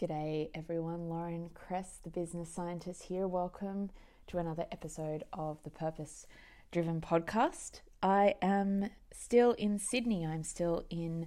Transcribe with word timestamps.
G'day 0.00 0.48
everyone, 0.54 1.10
Lauren 1.10 1.50
Kress, 1.52 1.98
the 2.02 2.08
business 2.08 2.48
scientist 2.48 3.02
here. 3.02 3.28
Welcome 3.28 3.90
to 4.28 4.38
another 4.38 4.64
episode 4.72 5.24
of 5.34 5.62
the 5.62 5.68
Purpose 5.68 6.26
Driven 6.72 7.02
Podcast. 7.02 7.82
I 8.02 8.36
am 8.40 8.88
still 9.12 9.52
in 9.52 9.78
Sydney. 9.78 10.24
I'm 10.24 10.42
still 10.42 10.86
in 10.88 11.26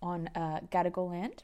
on 0.00 0.30
uh, 0.36 0.60
Gadigal 0.70 1.10
land. 1.10 1.42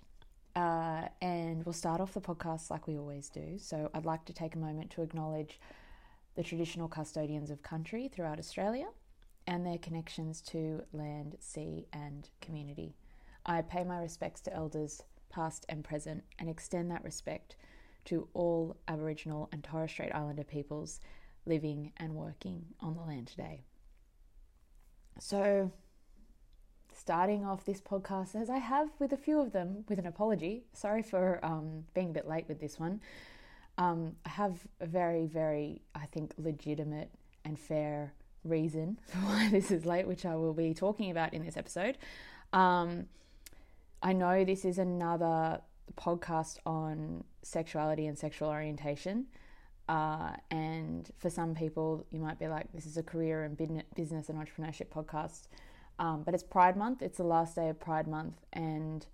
Uh, 0.54 1.08
and 1.20 1.66
we'll 1.66 1.72
start 1.72 2.00
off 2.00 2.14
the 2.14 2.20
podcast 2.20 2.70
like 2.70 2.86
we 2.86 2.96
always 2.96 3.28
do. 3.28 3.58
So 3.58 3.90
I'd 3.92 4.06
like 4.06 4.24
to 4.26 4.32
take 4.32 4.54
a 4.54 4.58
moment 4.58 4.90
to 4.90 5.02
acknowledge 5.02 5.58
the 6.36 6.44
traditional 6.44 6.86
custodians 6.86 7.50
of 7.50 7.64
country 7.64 8.06
throughout 8.06 8.38
Australia 8.38 8.86
and 9.48 9.66
their 9.66 9.78
connections 9.78 10.40
to 10.42 10.84
land, 10.92 11.34
sea, 11.40 11.88
and 11.92 12.30
community. 12.40 12.94
I 13.44 13.62
pay 13.62 13.82
my 13.82 13.98
respects 13.98 14.40
to 14.42 14.54
elders, 14.54 15.02
past 15.28 15.66
and 15.68 15.84
present, 15.84 16.24
and 16.38 16.48
extend 16.48 16.90
that 16.90 17.04
respect 17.04 17.56
to 18.06 18.28
all 18.34 18.76
Aboriginal 18.86 19.48
and 19.52 19.62
Torres 19.62 19.90
Strait 19.90 20.14
Islander 20.14 20.44
peoples 20.44 21.00
living 21.46 21.92
and 21.96 22.14
working 22.14 22.64
on 22.80 22.94
the 22.94 23.02
land 23.02 23.26
today. 23.26 23.62
So, 25.18 25.72
starting 26.94 27.44
off 27.44 27.64
this 27.64 27.80
podcast, 27.80 28.34
as 28.34 28.50
I 28.50 28.58
have 28.58 28.88
with 28.98 29.12
a 29.12 29.16
few 29.16 29.40
of 29.40 29.52
them, 29.52 29.84
with 29.88 29.98
an 29.98 30.06
apology. 30.06 30.64
Sorry 30.72 31.02
for 31.02 31.44
um, 31.44 31.84
being 31.94 32.10
a 32.10 32.12
bit 32.12 32.28
late 32.28 32.46
with 32.48 32.60
this 32.60 32.78
one. 32.78 33.00
Um, 33.78 34.16
I 34.26 34.30
have 34.30 34.66
a 34.80 34.86
very, 34.86 35.26
very, 35.26 35.82
I 35.94 36.06
think, 36.06 36.34
legitimate 36.36 37.10
and 37.44 37.58
fair 37.58 38.12
reason 38.44 38.98
for 39.06 39.18
why 39.18 39.48
this 39.50 39.70
is 39.70 39.86
late, 39.86 40.06
which 40.06 40.26
I 40.26 40.34
will 40.36 40.54
be 40.54 40.74
talking 40.74 41.10
about 41.10 41.34
in 41.34 41.44
this 41.44 41.56
episode. 41.56 41.98
Um, 42.52 43.06
I 44.02 44.12
know 44.12 44.44
this 44.44 44.64
is 44.64 44.78
another 44.78 45.60
podcast 45.96 46.58
on 46.64 47.24
sexuality 47.42 48.06
and 48.06 48.16
sexual 48.18 48.48
orientation. 48.48 49.26
Uh, 49.88 50.32
and 50.50 51.10
for 51.18 51.30
some 51.30 51.54
people, 51.54 52.06
you 52.10 52.20
might 52.20 52.38
be 52.38 52.46
like, 52.46 52.70
this 52.72 52.86
is 52.86 52.96
a 52.96 53.02
career 53.02 53.44
and 53.44 53.56
business 53.94 54.28
and 54.28 54.38
entrepreneurship 54.38 54.88
podcast. 54.88 55.48
Um, 55.98 56.22
but 56.22 56.34
it's 56.34 56.42
Pride 56.42 56.76
Month, 56.76 57.02
it's 57.02 57.18
the 57.18 57.24
last 57.24 57.56
day 57.56 57.68
of 57.68 57.80
Pride 57.80 58.06
Month, 58.06 58.36
and 58.52 59.04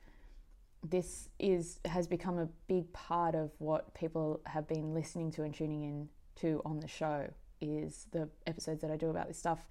this 0.87 1.31
is 1.39 1.81
has 1.87 2.07
become 2.07 2.39
a 2.39 2.47
big 2.69 2.93
part 2.93 3.35
of 3.35 3.53
what 3.57 3.95
people 3.95 4.43
have 4.45 4.69
been 4.69 4.93
listening 4.93 5.31
to 5.31 5.43
and 5.45 5.55
tuning 5.55 5.83
in 5.83 6.09
to 6.37 6.61
on 6.67 6.81
the 6.81 6.89
show 6.89 7.27
is 7.63 8.07
the 8.13 8.29
episodes 8.47 8.83
that 8.83 8.91
I 8.91 8.99
do 8.99 9.09
about 9.09 9.29
this 9.29 9.39
stuff. 9.39 9.67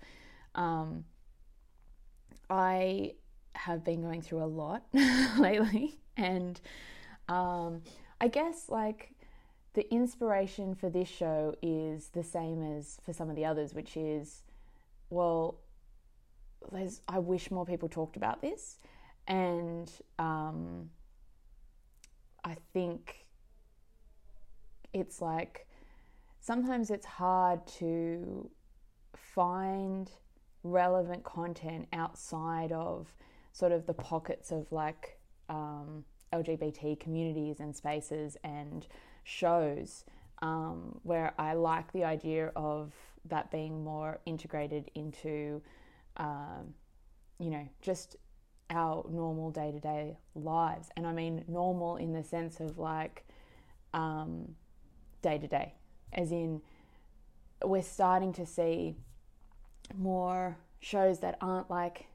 Um, 0.56 1.06
I 2.50 3.14
have 3.56 3.84
been 3.84 4.02
going 4.02 4.22
through 4.22 4.44
a 4.44 4.46
lot 4.46 4.84
lately, 5.38 6.00
and 6.18 6.60
um, 7.30 7.82
I 8.20 8.28
guess 8.28 8.70
like 8.70 9.14
the 9.74 9.92
inspiration 9.92 10.76
for 10.76 10.90
this 10.90 11.10
show 11.10 11.56
is 11.62 12.10
the 12.10 12.24
same 12.24 12.62
as 12.78 13.00
for 13.04 13.14
some 13.14 13.30
of 13.30 13.36
the 13.36 13.46
others, 13.46 13.74
which 13.74 13.98
is, 13.98 14.44
well, 15.10 15.60
there's, 16.72 17.02
I 17.08 17.20
wish 17.20 17.52
more 17.52 17.66
people 17.66 17.90
talked 17.90 18.16
about 18.16 18.42
this, 18.42 18.78
and 19.28 19.92
um, 20.20 20.90
I 22.44 22.56
think 22.74 23.26
it's 24.94 25.22
like 25.22 25.68
sometimes 26.40 26.92
it's 26.92 27.06
hard 27.06 27.66
to 27.66 28.50
find 29.16 30.12
relevant 30.64 31.24
content 31.24 31.88
outside 31.94 32.72
of 32.72 33.14
sort 33.54 33.72
of 33.72 33.86
the 33.86 33.94
pockets 33.94 34.52
of 34.52 34.70
like 34.72 35.18
um, 35.48 36.04
LGBT 36.34 37.00
communities 37.00 37.60
and 37.60 37.74
spaces 37.76 38.36
and 38.44 38.88
shows 39.24 40.04
um, 40.42 41.00
where 41.04 41.34
I 41.38 41.54
like 41.54 41.94
the 41.94 42.04
idea 42.04 42.52
of 42.56 42.92
that 43.26 43.50
being 43.52 43.84
more 43.84 44.20
integrated 44.26 44.92
into, 44.96 45.62
um, 46.18 46.74
you 47.40 47.50
know, 47.50 47.66
just 47.82 48.18
our 48.70 49.06
normal 49.10 49.52
day 49.52 49.72
to 49.72 49.80
day 49.80 50.18
lives. 50.36 50.90
And 50.98 51.08
I 51.08 51.14
mean 51.14 51.46
normal 51.48 51.96
in 51.98 52.12
the 52.12 52.24
sense 52.24 52.60
of 52.60 52.78
like 52.78 53.26
day 53.94 55.38
to 55.38 55.48
day, 55.48 55.76
as 56.12 56.32
in 56.32 56.62
we're 57.64 57.82
starting 57.84 58.34
to 58.34 58.46
see 58.46 58.96
more 59.98 60.58
shows 60.80 61.20
that 61.20 61.38
aren't 61.40 61.70
like, 61.70 62.08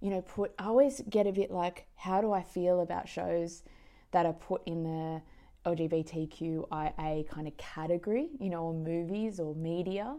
you 0.00 0.10
know, 0.10 0.22
put. 0.22 0.52
I 0.58 0.64
always 0.66 1.02
get 1.08 1.26
a 1.26 1.32
bit 1.32 1.50
like, 1.50 1.86
how 1.96 2.20
do 2.20 2.32
I 2.32 2.42
feel 2.42 2.80
about 2.80 3.08
shows 3.08 3.62
that 4.12 4.26
are 4.26 4.32
put 4.32 4.62
in 4.66 4.84
the 4.84 5.22
LGBTQIA 5.66 7.28
kind 7.28 7.46
of 7.46 7.56
category, 7.56 8.30
you 8.38 8.50
know, 8.50 8.64
or 8.64 8.74
movies 8.74 9.40
or 9.40 9.54
media 9.54 10.16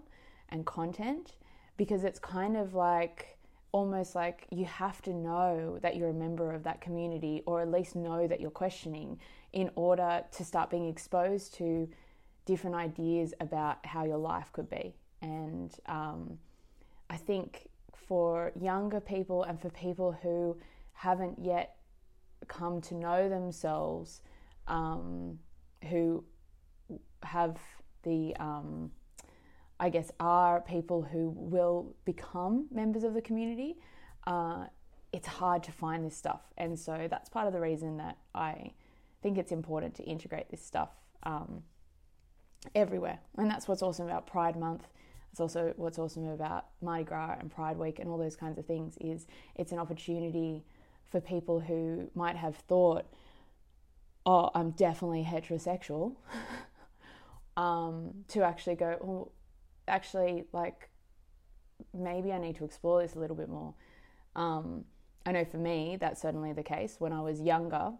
and 0.49 0.65
content? 0.65 1.35
Because 1.77 2.03
it's 2.03 2.19
kind 2.19 2.57
of 2.57 2.73
like, 2.73 3.37
almost 3.71 4.15
like 4.15 4.47
you 4.49 4.65
have 4.65 5.01
to 5.03 5.13
know 5.13 5.77
that 5.81 5.95
you're 5.95 6.09
a 6.09 6.13
member 6.13 6.51
of 6.53 6.63
that 6.63 6.81
community 6.81 7.43
or 7.45 7.61
at 7.61 7.69
least 7.69 7.95
know 7.95 8.27
that 8.27 8.41
you're 8.41 8.49
questioning 8.49 9.19
in 9.53 9.69
order 9.75 10.23
to 10.31 10.43
start 10.43 10.69
being 10.69 10.87
exposed 10.87 11.53
to 11.53 11.87
different 12.45 12.75
ideas 12.75 13.33
about 13.39 13.85
how 13.85 14.03
your 14.03 14.17
life 14.17 14.51
could 14.53 14.69
be. 14.69 14.95
And 15.21 15.71
um, 15.85 16.39
I 17.09 17.17
think 17.17 17.68
for 18.09 18.51
younger 18.59 18.99
people 18.99 19.43
and 19.43 19.61
for 19.61 19.69
people 19.69 20.11
who 20.21 20.57
haven't 20.91 21.39
yet 21.41 21.77
come 22.49 22.81
to 22.81 22.95
know 22.95 23.29
themselves, 23.29 24.21
um, 24.67 25.39
who 25.89 26.25
have 27.23 27.57
the 28.03 28.35
um, 28.39 28.91
I 29.79 29.89
guess, 29.89 30.11
are 30.19 30.59
people 30.59 31.01
who 31.01 31.29
will 31.29 31.95
become 32.03 32.67
members 32.69 33.03
of 33.03 33.13
the 33.13 33.21
community, 33.21 33.77
uh, 34.27 34.65
it's 35.13 35.27
hard 35.27 35.63
to 35.63 35.71
find 35.71 36.05
this 36.05 36.17
stuff. 36.17 36.41
And 36.57 36.77
so 36.77 37.07
that's 37.09 37.29
part 37.29 37.47
of 37.47 37.53
the 37.53 37.61
reason 37.61 37.97
that 37.97 38.17
I 38.35 38.73
think 39.23 39.37
it's 39.37 39.51
important 39.51 39.95
to 39.95 40.03
integrate 40.03 40.49
this 40.49 40.63
stuff 40.63 40.89
um, 41.23 41.63
everywhere. 42.75 43.19
And 43.37 43.49
that's 43.49 43.67
what's 43.67 43.81
awesome 43.81 44.05
about 44.05 44.27
Pride 44.27 44.57
Month. 44.57 44.87
It's 45.31 45.39
also 45.39 45.73
what's 45.77 45.99
awesome 45.99 46.27
about 46.27 46.65
Mardi 46.81 47.03
Gras 47.03 47.37
and 47.39 47.51
Pride 47.51 47.77
Week 47.77 47.99
and 47.99 48.09
all 48.09 48.17
those 48.17 48.35
kinds 48.35 48.57
of 48.57 48.65
things 48.65 48.97
is 48.99 49.27
it's 49.55 49.71
an 49.71 49.79
opportunity 49.79 50.63
for 51.09 51.21
people 51.21 51.59
who 51.59 52.09
might 52.15 52.35
have 52.35 52.55
thought, 52.55 53.05
oh, 54.25 54.49
I'm 54.53 54.71
definitely 54.71 55.23
heterosexual, 55.23 56.15
um, 57.57 58.25
to 58.29 58.43
actually 58.43 58.75
go, 58.75 58.97
well, 59.01 59.31
actually 59.87 60.45
like 60.53 60.89
maybe 61.93 62.31
I 62.31 62.37
need 62.37 62.55
to 62.57 62.65
explore 62.65 63.01
this 63.01 63.15
a 63.15 63.19
little 63.19 63.35
bit 63.35 63.49
more. 63.49 63.73
Um, 64.35 64.85
I 65.25 65.31
know 65.31 65.45
for 65.45 65.57
me 65.57 65.97
that's 65.99 66.21
certainly 66.21 66.53
the 66.53 66.63
case. 66.63 66.95
When 66.99 67.13
I 67.13 67.21
was 67.21 67.41
younger, 67.41 67.91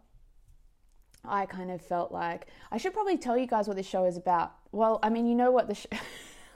I 1.25 1.45
kind 1.45 1.71
of 1.71 1.81
felt 1.81 2.11
like 2.11 2.47
I 2.71 2.77
should 2.77 2.93
probably 2.93 3.17
tell 3.17 3.37
you 3.37 3.47
guys 3.47 3.67
what 3.67 3.77
this 3.77 3.87
show 3.87 4.05
is 4.05 4.17
about. 4.17 4.53
Well, 4.71 4.99
I 5.03 5.09
mean, 5.09 5.25
you 5.25 5.35
know 5.35 5.51
what 5.51 5.67
the 5.67 5.75
show. 5.75 5.89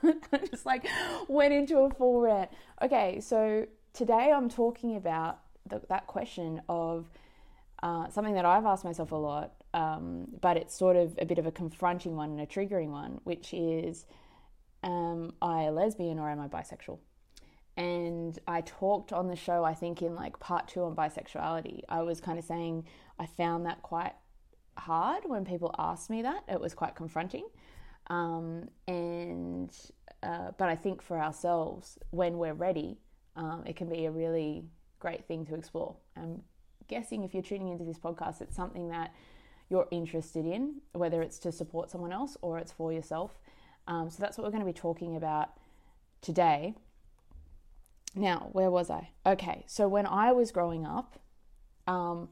I 0.03 0.38
just 0.50 0.65
like 0.65 0.88
went 1.27 1.53
into 1.53 1.79
a 1.79 1.89
full 1.89 2.21
rant. 2.21 2.50
Okay, 2.81 3.19
so 3.19 3.65
today 3.94 4.31
I'm 4.35 4.50
talking 4.50 4.95
about 4.95 5.39
the, 5.67 5.81
that 5.89 6.07
question 6.07 6.61
of 6.69 7.09
uh, 7.81 8.09
something 8.09 8.33
that 8.33 8.45
I've 8.45 8.65
asked 8.65 8.85
myself 8.85 9.11
a 9.11 9.15
lot, 9.15 9.53
um, 9.73 10.27
but 10.41 10.57
it's 10.57 10.75
sort 10.75 10.95
of 10.95 11.15
a 11.19 11.25
bit 11.25 11.38
of 11.38 11.45
a 11.45 11.51
confronting 11.51 12.15
one 12.15 12.31
and 12.31 12.41
a 12.41 12.45
triggering 12.45 12.89
one, 12.89 13.19
which 13.23 13.53
is 13.53 14.05
am 14.83 15.33
I 15.41 15.63
a 15.63 15.71
lesbian 15.71 16.19
or 16.19 16.29
am 16.29 16.39
I 16.39 16.47
bisexual? 16.47 16.99
And 17.75 18.38
I 18.47 18.61
talked 18.61 19.11
on 19.11 19.27
the 19.27 19.35
show, 19.35 19.63
I 19.63 19.73
think, 19.73 20.01
in 20.01 20.15
like 20.15 20.39
part 20.39 20.67
two 20.67 20.83
on 20.83 20.95
bisexuality. 20.95 21.81
I 21.89 22.03
was 22.03 22.21
kind 22.21 22.38
of 22.38 22.45
saying 22.45 22.85
I 23.17 23.25
found 23.25 23.65
that 23.65 23.81
quite 23.81 24.13
hard 24.77 25.23
when 25.25 25.44
people 25.44 25.73
asked 25.77 26.09
me 26.09 26.21
that. 26.21 26.44
It 26.47 26.59
was 26.59 26.73
quite 26.73 26.95
confronting. 26.95 27.47
Um, 28.07 28.69
and 28.88 29.71
uh, 30.21 30.51
but 30.57 30.69
I 30.69 30.75
think 30.75 31.01
for 31.01 31.19
ourselves, 31.19 31.97
when 32.11 32.38
we're 32.38 32.53
ready, 32.53 32.97
um, 33.35 33.63
it 33.65 33.75
can 33.75 33.89
be 33.89 34.05
a 34.05 34.11
really 34.11 34.65
great 35.00 35.25
thing 35.25 35.45
to 35.45 35.55
explore 35.55 35.95
I'm 36.15 36.41
guessing 36.88 37.23
if 37.23 37.33
you're 37.33 37.44
tuning 37.44 37.69
into 37.69 37.83
this 37.83 37.97
podcast, 37.97 38.41
it's 38.41 38.55
something 38.55 38.89
that 38.89 39.13
you're 39.69 39.88
interested 39.91 40.45
in, 40.45 40.75
whether 40.94 41.21
it's 41.21 41.39
to 41.39 41.51
support 41.51 41.89
someone 41.89 42.11
else 42.11 42.38
or 42.41 42.59
it's 42.59 42.71
for 42.71 42.94
yourself. 42.94 43.39
Um, 43.88 44.09
so 44.09 44.21
that's 44.21 44.38
what 44.38 44.45
we're 44.45 44.51
going 44.51 44.61
to 44.61 44.65
be 44.65 44.73
talking 44.73 45.15
about 45.15 45.49
today. 46.21 46.75
Now, 48.15 48.49
where 48.51 48.69
was 48.69 48.89
I? 48.89 49.09
Okay, 49.25 49.63
so 49.67 49.88
when 49.88 50.06
I 50.06 50.31
was 50.31 50.51
growing 50.51 50.85
up, 50.85 51.19
um, 51.88 52.29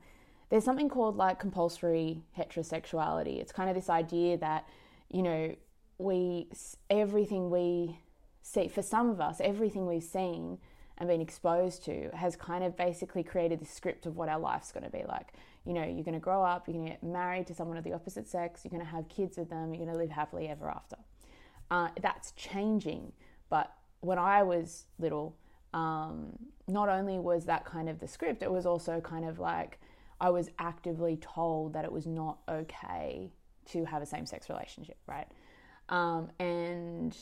there's 0.50 0.64
something 0.64 0.90
called 0.90 1.18
like 1.18 1.40
compulsory 1.40 2.22
heterosexuality. 2.38 3.40
It's 3.40 3.52
kind 3.52 3.70
of 3.70 3.76
this 3.76 3.90
idea 3.90 4.38
that, 4.38 4.68
you 5.12 5.24
know, 5.24 5.56
we, 5.98 6.48
everything 6.90 7.50
we 7.50 8.00
see, 8.42 8.68
for 8.68 8.82
some 8.82 9.10
of 9.10 9.22
us, 9.22 9.40
everything 9.42 9.86
we've 9.86 10.04
seen 10.04 10.58
and 10.98 11.08
been 11.08 11.22
exposed 11.22 11.84
to 11.86 12.10
has 12.14 12.36
kind 12.36 12.64
of 12.64 12.78
basically 12.78 13.24
created 13.24 13.60
the 13.60 13.66
script 13.66 14.06
of 14.06 14.18
what 14.18 14.30
our 14.30 14.40
life's 14.40 14.72
going 14.72 14.84
to 14.84 14.90
be 14.90 15.04
like. 15.08 15.34
You 15.66 15.74
know, 15.74 15.84
you're 15.84 16.04
going 16.04 16.14
to 16.14 16.20
grow 16.20 16.44
up, 16.44 16.68
you're 16.68 16.76
going 16.76 16.88
to 16.88 16.92
get 16.92 17.04
married 17.04 17.48
to 17.48 17.54
someone 17.54 17.78
of 17.78 17.84
the 17.84 17.94
opposite 17.94 18.28
sex, 18.28 18.62
you're 18.64 18.72
going 18.72 18.84
to 18.84 18.92
have 18.92 19.08
kids 19.10 19.38
with 19.38 19.50
them, 19.50 19.74
you're 19.74 19.84
going 19.84 19.96
to 19.96 20.00
live 20.00 20.12
happily 20.12 20.48
ever 20.48 20.70
after. 20.70 20.98
Uh, 21.70 21.90
that's 22.02 22.32
changing, 22.32 23.12
but 23.50 23.74
when 24.02 24.18
I 24.18 24.44
was 24.44 24.86
little, 25.00 25.36
um, 25.74 26.34
not 26.68 26.90
only 26.90 27.20
was 27.20 27.46
that 27.46 27.66
kind 27.66 27.90
of 27.90 28.00
the 28.00 28.08
script, 28.08 28.44
it 28.44 28.52
was 28.52 28.66
also 28.66 29.00
kind 29.00 29.26
of 29.26 29.40
like 29.40 29.80
I 30.20 30.30
was 30.30 30.50
actively 30.60 31.18
told 31.18 31.74
that 31.74 31.86
it 31.86 31.92
was 31.92 32.06
not 32.06 32.40
okay 32.50 33.32
to 33.68 33.86
have 33.86 34.02
a 34.02 34.06
same 34.06 34.26
sex 34.26 34.50
relationship, 34.50 34.98
right? 35.08 35.28
Um, 35.90 36.30
and 36.40 37.16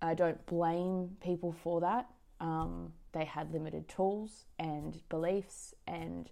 I 0.00 0.14
don't 0.14 0.44
blame 0.46 1.16
people 1.22 1.52
for 1.52 1.80
that. 1.80 2.08
Um, 2.40 2.92
they 3.12 3.24
had 3.24 3.52
limited 3.52 3.88
tools 3.88 4.46
and 4.58 5.00
beliefs, 5.08 5.74
and 5.86 6.30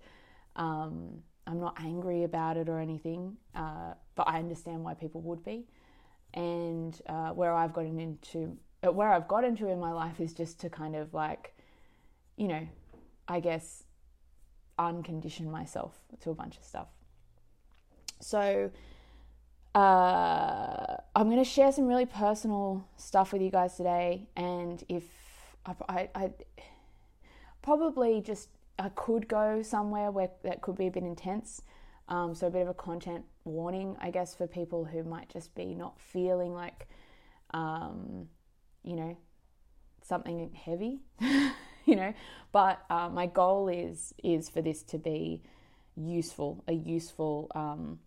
um, 0.57 1.23
I'm 1.47 1.61
not 1.61 1.77
angry 1.81 2.25
about 2.25 2.57
it 2.57 2.69
or 2.69 2.79
anything, 2.79 3.37
uh, 3.55 3.95
but 4.15 4.29
I 4.29 4.39
understand 4.39 4.83
why 4.83 4.95
people 4.95 5.21
would 5.23 5.45
be. 5.45 5.67
And 6.35 7.01
uh, 7.09 7.31
where 7.31 7.53
I've 7.55 7.73
gotten 7.73 7.99
into, 7.99 8.57
uh, 8.87 8.93
where 8.93 9.13
I've 9.13 9.29
got 9.29 9.45
into 9.45 9.69
in 9.69 9.81
my 9.81 9.93
life 9.93 10.21
is 10.21 10.33
just 10.33 10.61
to 10.61 10.71
kind 10.71 10.95
of 10.95 11.13
like 11.13 11.55
you 12.41 12.49
know, 12.49 12.67
I 13.29 13.41
guess, 13.41 13.85
uncondition 14.79 15.51
myself 15.51 15.99
to 16.21 16.31
a 16.31 16.35
bunch 16.35 16.57
of 16.57 16.65
stuff. 16.65 16.89
So, 18.19 18.71
uh, 19.75 20.97
I'm 21.15 21.27
going 21.27 21.43
to 21.43 21.45
share 21.45 21.73
some 21.73 21.87
really 21.87 22.07
personal 22.07 22.87
stuff 22.97 23.33
with 23.33 23.43
you 23.43 23.51
guys 23.51 23.77
today. 23.77 24.29
And 24.37 24.83
if 24.89 25.05
I, 25.67 25.75
I, 25.89 26.09
I 26.15 26.31
probably 27.63 28.21
just, 28.21 28.49
I 28.79 28.89
could 28.91 29.29
go 29.29 29.63
somewhere 29.63 30.11
where 30.11 30.31
that 30.43 30.63
could 30.63 30.77
be 30.77 30.87
a 30.87 30.91
bit 30.91 31.03
intense. 31.03 31.63
Um, 32.09 32.35
so, 32.35 32.49
a 32.49 32.51
bit 32.51 32.63
of 32.63 32.69
a 32.69 32.75
content 32.75 33.25
warning, 33.45 33.97
I 34.01 34.11
guess, 34.11 34.35
for 34.35 34.49
people 34.49 34.85
who 34.85 35.05
might 35.05 35.29
just 35.29 35.55
be 35.55 35.75
not 35.77 36.01
feeling 36.01 36.53
like, 36.53 36.89
um, 37.55 38.27
you 38.83 38.97
know, 38.97 39.17
something 40.03 40.51
heavy. 40.53 40.99
you 41.85 41.97
know. 41.97 42.15
But 42.53 42.83
uh, 42.91 43.09
my 43.09 43.27
goal 43.27 43.69
is 43.69 44.15
is 44.23 44.49
for 44.49 44.63
this 44.63 44.83
to 44.85 44.99
be 44.99 45.43
useful, 45.97 46.65
a 46.67 46.73
useful 46.73 47.51
um, 47.55 47.99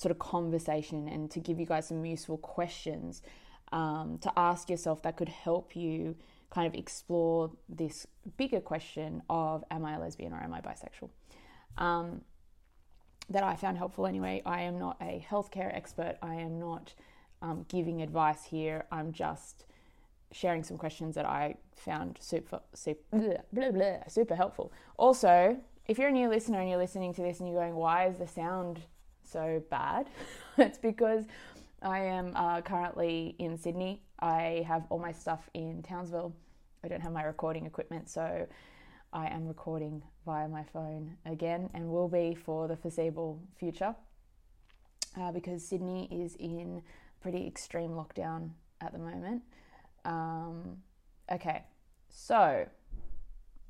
sort 0.00 0.10
of 0.10 0.18
conversation, 0.18 1.08
and 1.08 1.30
to 1.30 1.40
give 1.40 1.60
you 1.60 1.66
guys 1.66 1.88
some 1.88 2.02
useful 2.06 2.38
questions 2.38 3.20
um, 3.70 4.18
to 4.22 4.32
ask 4.34 4.70
yourself 4.70 5.02
that 5.02 5.18
could 5.18 5.28
help 5.28 5.76
you 5.76 6.16
kind 6.48 6.66
of 6.66 6.74
explore 6.74 7.50
this 7.68 8.06
bigger 8.38 8.60
question 8.60 9.22
of 9.28 9.62
am 9.70 9.84
I 9.84 9.96
a 9.96 10.00
lesbian 10.00 10.32
or 10.32 10.42
am 10.42 10.54
I 10.54 10.62
bisexual? 10.62 11.10
Um, 11.76 12.22
that 13.28 13.44
I 13.44 13.56
found 13.56 13.76
helpful 13.76 14.06
anyway. 14.06 14.40
I 14.46 14.62
am 14.62 14.78
not 14.78 14.96
a 15.02 15.24
healthcare 15.30 15.72
expert. 15.76 16.16
I 16.22 16.36
am 16.36 16.58
not 16.58 16.94
um, 17.42 17.66
giving 17.68 18.00
advice 18.00 18.44
here. 18.44 18.86
I'm 18.90 19.12
just 19.12 19.66
sharing 20.32 20.64
some 20.64 20.78
questions 20.78 21.14
that 21.16 21.26
I 21.26 21.56
found 21.76 22.16
super, 22.20 22.60
super, 22.72 23.42
blah, 23.52 23.70
blah, 23.70 23.98
super 24.08 24.34
helpful. 24.34 24.72
Also, 24.96 25.58
if 25.86 25.98
you're 25.98 26.08
a 26.08 26.12
new 26.12 26.30
listener 26.30 26.60
and 26.60 26.70
you're 26.70 26.78
listening 26.78 27.12
to 27.14 27.20
this 27.20 27.38
and 27.38 27.48
you're 27.48 27.60
going, 27.60 27.74
why 27.74 28.06
is 28.06 28.16
the 28.16 28.26
sound 28.26 28.80
so 29.30 29.62
bad? 29.70 30.08
it's 30.58 30.78
because 30.78 31.24
I 31.82 32.00
am 32.00 32.32
uh, 32.34 32.60
currently 32.62 33.34
in 33.38 33.56
Sydney. 33.56 34.02
I 34.18 34.64
have 34.66 34.84
all 34.90 34.98
my 34.98 35.12
stuff 35.12 35.48
in 35.54 35.82
Townsville. 35.82 36.34
I 36.84 36.88
don't 36.88 37.00
have 37.00 37.12
my 37.12 37.24
recording 37.24 37.66
equipment, 37.66 38.08
so 38.08 38.46
I 39.12 39.26
am 39.28 39.46
recording 39.46 40.02
via 40.24 40.48
my 40.48 40.64
phone 40.64 41.16
again 41.26 41.70
and 41.74 41.88
will 41.88 42.08
be 42.08 42.34
for 42.34 42.68
the 42.68 42.76
foreseeable 42.76 43.40
future 43.58 43.94
uh, 45.18 45.32
because 45.32 45.66
Sydney 45.66 46.08
is 46.10 46.36
in 46.36 46.82
pretty 47.20 47.46
extreme 47.46 47.90
lockdown 47.90 48.50
at 48.80 48.92
the 48.92 48.98
moment. 48.98 49.42
Um, 50.04 50.78
okay, 51.30 51.64
so 52.08 52.66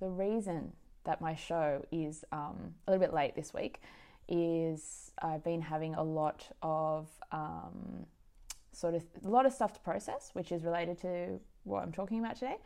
the 0.00 0.08
reason 0.08 0.72
that 1.04 1.20
my 1.20 1.34
show 1.34 1.84
is 1.90 2.24
um, 2.32 2.74
a 2.86 2.90
little 2.90 3.04
bit 3.04 3.14
late 3.14 3.34
this 3.34 3.54
week 3.54 3.80
is 4.31 5.11
I've 5.21 5.44
been 5.44 5.61
having 5.61 5.94
a 5.94 6.03
lot 6.03 6.47
of 6.62 7.09
um, 7.32 8.06
sort 8.73 8.94
of 8.94 9.05
a 9.25 9.29
lot 9.29 9.44
of 9.44 9.53
stuff 9.53 9.73
to 9.75 9.81
process, 9.81 10.31
which 10.32 10.53
is 10.53 10.65
related 10.65 10.99
to 11.00 11.41
what 11.65 11.82
I'm 11.82 11.93
talking 11.93 12.21
about 12.21 12.37
today. 12.37 12.56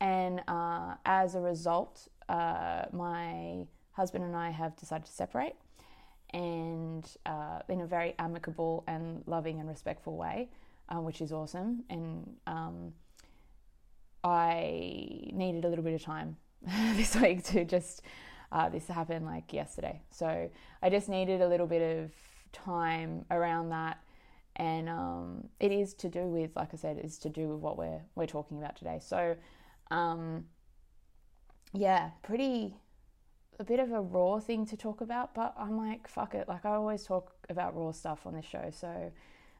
And 0.00 0.40
uh, 0.48 0.94
as 1.04 1.34
a 1.34 1.40
result, 1.40 2.08
uh, 2.28 2.84
my 2.92 3.66
husband 3.92 4.24
and 4.24 4.34
I 4.34 4.50
have 4.50 4.76
decided 4.76 5.04
to 5.06 5.12
separate, 5.12 5.56
and 6.32 7.04
uh, 7.26 7.58
in 7.68 7.82
a 7.82 7.86
very 7.86 8.14
amicable 8.18 8.84
and 8.86 9.22
loving 9.26 9.60
and 9.60 9.68
respectful 9.68 10.16
way 10.16 10.48
uh, 10.90 11.00
which 11.00 11.20
is 11.20 11.32
awesome. 11.32 11.84
And 11.88 12.36
um, 12.46 12.92
I 14.24 15.30
needed 15.32 15.64
a 15.64 15.68
little 15.68 15.84
bit 15.84 15.94
of 15.94 16.02
time 16.02 16.36
this 16.94 17.16
week 17.16 17.44
to 17.44 17.64
just, 17.64 18.02
uh, 18.52 18.68
this 18.68 18.86
happened 18.86 19.26
like 19.26 19.52
yesterday. 19.52 20.00
So 20.10 20.50
I 20.82 20.90
just 20.90 21.08
needed 21.08 21.40
a 21.40 21.48
little 21.48 21.66
bit 21.66 21.82
of 21.98 22.10
time 22.52 23.24
around 23.30 23.70
that. 23.70 23.98
And 24.56 24.88
um, 24.88 25.48
it 25.58 25.72
is 25.72 25.94
to 25.94 26.08
do 26.08 26.24
with, 26.24 26.50
like 26.56 26.70
I 26.72 26.76
said, 26.76 26.98
it's 26.98 27.18
to 27.18 27.28
do 27.28 27.48
with 27.48 27.60
what 27.60 27.78
we're, 27.78 28.02
we're 28.14 28.26
talking 28.26 28.58
about 28.58 28.76
today. 28.76 28.98
So, 29.00 29.36
um, 29.90 30.46
yeah, 31.72 32.10
pretty, 32.22 32.76
a 33.58 33.64
bit 33.64 33.78
of 33.78 33.92
a 33.92 34.00
raw 34.00 34.40
thing 34.40 34.66
to 34.66 34.76
talk 34.76 35.00
about, 35.00 35.34
but 35.34 35.54
I'm 35.56 35.76
like, 35.76 36.08
fuck 36.08 36.34
it. 36.34 36.48
Like 36.48 36.64
I 36.64 36.70
always 36.70 37.04
talk 37.04 37.32
about 37.48 37.76
raw 37.76 37.92
stuff 37.92 38.26
on 38.26 38.34
this 38.34 38.44
show. 38.44 38.70
So, 38.70 39.12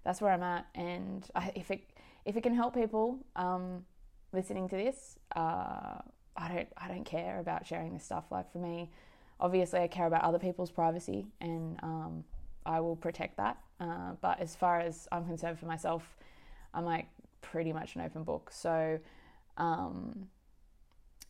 that's 0.05 0.21
where 0.21 0.33
I'm 0.33 0.43
at. 0.43 0.67
And 0.75 1.29
I, 1.35 1.53
if 1.55 1.71
it 1.71 1.83
if 2.25 2.37
it 2.37 2.43
can 2.43 2.55
help 2.55 2.75
people 2.75 3.19
um, 3.37 3.85
listening 4.33 4.69
to 4.69 4.77
this, 4.77 5.19
uh, 5.35 5.99
I 6.37 6.49
don't 6.49 6.69
I 6.77 6.89
don't 6.89 7.05
care 7.05 7.39
about 7.39 7.67
sharing 7.67 7.93
this 7.93 8.05
stuff. 8.05 8.25
Like 8.31 8.51
for 8.53 8.59
me, 8.59 8.91
obviously, 9.39 9.81
I 9.81 9.89
care 9.89 10.07
about 10.07 10.23
other 10.23 10.39
people's 10.39 10.71
privacy, 10.71 11.27
and 11.41 11.79
um, 11.83 12.25
I 12.67 12.81
will 12.81 12.97
protect 12.97 13.37
that. 13.39 13.59
Uh, 13.79 14.13
but 14.21 14.41
as 14.41 14.55
far 14.55 14.81
as 14.81 15.09
I'm 15.11 15.25
concerned 15.25 15.59
for 15.59 15.67
myself, 15.67 16.17
I'm 16.75 16.85
like 16.85 17.07
pretty 17.41 17.73
much 17.73 17.95
an 17.97 18.03
open 18.03 18.25
book. 18.25 18.51
So, 18.53 18.99
um, 19.57 20.29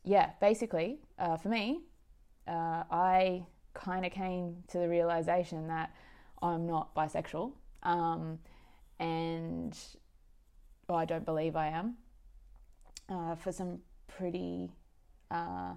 yeah, 0.04 0.30
basically, 0.40 0.98
uh, 1.18 1.36
for 1.36 1.48
me, 1.48 1.82
uh, 2.48 2.84
I 2.90 3.44
kind 3.74 4.04
of 4.04 4.12
came 4.12 4.56
to 4.68 4.78
the 4.78 4.88
realization 4.88 5.68
that 5.68 5.94
I'm 6.42 6.66
not 6.66 6.94
bisexual. 6.94 7.52
Um, 7.82 8.38
and 8.98 9.76
well, 10.88 10.98
I 10.98 11.04
don't 11.04 11.24
believe 11.24 11.56
I 11.56 11.68
am. 11.68 11.96
Uh, 13.08 13.34
for 13.34 13.52
some 13.52 13.78
pretty, 14.06 14.70
uh, 15.30 15.74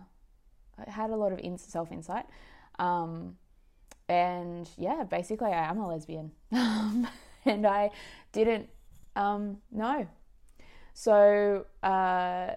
I 0.77 0.89
had 0.89 1.09
a 1.09 1.15
lot 1.15 1.31
of 1.31 1.39
in- 1.39 1.57
self 1.57 1.91
insight. 1.91 2.25
Um, 2.79 3.37
and 4.09 4.69
yeah, 4.77 5.03
basically, 5.03 5.51
I 5.51 5.69
am 5.69 5.77
a 5.77 5.87
lesbian. 5.87 6.31
and 6.51 7.67
I 7.67 7.91
didn't 8.31 8.69
um, 9.15 9.57
know. 9.71 10.07
So 10.93 11.65
uh, 11.81 12.51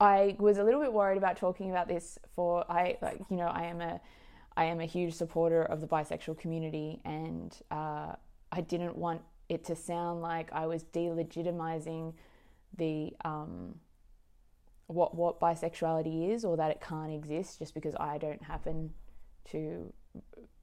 I 0.00 0.36
was 0.38 0.58
a 0.58 0.64
little 0.64 0.80
bit 0.80 0.92
worried 0.92 1.18
about 1.18 1.36
talking 1.36 1.70
about 1.70 1.86
this 1.88 2.18
for 2.34 2.64
I 2.70 2.98
like 3.00 3.20
you 3.30 3.36
know 3.36 3.46
I 3.46 3.64
am 3.64 3.80
a 3.80 4.00
I 4.56 4.64
am 4.64 4.80
a 4.80 4.84
huge 4.84 5.14
supporter 5.14 5.62
of 5.62 5.80
the 5.80 5.86
bisexual 5.86 6.38
community 6.38 7.00
and 7.04 7.56
uh, 7.70 8.14
I 8.50 8.60
didn't 8.60 8.96
want 8.96 9.22
it 9.48 9.64
to 9.66 9.76
sound 9.76 10.20
like 10.20 10.52
I 10.52 10.66
was 10.66 10.82
delegitimizing 10.84 12.14
the 12.76 13.12
um, 13.24 13.76
what 14.86 15.14
what 15.14 15.40
bisexuality 15.40 16.30
is 16.32 16.44
or 16.44 16.56
that 16.56 16.70
it 16.70 16.80
can't 16.80 17.12
exist 17.12 17.58
just 17.58 17.74
because 17.74 17.94
I 17.98 18.18
don't 18.18 18.42
happen 18.42 18.92
to 19.50 19.92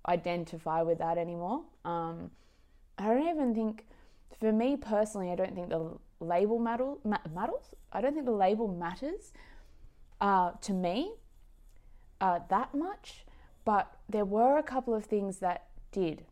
identify 0.08 0.82
with 0.82 1.00
that 1.00 1.18
anymore. 1.18 1.62
Um, 1.86 2.32
I 2.98 3.08
don't 3.08 3.28
even 3.30 3.56
think, 3.56 3.86
for 4.40 4.52
me 4.52 4.78
personally, 4.78 5.32
I 5.32 5.36
don't 5.36 5.56
think 5.56 5.70
the 5.70 5.98
label 6.20 6.60
matter, 6.60 6.96
matters. 7.04 7.74
I 7.92 8.02
don't 8.02 8.14
think 8.14 8.26
the 8.26 8.32
label 8.32 8.68
matters 8.68 9.32
uh, 10.22 10.52
to 10.62 10.74
me 10.74 11.14
uh, 12.22 12.40
that 12.50 12.74
much. 12.74 13.26
but 13.70 13.98
there 14.10 14.26
were 14.26 14.58
a 14.58 14.64
couple 14.64 14.96
of 14.96 15.06
things 15.06 15.38
that 15.40 15.68
did. 15.92 16.26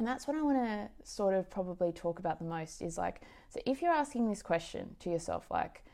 And 0.00 0.08
that's 0.08 0.26
what 0.26 0.36
I 0.36 0.42
want 0.42 0.58
to 0.58 0.88
sort 1.08 1.32
of 1.32 1.48
probably 1.48 1.92
talk 1.92 2.18
about 2.18 2.40
the 2.40 2.44
most 2.44 2.82
is 2.82 2.98
like, 2.98 3.20
so 3.48 3.60
if 3.64 3.80
you're 3.80 3.92
asking 3.92 4.28
this 4.28 4.42
question 4.42 4.96
to 4.98 5.10
yourself, 5.10 5.46
like, 5.48 5.84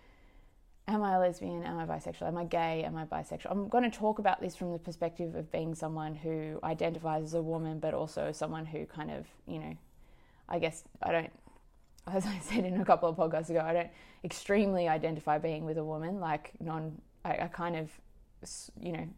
am 0.91 1.03
I 1.03 1.15
a 1.15 1.19
lesbian? 1.19 1.63
Am 1.63 1.79
I 1.79 1.87
bisexual? 1.87 2.29
Am 2.29 2.37
I 2.37 2.45
gay? 2.45 2.85
Am 2.85 2.97
I 2.97 3.05
bisexual? 3.05 3.51
I'm 3.51 3.69
going 3.69 3.89
to 3.89 3.97
talk 3.97 4.19
about 4.19 4.41
this 4.41 4.57
from 4.57 4.73
the 4.73 4.79
perspective 4.79 5.35
of 5.35 5.51
being 5.53 5.75
someone 5.75 6.15
who 6.15 6.59
identifies 6.65 7.25
as 7.25 7.35
a 7.35 7.43
woman, 7.43 7.79
but 7.79 7.95
also 7.95 8.33
someone 8.33 8.67
who 8.67 8.87
kind 8.87 9.11
of, 9.11 9.27
you 9.47 9.59
know, 9.59 9.77
I 10.49 10.59
guess 10.59 10.85
I 11.03 11.13
don't, 11.13 11.31
as 12.07 12.27
I 12.27 12.39
said 12.41 12.65
in 12.65 12.81
a 12.81 12.85
couple 12.85 13.09
of 13.09 13.17
podcasts 13.17 13.51
ago, 13.51 13.61
I 13.61 13.73
don't 13.73 13.91
extremely 14.25 14.89
identify 14.89 15.39
being 15.39 15.65
with 15.65 15.79
a 15.79 15.85
woman. 15.85 16.21
Like, 16.21 16.53
non, 16.61 17.01
I, 17.25 17.39
I 17.39 17.49
kind 17.49 17.77
of, 17.77 17.91
you 18.81 18.93
know, 18.93 19.09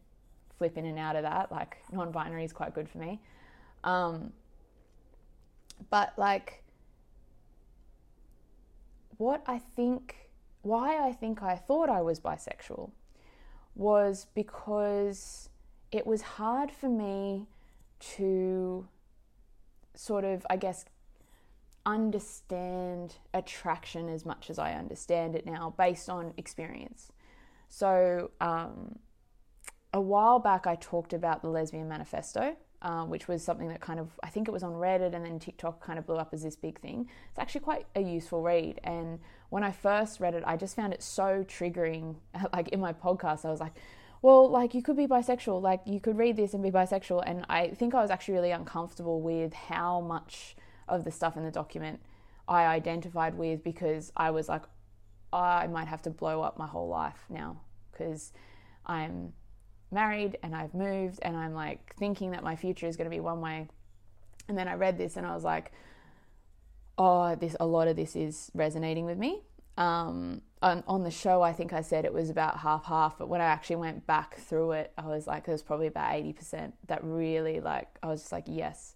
flip 0.59 0.77
in 0.77 0.85
and 0.85 0.99
out 0.99 1.17
of 1.17 1.23
that. 1.23 1.51
Like, 1.51 1.79
non 1.91 2.13
binary 2.13 2.45
is 2.45 2.53
quite 2.53 2.75
good 2.75 2.89
for 2.89 2.99
me. 2.99 3.21
Um, 3.85 4.33
but, 5.91 6.13
like, 6.17 6.63
what 9.17 9.43
I 9.47 9.59
think 9.59 10.22
why 10.63 11.07
I 11.07 11.13
think 11.13 11.43
I 11.43 11.57
thought 11.57 11.89
I 11.89 12.01
was 12.01 12.21
bisexual 12.21 12.91
was 13.75 14.27
because 14.35 15.49
it 15.91 16.07
was 16.07 16.23
hard 16.23 16.71
for 16.71 16.89
me 16.89 17.47
to 18.17 18.87
sort 19.95 20.25
of, 20.25 20.47
I 20.49 20.57
guess, 20.57 20.85
understand 21.85 23.17
attraction 23.35 24.09
as 24.09 24.25
much 24.25 24.51
as 24.51 24.59
I 24.59 24.73
understand 24.75 25.35
it 25.35 25.45
now 25.45 25.75
based 25.77 26.09
on 26.09 26.33
experience. 26.37 27.13
So, 27.69 28.31
um, 28.41 28.99
a 29.95 30.01
while 30.01 30.39
back, 30.39 30.67
I 30.67 30.77
talked 30.77 31.13
about 31.13 31.43
the 31.43 31.49
Lesbian 31.49 31.89
Manifesto, 31.89 32.57
um, 32.83 33.09
which 33.09 33.29
was 33.29 33.43
something 33.43 33.69
that 33.69 33.81
kind 33.81 34.01
of, 34.01 34.09
I 34.23 34.29
think 34.29 34.49
it 34.49 34.51
was 34.51 34.63
on 34.63 34.73
Reddit 34.73 35.15
and 35.15 35.25
then 35.25 35.39
TikTok 35.39 35.85
kind 35.85 35.99
of 35.99 36.07
blew 36.07 36.17
up 36.17 36.31
as 36.33 36.43
this 36.43 36.57
big 36.57 36.81
thing. 36.81 37.09
It's 37.31 37.39
actually 37.39 37.61
quite 37.61 37.87
a 37.95 38.01
useful 38.01 38.43
read. 38.43 38.81
And 38.83 39.21
when 39.51 39.63
I 39.63 39.71
first 39.71 40.19
read 40.19 40.35
it, 40.35 40.43
I 40.47 40.57
just 40.57 40.75
found 40.75 40.93
it 40.93 41.03
so 41.03 41.45
triggering. 41.45 42.17
Like 42.53 42.69
in 42.69 42.81
my 42.81 42.93
podcast, 42.93 43.45
I 43.45 43.51
was 43.51 43.61
like, 43.61 43.73
well, 44.21 44.49
like 44.49 44.75
you 44.75 44.83
could 44.83 44.97
be 44.97 45.07
bisexual, 45.07 45.63
like 45.63 45.81
you 45.87 46.01
could 46.01 46.19
read 46.19 46.37
this 46.37 46.55
and 46.55 46.63
be 46.63 46.71
bisexual. 46.71 47.23
And 47.25 47.47
I 47.49 47.69
think 47.69 47.95
I 47.95 48.03
was 48.03 48.11
actually 48.11 48.35
really 48.35 48.51
uncomfortable 48.51 49.21
with 49.21 49.53
how 49.53 50.01
much 50.01 50.57
of 50.89 51.05
the 51.05 51.11
stuff 51.11 51.37
in 51.37 51.45
the 51.45 51.51
document 51.51 52.01
I 52.49 52.65
identified 52.67 53.37
with 53.37 53.63
because 53.63 54.13
I 54.17 54.31
was 54.31 54.49
like, 54.49 54.63
I 55.33 55.67
might 55.69 55.89
have 55.89 56.03
to 56.03 56.11
blow 56.11 56.43
up 56.43 56.59
my 56.59 56.67
whole 56.67 56.89
life 56.89 57.25
now 57.31 57.61
because 57.91 58.33
I'm 58.85 59.33
married 59.93 60.39
and 60.43 60.55
I've 60.55 60.75
moved 60.75 61.19
and 61.23 61.37
I'm 61.37 61.55
like 61.55 61.95
thinking 61.97 62.33
that 62.33 62.43
my 62.43 62.57
future 62.57 62.87
is 62.87 62.97
going 62.97 63.11
to 63.11 63.15
be 63.15 63.21
one 63.21 63.41
way. 63.41 63.69
And 64.49 64.57
then 64.57 64.69
I 64.69 64.75
read 64.75 64.99
this 64.99 65.17
and 65.17 65.27
I 65.27 65.35
was 65.35 65.45
like, 65.45 65.73
oh, 66.99 67.35
this 67.35 67.57
a 67.61 67.67
lot 67.67 67.89
of 67.89 67.97
this 67.97 68.17
is 68.17 68.51
resonating 68.55 69.05
with 69.05 69.19
me. 69.19 69.43
Um, 69.79 70.43
on, 70.61 70.85
on, 70.87 71.03
the 71.03 71.11
show, 71.11 71.41
I 71.41 71.53
think 71.53 71.73
I 71.73 71.81
said 71.81 72.05
it 72.05 72.13
was 72.13 72.29
about 72.29 72.59
half 72.59 72.85
half, 72.85 73.17
but 73.19 73.29
when 73.29 73.41
I 73.41 73.47
actually 73.47 73.77
went 73.77 74.07
back 74.07 74.37
through 74.37 74.73
it, 74.73 74.93
I 74.99 75.07
was 75.07 75.27
like, 75.27 75.47
was 75.47 75.63
probably 75.63 75.87
about 75.87 76.13
80% 76.13 76.73
that 76.89 77.03
really 77.03 77.61
like, 77.61 77.89
I 78.03 78.09
was 78.09 78.21
just 78.21 78.33
like, 78.33 78.45
yes, 78.47 78.95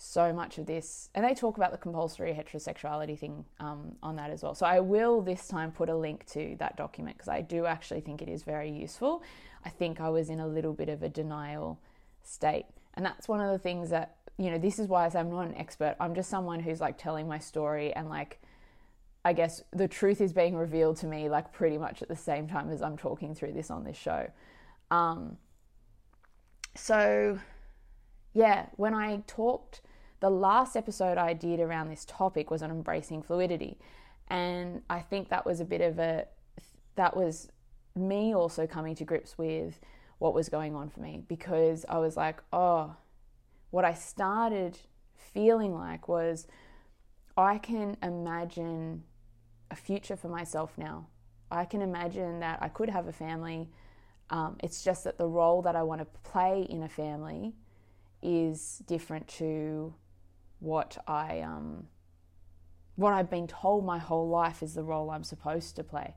so 0.00 0.32
much 0.32 0.58
of 0.58 0.66
this. 0.66 1.10
And 1.14 1.24
they 1.24 1.34
talk 1.34 1.56
about 1.56 1.72
the 1.72 1.76
compulsory 1.76 2.32
heterosexuality 2.32 3.18
thing 3.18 3.44
um, 3.58 3.96
on 4.00 4.14
that 4.16 4.30
as 4.30 4.42
well. 4.44 4.54
So 4.54 4.64
I 4.64 4.78
will 4.78 5.20
this 5.20 5.48
time 5.48 5.72
put 5.72 5.88
a 5.88 5.96
link 5.96 6.24
to 6.26 6.56
that 6.60 6.76
document 6.76 7.18
because 7.18 7.28
I 7.28 7.40
do 7.42 7.66
actually 7.66 8.00
think 8.00 8.22
it 8.22 8.28
is 8.28 8.44
very 8.44 8.70
useful. 8.70 9.22
I 9.64 9.70
think 9.70 10.00
I 10.00 10.08
was 10.08 10.30
in 10.30 10.38
a 10.38 10.46
little 10.46 10.72
bit 10.72 10.88
of 10.88 11.02
a 11.02 11.08
denial 11.08 11.80
state. 12.22 12.66
And 12.94 13.04
that's 13.04 13.26
one 13.26 13.40
of 13.40 13.50
the 13.50 13.58
things 13.58 13.90
that, 13.90 14.14
you 14.38 14.50
know, 14.50 14.58
this 14.58 14.78
is 14.78 14.86
why 14.86 15.04
I 15.04 15.08
say 15.08 15.18
I'm 15.18 15.30
not 15.30 15.46
an 15.46 15.56
expert. 15.56 15.96
I'm 15.98 16.14
just 16.14 16.30
someone 16.30 16.60
who's 16.60 16.80
like 16.80 16.96
telling 16.96 17.26
my 17.26 17.40
story 17.40 17.92
and 17.92 18.08
like, 18.08 18.40
I 19.24 19.32
guess 19.32 19.64
the 19.72 19.88
truth 19.88 20.20
is 20.20 20.32
being 20.32 20.54
revealed 20.54 20.96
to 20.98 21.06
me 21.06 21.28
like 21.28 21.52
pretty 21.52 21.76
much 21.76 22.02
at 22.02 22.08
the 22.08 22.16
same 22.16 22.46
time 22.46 22.70
as 22.70 22.82
I'm 22.82 22.96
talking 22.96 23.34
through 23.34 23.52
this 23.52 23.68
on 23.68 23.82
this 23.82 23.96
show. 23.96 24.30
Um, 24.92 25.38
so, 26.76 27.40
yeah, 28.32 28.66
when 28.76 28.94
I 28.94 29.24
talked, 29.26 29.80
the 30.20 30.30
last 30.30 30.76
episode 30.76 31.18
I 31.18 31.32
did 31.32 31.60
around 31.60 31.88
this 31.88 32.04
topic 32.04 32.50
was 32.50 32.62
on 32.62 32.70
embracing 32.70 33.22
fluidity. 33.22 33.78
And 34.28 34.82
I 34.90 35.00
think 35.00 35.28
that 35.28 35.46
was 35.46 35.60
a 35.60 35.64
bit 35.64 35.80
of 35.80 35.98
a, 35.98 36.26
that 36.96 37.16
was 37.16 37.48
me 37.94 38.34
also 38.34 38.66
coming 38.66 38.94
to 38.96 39.04
grips 39.04 39.38
with 39.38 39.80
what 40.18 40.34
was 40.34 40.48
going 40.48 40.74
on 40.74 40.88
for 40.90 41.00
me 41.00 41.22
because 41.28 41.84
I 41.88 41.98
was 41.98 42.16
like, 42.16 42.42
oh, 42.52 42.96
what 43.70 43.84
I 43.84 43.94
started 43.94 44.78
feeling 45.16 45.74
like 45.74 46.08
was 46.08 46.46
I 47.36 47.58
can 47.58 47.96
imagine 48.02 49.04
a 49.70 49.76
future 49.76 50.16
for 50.16 50.28
myself 50.28 50.76
now. 50.76 51.06
I 51.50 51.64
can 51.64 51.82
imagine 51.82 52.40
that 52.40 52.58
I 52.60 52.68
could 52.68 52.90
have 52.90 53.06
a 53.06 53.12
family. 53.12 53.70
Um, 54.30 54.56
it's 54.62 54.82
just 54.82 55.04
that 55.04 55.18
the 55.18 55.26
role 55.26 55.62
that 55.62 55.76
I 55.76 55.82
want 55.82 56.00
to 56.00 56.04
play 56.28 56.66
in 56.68 56.82
a 56.82 56.88
family 56.88 57.54
is 58.22 58.82
different 58.86 59.28
to 59.28 59.94
what 60.60 60.98
I 61.06 61.40
um, 61.40 61.86
what 62.96 63.12
I've 63.12 63.30
been 63.30 63.46
told 63.46 63.84
my 63.84 63.98
whole 63.98 64.28
life 64.28 64.62
is 64.62 64.74
the 64.74 64.82
role 64.82 65.10
I'm 65.10 65.22
supposed 65.22 65.76
to 65.76 65.84
play. 65.84 66.14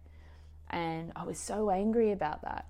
And 0.70 1.12
I 1.16 1.26
was 1.26 1.38
so 1.38 1.70
angry 1.70 2.12
about 2.12 2.42
that. 2.42 2.66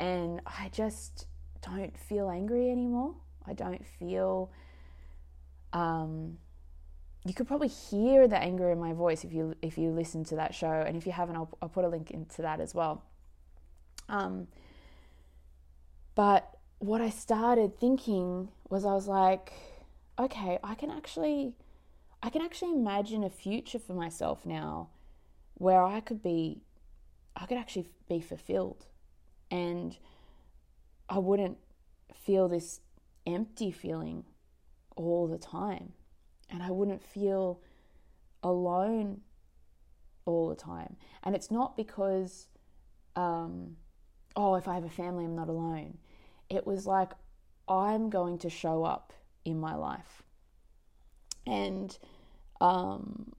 And 0.00 0.40
I 0.46 0.68
just 0.72 1.26
don't 1.62 1.96
feel 1.96 2.28
angry 2.28 2.70
anymore. 2.70 3.14
I 3.46 3.52
don't 3.52 3.86
feel. 3.86 4.50
Um, 5.72 6.38
you 7.24 7.34
could 7.34 7.46
probably 7.46 7.68
hear 7.68 8.28
the 8.28 8.38
anger 8.38 8.70
in 8.70 8.78
my 8.78 8.92
voice 8.92 9.24
if 9.24 9.32
you 9.32 9.54
if 9.62 9.78
you 9.78 9.90
listen 9.90 10.24
to 10.24 10.36
that 10.36 10.54
show, 10.54 10.84
and 10.86 10.96
if 10.96 11.06
you 11.06 11.12
haven't, 11.12 11.36
I'll, 11.36 11.56
I'll 11.60 11.68
put 11.68 11.84
a 11.84 11.88
link 11.88 12.10
into 12.10 12.42
that 12.42 12.60
as 12.60 12.74
well. 12.74 13.04
Um, 14.08 14.46
but 16.14 16.56
what 16.78 17.00
I 17.00 17.10
started 17.10 17.78
thinking 17.78 18.48
was, 18.68 18.84
I 18.84 18.92
was 18.92 19.08
like, 19.08 19.52
okay, 20.18 20.58
I 20.62 20.74
can 20.74 20.90
actually, 20.90 21.54
I 22.22 22.30
can 22.30 22.42
actually 22.42 22.72
imagine 22.72 23.24
a 23.24 23.30
future 23.30 23.78
for 23.78 23.94
myself 23.94 24.46
now, 24.46 24.88
where 25.54 25.82
I 25.82 26.00
could 26.00 26.22
be 26.22 26.62
I 27.36 27.46
could 27.46 27.58
actually 27.58 27.88
be 28.08 28.20
fulfilled 28.20 28.86
and 29.50 29.96
I 31.08 31.18
wouldn't 31.18 31.58
feel 32.14 32.48
this 32.48 32.80
empty 33.26 33.70
feeling 33.70 34.24
all 34.96 35.26
the 35.26 35.38
time. 35.38 35.92
And 36.48 36.62
I 36.62 36.70
wouldn't 36.70 37.02
feel 37.02 37.60
alone 38.42 39.20
all 40.24 40.48
the 40.48 40.54
time. 40.54 40.96
And 41.22 41.34
it's 41.34 41.50
not 41.50 41.76
because, 41.76 42.48
um, 43.14 43.76
oh, 44.34 44.54
if 44.54 44.66
I 44.66 44.74
have 44.74 44.84
a 44.84 44.88
family, 44.88 45.24
I'm 45.24 45.36
not 45.36 45.48
alone. 45.48 45.98
It 46.48 46.66
was 46.66 46.86
like, 46.86 47.12
I'm 47.68 48.10
going 48.10 48.38
to 48.38 48.50
show 48.50 48.84
up 48.84 49.12
in 49.46 49.58
my 49.58 49.74
life. 49.74 50.22
And 51.46 51.96
um, 52.60 53.32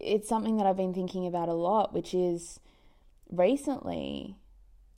it's 0.00 0.28
something 0.28 0.56
that 0.56 0.66
I've 0.66 0.76
been 0.76 0.92
thinking 0.92 1.26
about 1.26 1.48
a 1.48 1.54
lot, 1.54 1.94
which 1.94 2.12
is 2.12 2.60
recently, 3.30 4.36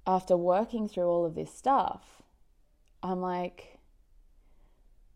after 0.06 0.36
working 0.36 0.88
through 0.88 1.06
all 1.06 1.26
of 1.26 1.34
this 1.34 1.52
stuff, 1.54 2.22
I'm 3.02 3.20
like, 3.20 3.78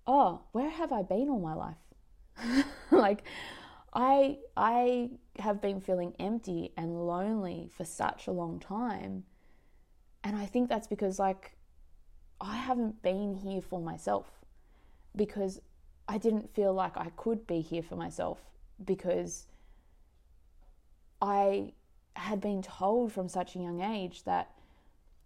oh, 0.06 0.42
where 0.52 0.70
have 0.70 0.92
I 0.92 1.02
been 1.02 1.28
all 1.28 1.40
my 1.40 1.54
life? 1.54 2.64
like, 2.90 3.24
I 3.92 4.38
I 4.56 5.10
have 5.38 5.60
been 5.60 5.80
feeling 5.80 6.14
empty 6.20 6.72
and 6.76 7.06
lonely 7.06 7.70
for 7.76 7.84
such 7.84 8.26
a 8.26 8.32
long 8.32 8.60
time. 8.60 9.24
And 10.22 10.36
I 10.36 10.46
think 10.46 10.68
that's 10.68 10.86
because 10.86 11.18
like 11.18 11.56
I 12.40 12.56
haven't 12.56 13.02
been 13.02 13.34
here 13.34 13.60
for 13.60 13.80
myself 13.80 14.39
because 15.16 15.60
I 16.08 16.18
didn't 16.18 16.54
feel 16.54 16.72
like 16.72 16.96
I 16.96 17.10
could 17.16 17.46
be 17.46 17.60
here 17.60 17.82
for 17.82 17.96
myself 17.96 18.40
because 18.84 19.46
I 21.20 21.72
had 22.16 22.40
been 22.40 22.62
told 22.62 23.12
from 23.12 23.28
such 23.28 23.54
a 23.54 23.58
young 23.58 23.80
age 23.80 24.24
that 24.24 24.50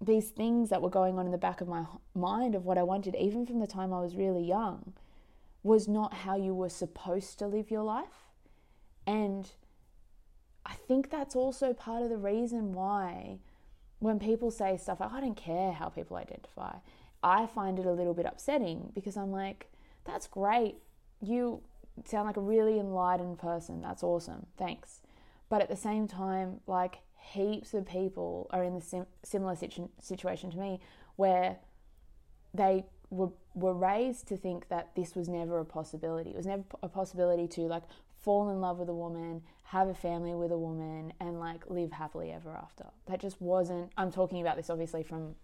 these 0.00 0.30
things 0.30 0.70
that 0.70 0.82
were 0.82 0.90
going 0.90 1.18
on 1.18 1.26
in 1.26 1.32
the 1.32 1.38
back 1.38 1.60
of 1.60 1.68
my 1.68 1.84
mind 2.14 2.54
of 2.54 2.64
what 2.64 2.78
I 2.78 2.82
wanted, 2.82 3.14
even 3.14 3.46
from 3.46 3.60
the 3.60 3.66
time 3.66 3.92
I 3.92 4.00
was 4.00 4.16
really 4.16 4.44
young, 4.44 4.92
was 5.62 5.88
not 5.88 6.12
how 6.12 6.36
you 6.36 6.54
were 6.54 6.68
supposed 6.68 7.38
to 7.38 7.46
live 7.46 7.70
your 7.70 7.82
life. 7.82 8.28
And 9.06 9.50
I 10.66 10.74
think 10.74 11.10
that's 11.10 11.36
also 11.36 11.72
part 11.72 12.02
of 12.02 12.10
the 12.10 12.16
reason 12.16 12.72
why 12.72 13.38
when 13.98 14.18
people 14.18 14.50
say 14.50 14.76
stuff 14.76 15.00
like, 15.00 15.12
I 15.12 15.20
don't 15.20 15.36
care 15.36 15.72
how 15.72 15.88
people 15.88 16.16
identify, 16.16 16.76
I 17.22 17.46
find 17.46 17.78
it 17.78 17.86
a 17.86 17.92
little 17.92 18.12
bit 18.14 18.26
upsetting 18.26 18.92
because 18.94 19.16
I'm 19.16 19.32
like, 19.32 19.70
that's 20.04 20.26
great. 20.26 20.76
You 21.20 21.62
sound 22.04 22.26
like 22.26 22.36
a 22.36 22.40
really 22.40 22.78
enlightened 22.78 23.38
person. 23.38 23.80
That's 23.80 24.02
awesome. 24.02 24.46
Thanks. 24.56 25.00
But 25.48 25.62
at 25.62 25.68
the 25.68 25.76
same 25.76 26.08
time, 26.08 26.60
like 26.66 26.98
heaps 27.18 27.74
of 27.74 27.86
people 27.86 28.48
are 28.50 28.62
in 28.62 28.74
the 28.74 28.80
sim- 28.80 29.06
similar 29.22 29.56
situ- 29.56 29.88
situation 30.00 30.50
to 30.50 30.58
me 30.58 30.80
where 31.16 31.58
they 32.52 32.84
were, 33.10 33.30
were 33.54 33.74
raised 33.74 34.26
to 34.28 34.36
think 34.36 34.68
that 34.68 34.94
this 34.94 35.14
was 35.14 35.28
never 35.28 35.58
a 35.58 35.64
possibility. 35.64 36.30
It 36.30 36.36
was 36.36 36.46
never 36.46 36.64
a 36.82 36.88
possibility 36.88 37.46
to 37.48 37.62
like 37.62 37.84
fall 38.20 38.50
in 38.50 38.60
love 38.60 38.78
with 38.78 38.88
a 38.88 38.94
woman, 38.94 39.42
have 39.64 39.88
a 39.88 39.94
family 39.94 40.34
with 40.34 40.50
a 40.50 40.58
woman, 40.58 41.12
and 41.20 41.38
like 41.38 41.68
live 41.68 41.92
happily 41.92 42.32
ever 42.32 42.54
after. 42.54 42.86
That 43.06 43.20
just 43.20 43.40
wasn't. 43.40 43.92
I'm 43.96 44.10
talking 44.10 44.40
about 44.40 44.56
this 44.56 44.70
obviously 44.70 45.02
from 45.02 45.34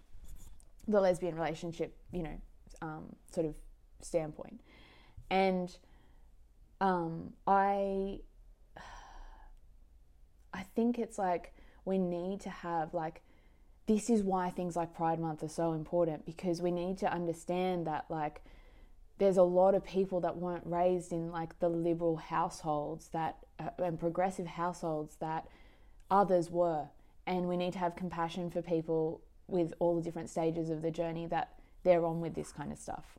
the 0.89 1.01
lesbian 1.01 1.37
relationship, 1.37 1.97
you 2.13 2.23
know, 2.23 2.41
um, 2.83 3.17
sort 3.31 3.47
of 3.47 3.55
standpoint, 4.05 4.61
and 5.31 5.77
um, 6.81 7.33
I, 7.47 8.21
I 10.55 10.63
think 10.75 10.99
it's 10.99 11.19
like 11.19 11.55
we 11.85 11.99
need 11.99 12.41
to 12.43 12.51
have 12.51 12.95
like 12.95 13.23
this 13.87 14.09
is 14.09 14.23
why 14.23 14.51
things 14.51 14.77
like 14.77 14.95
Pride 14.95 15.19
Month 15.19 15.43
are 15.43 15.49
so 15.49 15.73
important 15.73 16.25
because 16.25 16.63
we 16.63 16.71
need 16.71 16.99
to 16.99 17.13
understand 17.13 17.87
that 17.89 18.05
like 18.09 18.41
there's 19.19 19.37
a 19.37 19.43
lot 19.43 19.75
of 19.75 19.85
people 19.85 20.21
that 20.21 20.37
weren't 20.37 20.63
raised 20.65 21.13
in 21.13 21.31
like 21.31 21.59
the 21.59 21.69
liberal 21.69 22.17
households 22.17 23.09
that 23.09 23.37
uh, 23.59 23.69
and 23.79 23.99
progressive 23.99 24.47
households 24.47 25.17
that 25.17 25.47
others 26.11 26.51
were. 26.51 26.87
And 27.27 27.49
we 27.49 27.57
need 27.57 27.73
to 27.75 27.79
have 27.81 27.97
compassion 27.97 28.51
for 28.51 28.63
people 28.63 29.21
with 29.47 29.75
all 29.79 29.97
the 29.97 30.03
different 30.03 30.31
stages 30.31 30.71
of 30.71 30.83
the 30.83 30.91
journey 30.91 31.27
that 31.27 31.55
they're 31.83 32.05
on 32.05 32.21
with 32.21 32.35
this 32.35 32.53
kind 32.53 32.73
of 32.73 32.79
stuff 32.79 33.19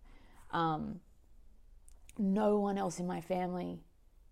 um, 0.51 0.99
no 2.17 2.59
one 2.59 2.77
else 2.77 2.99
in 2.99 3.07
my 3.07 3.21
family 3.21 3.79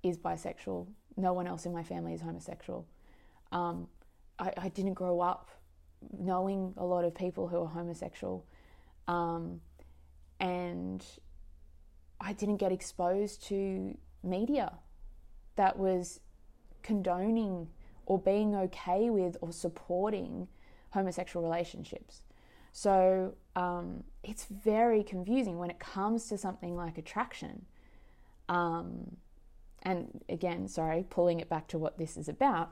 is 0.03 0.17
bisexual 0.17 0.87
no 1.17 1.33
one 1.33 1.47
else 1.47 1.65
in 1.65 1.73
my 1.73 1.83
family 1.83 2.13
is 2.13 2.21
homosexual 2.21 2.85
um, 3.51 3.87
I, 4.37 4.53
I 4.57 4.69
didn't 4.69 4.93
grow 4.93 5.19
up 5.21 5.49
knowing 6.17 6.73
a 6.77 6.85
lot 6.85 7.03
of 7.03 7.13
people 7.13 7.47
who 7.47 7.61
are 7.61 7.67
homosexual. 7.67 8.45
Um, 9.07 9.61
and 10.39 11.05
I 12.21 12.33
didn't 12.33 12.57
get 12.57 12.71
exposed 12.71 13.43
to 13.47 13.97
media 14.23 14.73
that 15.55 15.77
was 15.77 16.21
condoning 16.83 17.67
or 18.05 18.19
being 18.19 18.55
okay 18.55 19.09
with 19.09 19.37
or 19.41 19.51
supporting 19.51 20.47
homosexual 20.91 21.45
relationships. 21.45 22.21
So 22.71 23.33
um, 23.55 24.03
it's 24.23 24.45
very 24.45 25.03
confusing 25.03 25.57
when 25.57 25.69
it 25.69 25.79
comes 25.79 26.27
to 26.29 26.37
something 26.37 26.75
like 26.75 26.97
attraction. 26.97 27.65
Um, 28.47 29.17
and 29.83 30.23
again, 30.27 30.67
sorry, 30.67 31.05
pulling 31.09 31.39
it 31.39 31.49
back 31.49 31.67
to 31.69 31.77
what 31.77 31.97
this 31.97 32.17
is 32.17 32.27
about. 32.27 32.71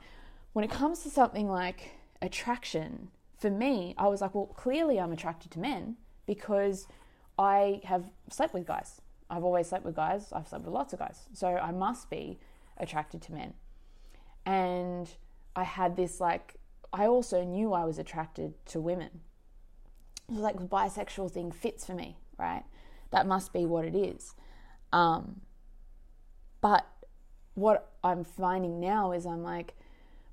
When 0.53 0.65
it 0.65 0.71
comes 0.71 1.03
to 1.03 1.09
something 1.09 1.49
like 1.49 1.91
attraction, 2.21 3.09
for 3.37 3.49
me, 3.49 3.93
I 3.97 4.07
was 4.07 4.21
like, 4.21 4.33
well, 4.33 4.47
clearly 4.47 4.99
I'm 4.99 5.11
attracted 5.11 5.51
to 5.51 5.59
men 5.59 5.97
because 6.25 6.87
I 7.37 7.81
have 7.83 8.05
slept 8.29 8.53
with 8.53 8.65
guys. 8.65 9.01
I've 9.29 9.43
always 9.43 9.67
slept 9.67 9.85
with 9.85 9.95
guys. 9.95 10.31
I've 10.33 10.47
slept 10.47 10.65
with 10.65 10.73
lots 10.73 10.93
of 10.93 10.99
guys. 10.99 11.27
So 11.33 11.47
I 11.47 11.71
must 11.71 12.09
be 12.09 12.39
attracted 12.77 13.21
to 13.23 13.33
men. 13.33 13.53
And 14.45 15.09
I 15.55 15.63
had 15.63 15.95
this 15.95 16.19
like, 16.19 16.55
I 16.93 17.05
also 17.05 17.43
knew 17.43 17.73
I 17.73 17.83
was 17.85 17.99
attracted 17.99 18.53
to 18.67 18.79
women. 18.79 19.21
Like 20.29 20.57
the 20.57 20.65
bisexual 20.65 21.31
thing 21.31 21.51
fits 21.51 21.85
for 21.85 21.93
me, 21.93 22.17
right? 22.37 22.63
That 23.11 23.27
must 23.27 23.53
be 23.53 23.65
what 23.65 23.85
it 23.85 23.95
is. 23.95 24.35
Um, 24.91 25.41
but 26.61 26.85
what 27.53 27.91
I'm 28.03 28.23
finding 28.23 28.79
now 28.79 29.11
is 29.13 29.25
I'm 29.25 29.43
like, 29.43 29.73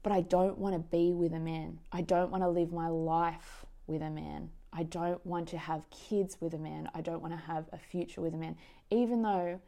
but 0.03 0.13
I 0.13 0.21
don't 0.21 0.59
want 0.59 0.75
to 0.75 0.79
be 0.79 1.13
with 1.13 1.33
a 1.33 1.41
man. 1.41 1.79
I 1.93 2.03
don't 2.03 2.31
want 2.31 2.43
to 2.43 2.49
live 2.49 2.73
my 2.73 2.89
life 2.89 3.65
with 3.87 4.03
a 4.03 4.11
man. 4.11 4.51
I 4.73 4.83
don't 4.83 5.25
want 5.25 5.49
to 5.49 5.59
have 5.59 5.89
kids 5.91 6.37
with 6.41 6.53
a 6.53 6.59
man. 6.59 6.91
I 6.95 7.01
don't 7.01 7.23
want 7.23 7.33
to 7.33 7.47
have 7.47 7.67
a 7.73 7.79
future 7.79 8.21
with 8.21 8.35
a 8.35 8.37
man. 8.37 8.57
Even 8.91 9.23
though 9.23 9.61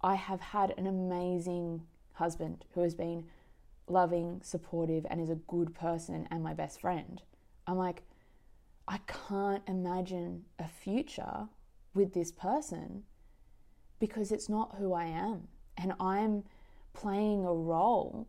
I 0.00 0.14
have 0.14 0.40
had 0.40 0.72
an 0.78 0.86
amazing 0.86 1.82
husband 2.14 2.64
who 2.74 2.82
has 2.82 2.94
been 2.94 3.24
loving, 3.88 4.40
supportive, 4.42 5.04
and 5.10 5.20
is 5.20 5.30
a 5.30 5.34
good 5.34 5.74
person 5.74 6.28
and 6.30 6.42
my 6.42 6.54
best 6.54 6.80
friend. 6.80 7.20
I'm 7.66 7.76
like, 7.76 8.02
I 8.88 8.98
can't 9.28 9.62
imagine 9.66 10.44
a 10.58 10.68
future 10.68 11.48
with 11.94 12.14
this 12.14 12.32
person 12.32 13.04
because 14.00 14.32
it's 14.32 14.48
not 14.48 14.76
who 14.78 14.92
I 14.92 15.04
am. 15.04 15.48
And 15.76 15.92
I'm 16.00 16.44
playing 16.92 17.44
a 17.44 17.52
role 17.52 18.26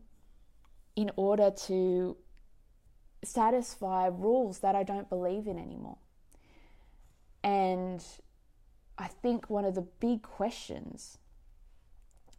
in 0.96 1.10
order 1.16 1.50
to 1.50 2.16
satisfy 3.24 4.06
rules 4.06 4.60
that 4.60 4.74
I 4.74 4.82
don't 4.82 5.08
believe 5.08 5.46
in 5.46 5.58
anymore. 5.58 5.98
And 7.42 8.04
I 8.96 9.08
think 9.08 9.50
one 9.50 9.64
of 9.64 9.74
the 9.74 9.82
big 9.82 10.22
questions 10.22 11.18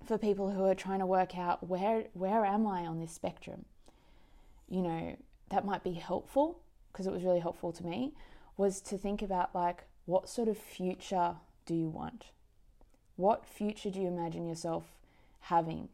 for 0.05 0.17
people 0.17 0.51
who 0.51 0.63
are 0.65 0.75
trying 0.75 0.99
to 0.99 1.05
work 1.05 1.37
out 1.37 1.67
where 1.67 2.05
where 2.13 2.45
am 2.45 2.65
I 2.67 2.85
on 2.85 2.99
this 2.99 3.11
spectrum, 3.11 3.65
you 4.69 4.81
know, 4.81 5.17
that 5.49 5.65
might 5.65 5.83
be 5.83 5.93
helpful 5.93 6.59
because 6.95 7.07
it 7.07 7.13
was 7.13 7.23
really 7.23 7.39
helpful 7.39 7.71
to 7.73 7.85
me 7.85 8.13
was 8.57 8.79
to 8.79 8.97
think 8.97 9.21
about 9.21 9.53
like 9.53 9.83
what 10.05 10.29
sort 10.29 10.47
of 10.47 10.57
future 10.57 11.35
do 11.65 11.75
you 11.75 11.89
want? 11.89 12.27
What 13.17 13.45
future 13.45 13.89
do 13.89 13.99
you 13.99 14.07
imagine 14.07 14.47
yourself 14.47 14.85
having? 15.41 15.89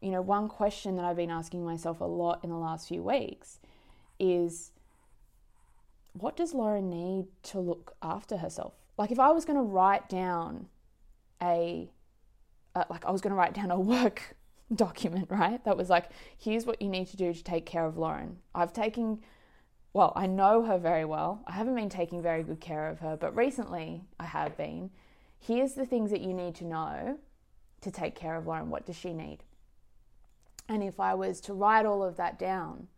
you 0.00 0.10
know, 0.10 0.22
one 0.22 0.48
question 0.48 0.96
that 0.96 1.04
I've 1.04 1.16
been 1.16 1.30
asking 1.30 1.64
myself 1.64 2.00
a 2.00 2.04
lot 2.04 2.44
in 2.44 2.50
the 2.50 2.56
last 2.56 2.88
few 2.88 3.02
weeks 3.02 3.58
is 4.18 4.70
what 6.12 6.36
does 6.36 6.54
Lauren 6.54 6.88
need 6.88 7.26
to 7.44 7.58
look 7.58 7.94
after 8.02 8.36
herself? 8.36 8.74
Like, 8.96 9.10
if 9.10 9.18
I 9.18 9.30
was 9.30 9.44
going 9.44 9.58
to 9.58 9.62
write 9.62 10.08
down 10.08 10.68
a, 11.42 11.90
uh, 12.74 12.84
like, 12.90 13.04
I 13.04 13.10
was 13.10 13.20
going 13.20 13.30
to 13.32 13.36
write 13.36 13.54
down 13.54 13.70
a 13.70 13.78
work 13.78 14.36
document, 14.74 15.28
right? 15.30 15.64
That 15.64 15.76
was 15.76 15.90
like, 15.90 16.10
here's 16.36 16.66
what 16.66 16.80
you 16.80 16.88
need 16.88 17.08
to 17.08 17.16
do 17.16 17.32
to 17.32 17.44
take 17.44 17.66
care 17.66 17.84
of 17.84 17.96
Lauren. 17.96 18.38
I've 18.54 18.72
taken, 18.72 19.20
well, 19.92 20.12
I 20.14 20.26
know 20.26 20.62
her 20.64 20.78
very 20.78 21.04
well. 21.04 21.42
I 21.46 21.52
haven't 21.52 21.74
been 21.74 21.88
taking 21.88 22.22
very 22.22 22.42
good 22.42 22.60
care 22.60 22.88
of 22.88 23.00
her, 23.00 23.16
but 23.16 23.34
recently 23.36 24.02
I 24.20 24.26
have 24.26 24.56
been. 24.56 24.90
Here's 25.38 25.74
the 25.74 25.86
things 25.86 26.10
that 26.10 26.20
you 26.20 26.34
need 26.34 26.54
to 26.56 26.64
know 26.64 27.18
to 27.80 27.90
take 27.90 28.14
care 28.14 28.36
of 28.36 28.46
Lauren. 28.46 28.70
What 28.70 28.86
does 28.86 28.96
she 28.96 29.12
need? 29.12 29.38
And 30.68 30.82
if 30.82 31.00
I 31.00 31.14
was 31.14 31.40
to 31.42 31.54
write 31.54 31.86
all 31.86 32.02
of 32.02 32.16
that 32.16 32.38
down, 32.38 32.88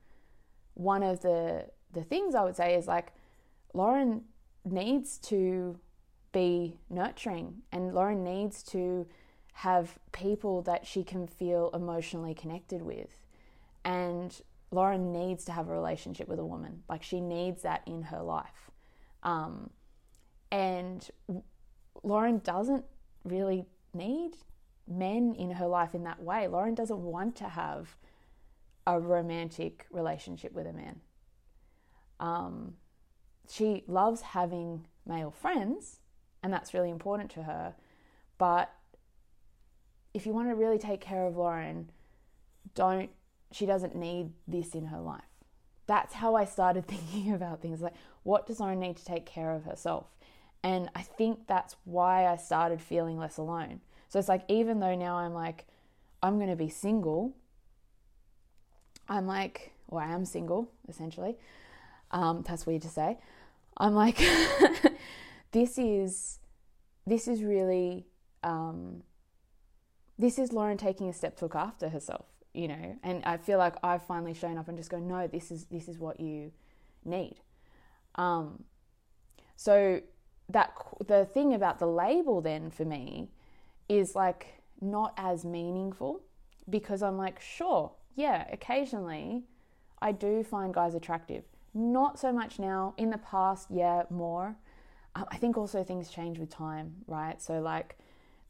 one 0.74 1.02
of 1.02 1.22
the 1.22 1.66
the 1.92 2.02
things 2.02 2.34
I 2.34 2.44
would 2.44 2.56
say 2.56 2.74
is 2.74 2.86
like 2.86 3.12
Lauren 3.74 4.22
needs 4.64 5.18
to 5.18 5.78
be 6.32 6.78
nurturing 6.88 7.62
and 7.72 7.92
Lauren 7.92 8.22
needs 8.22 8.62
to 8.62 9.06
have 9.52 9.98
people 10.12 10.62
that 10.62 10.86
she 10.86 11.02
can 11.02 11.26
feel 11.26 11.70
emotionally 11.74 12.34
connected 12.34 12.82
with. 12.82 13.10
And 13.84 14.40
Lauren 14.70 15.12
needs 15.12 15.44
to 15.46 15.52
have 15.52 15.68
a 15.68 15.72
relationship 15.72 16.28
with 16.28 16.38
a 16.38 16.44
woman. 16.44 16.82
Like 16.88 17.02
she 17.02 17.20
needs 17.20 17.62
that 17.62 17.82
in 17.86 18.02
her 18.02 18.22
life. 18.22 18.70
Um, 19.22 19.70
and 20.52 21.08
Lauren 22.02 22.38
doesn't 22.38 22.84
really 23.24 23.66
need 23.92 24.32
men 24.86 25.34
in 25.38 25.52
her 25.52 25.66
life 25.66 25.94
in 25.94 26.04
that 26.04 26.22
way. 26.22 26.48
Lauren 26.48 26.74
doesn't 26.74 27.00
want 27.00 27.36
to 27.36 27.48
have 27.48 27.96
a 28.86 28.98
romantic 28.98 29.86
relationship 29.90 30.52
with 30.52 30.66
a 30.66 30.72
man. 30.72 31.00
Um, 32.18 32.74
she 33.48 33.84
loves 33.86 34.20
having 34.20 34.86
male 35.06 35.30
friends, 35.30 36.00
and 36.42 36.52
that's 36.52 36.74
really 36.74 36.90
important 36.90 37.30
to 37.32 37.42
her. 37.44 37.74
But 38.38 38.72
if 40.14 40.26
you 40.26 40.32
want 40.32 40.48
to 40.48 40.54
really 40.54 40.78
take 40.78 41.00
care 41.00 41.26
of 41.26 41.36
Lauren, 41.36 41.90
don't, 42.74 43.10
she 43.52 43.66
doesn't 43.66 43.94
need 43.94 44.32
this 44.46 44.74
in 44.74 44.86
her 44.86 45.00
life. 45.00 45.22
That's 45.86 46.14
how 46.14 46.34
I 46.36 46.44
started 46.44 46.86
thinking 46.88 47.32
about 47.32 47.60
things 47.60 47.80
like, 47.80 47.94
what 48.22 48.46
does 48.46 48.60
Lauren 48.60 48.80
need 48.80 48.96
to 48.96 49.04
take 49.04 49.26
care 49.26 49.52
of 49.52 49.64
herself? 49.64 50.06
And 50.62 50.90
I 50.94 51.02
think 51.02 51.46
that's 51.46 51.76
why 51.84 52.26
I 52.26 52.36
started 52.36 52.80
feeling 52.80 53.18
less 53.18 53.38
alone 53.38 53.80
so 54.10 54.18
it's 54.18 54.28
like, 54.28 54.42
even 54.48 54.80
though 54.80 54.96
now 54.96 55.16
I'm 55.18 55.32
like, 55.32 55.66
I'm 56.20 56.36
going 56.38 56.50
to 56.50 56.56
be 56.56 56.68
single, 56.68 57.32
I'm 59.08 59.26
like, 59.26 59.72
or 59.86 60.02
I 60.02 60.12
am 60.12 60.24
single, 60.24 60.68
essentially. 60.88 61.36
Um, 62.10 62.44
that's 62.46 62.66
weird 62.66 62.82
to 62.82 62.88
say. 62.88 63.18
I'm 63.76 63.94
like, 63.94 64.18
this 65.52 65.78
is, 65.78 66.40
this 67.06 67.28
is 67.28 67.44
really, 67.44 68.04
um, 68.42 69.04
this 70.18 70.40
is 70.40 70.52
Lauren 70.52 70.76
taking 70.76 71.08
a 71.08 71.12
step 71.12 71.36
to 71.36 71.44
look 71.44 71.54
after 71.54 71.88
herself, 71.88 72.26
you 72.54 72.68
know. 72.68 72.98
And 73.02 73.24
I 73.24 73.36
feel 73.36 73.58
like 73.58 73.76
I've 73.82 74.04
finally 74.04 74.34
shown 74.34 74.58
up 74.58 74.68
and 74.68 74.76
just 74.76 74.90
go, 74.90 74.98
no, 74.98 75.26
this 75.26 75.50
is 75.50 75.64
this 75.66 75.88
is 75.88 75.98
what 75.98 76.20
you 76.20 76.52
need. 77.04 77.36
Um, 78.16 78.64
so 79.56 80.00
that 80.48 80.72
the 81.06 81.24
thing 81.24 81.54
about 81.54 81.78
the 81.78 81.86
label 81.86 82.40
then 82.40 82.70
for 82.70 82.84
me 82.84 83.28
is 83.88 84.14
like 84.14 84.62
not 84.80 85.14
as 85.16 85.44
meaningful 85.44 86.22
because 86.68 87.02
I'm 87.02 87.16
like, 87.16 87.40
sure, 87.40 87.92
yeah, 88.14 88.46
occasionally 88.52 89.44
I 90.00 90.12
do 90.12 90.42
find 90.42 90.72
guys 90.72 90.94
attractive. 90.94 91.44
Not 91.74 92.18
so 92.18 92.32
much 92.32 92.58
now. 92.58 92.94
In 92.96 93.10
the 93.10 93.18
past, 93.18 93.68
yeah, 93.70 94.04
more. 94.10 94.56
um, 95.14 95.26
I 95.30 95.36
think 95.36 95.56
also 95.56 95.84
things 95.84 96.10
change 96.10 96.38
with 96.38 96.50
time, 96.50 96.94
right? 97.06 97.40
So, 97.40 97.60
like, 97.60 97.98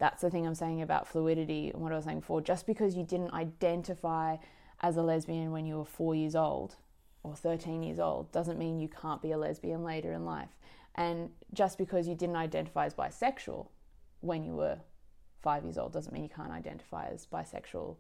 that's 0.00 0.22
the 0.22 0.30
thing 0.30 0.46
I'm 0.46 0.54
saying 0.54 0.80
about 0.80 1.06
fluidity 1.06 1.70
and 1.72 1.82
what 1.82 1.92
I 1.92 1.96
was 1.96 2.06
saying 2.06 2.20
before. 2.20 2.40
Just 2.40 2.66
because 2.66 2.96
you 2.96 3.04
didn't 3.04 3.34
identify 3.34 4.38
as 4.80 4.96
a 4.96 5.02
lesbian 5.02 5.52
when 5.52 5.66
you 5.66 5.76
were 5.76 5.84
four 5.84 6.14
years 6.14 6.34
old 6.34 6.76
or 7.22 7.36
13 7.36 7.82
years 7.82 8.00
old 8.00 8.32
doesn't 8.32 8.58
mean 8.58 8.80
you 8.80 8.88
can't 8.88 9.20
be 9.20 9.30
a 9.30 9.38
lesbian 9.38 9.84
later 9.84 10.12
in 10.14 10.24
life. 10.24 10.48
And 10.94 11.28
just 11.52 11.76
because 11.76 12.08
you 12.08 12.14
didn't 12.14 12.36
identify 12.36 12.86
as 12.86 12.94
bisexual 12.94 13.68
when 14.22 14.42
you 14.42 14.54
were 14.54 14.78
five 15.42 15.64
years 15.64 15.76
old 15.76 15.92
doesn't 15.92 16.14
mean 16.14 16.22
you 16.22 16.30
can't 16.30 16.50
identify 16.50 17.06
as 17.08 17.26
bisexual 17.30 17.96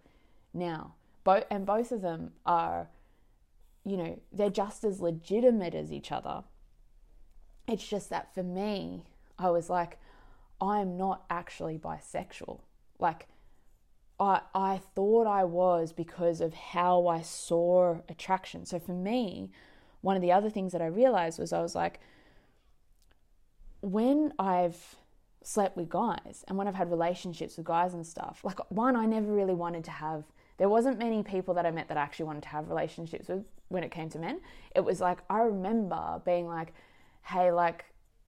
now. 0.54 0.94
Both 1.22 1.44
and 1.50 1.66
both 1.66 1.92
of 1.92 2.00
them 2.00 2.32
are, 2.46 2.88
you 3.84 3.98
know, 3.98 4.18
they're 4.32 4.48
just 4.48 4.84
as 4.84 5.02
legitimate 5.02 5.74
as 5.74 5.92
each 5.92 6.10
other. 6.10 6.44
It's 7.68 7.86
just 7.86 8.08
that 8.08 8.34
for 8.34 8.42
me, 8.42 9.04
I 9.38 9.50
was 9.50 9.68
like, 9.68 9.98
I'm 10.60 10.96
not 10.96 11.24
actually 11.30 11.78
bisexual. 11.78 12.60
Like, 12.98 13.28
I, 14.18 14.42
I 14.54 14.80
thought 14.94 15.26
I 15.26 15.44
was 15.44 15.92
because 15.92 16.40
of 16.40 16.52
how 16.52 17.06
I 17.06 17.22
saw 17.22 17.98
attraction. 18.08 18.66
So 18.66 18.78
for 18.78 18.92
me, 18.92 19.50
one 20.02 20.16
of 20.16 20.22
the 20.22 20.32
other 20.32 20.50
things 20.50 20.72
that 20.72 20.82
I 20.82 20.86
realized 20.86 21.38
was 21.38 21.52
I 21.52 21.62
was 21.62 21.74
like, 21.74 22.00
when 23.80 24.32
I've 24.38 24.96
slept 25.42 25.76
with 25.76 25.88
guys 25.88 26.44
and 26.48 26.58
when 26.58 26.68
I've 26.68 26.74
had 26.74 26.90
relationships 26.90 27.56
with 27.56 27.64
guys 27.64 27.94
and 27.94 28.06
stuff, 28.06 28.40
like 28.44 28.58
one, 28.70 28.94
I 28.94 29.06
never 29.06 29.32
really 29.32 29.54
wanted 29.54 29.84
to 29.84 29.90
have, 29.90 30.24
there 30.58 30.68
wasn't 30.68 30.98
many 30.98 31.22
people 31.22 31.54
that 31.54 31.64
I 31.64 31.70
met 31.70 31.88
that 31.88 31.96
I 31.96 32.02
actually 32.02 32.26
wanted 32.26 32.42
to 32.42 32.50
have 32.50 32.68
relationships 32.68 33.28
with 33.28 33.44
when 33.68 33.82
it 33.82 33.90
came 33.90 34.10
to 34.10 34.18
men. 34.18 34.40
It 34.76 34.84
was 34.84 35.00
like, 35.00 35.20
I 35.30 35.38
remember 35.38 36.20
being 36.26 36.46
like, 36.46 36.74
hey, 37.22 37.52
like, 37.52 37.86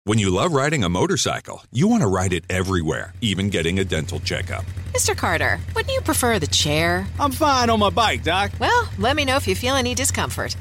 when 0.09 0.19
you 0.19 0.31
love 0.31 0.53
riding 0.53 0.85
a 0.85 0.89
motorcycle, 0.89 1.63
you 1.71 1.87
want 1.87 2.01
to 2.01 2.07
ride 2.07 2.33
it 2.33 2.43
everywhere, 2.49 3.13
even 3.21 3.51
getting 3.51 3.79
a 3.79 3.85
dental 3.85 4.19
checkup. 4.21 4.65
Mr. 4.95 5.15
Carter, 5.15 5.61
wouldn't 5.75 5.93
you 5.93 6.01
prefer 6.01 6.39
the 6.39 6.47
chair? 6.47 7.07
I'm 7.21 7.31
fine 7.31 7.69
on 7.69 7.79
my 7.79 7.91
bike, 7.91 8.23
Doc. 8.23 8.53
Well, 8.59 8.89
let 8.97 9.17
me 9.17 9.27
know 9.27 9.37
if 9.37 9.47
you 9.47 9.55
feel 9.55 9.75
any 9.75 9.95
discomfort. 9.95 10.57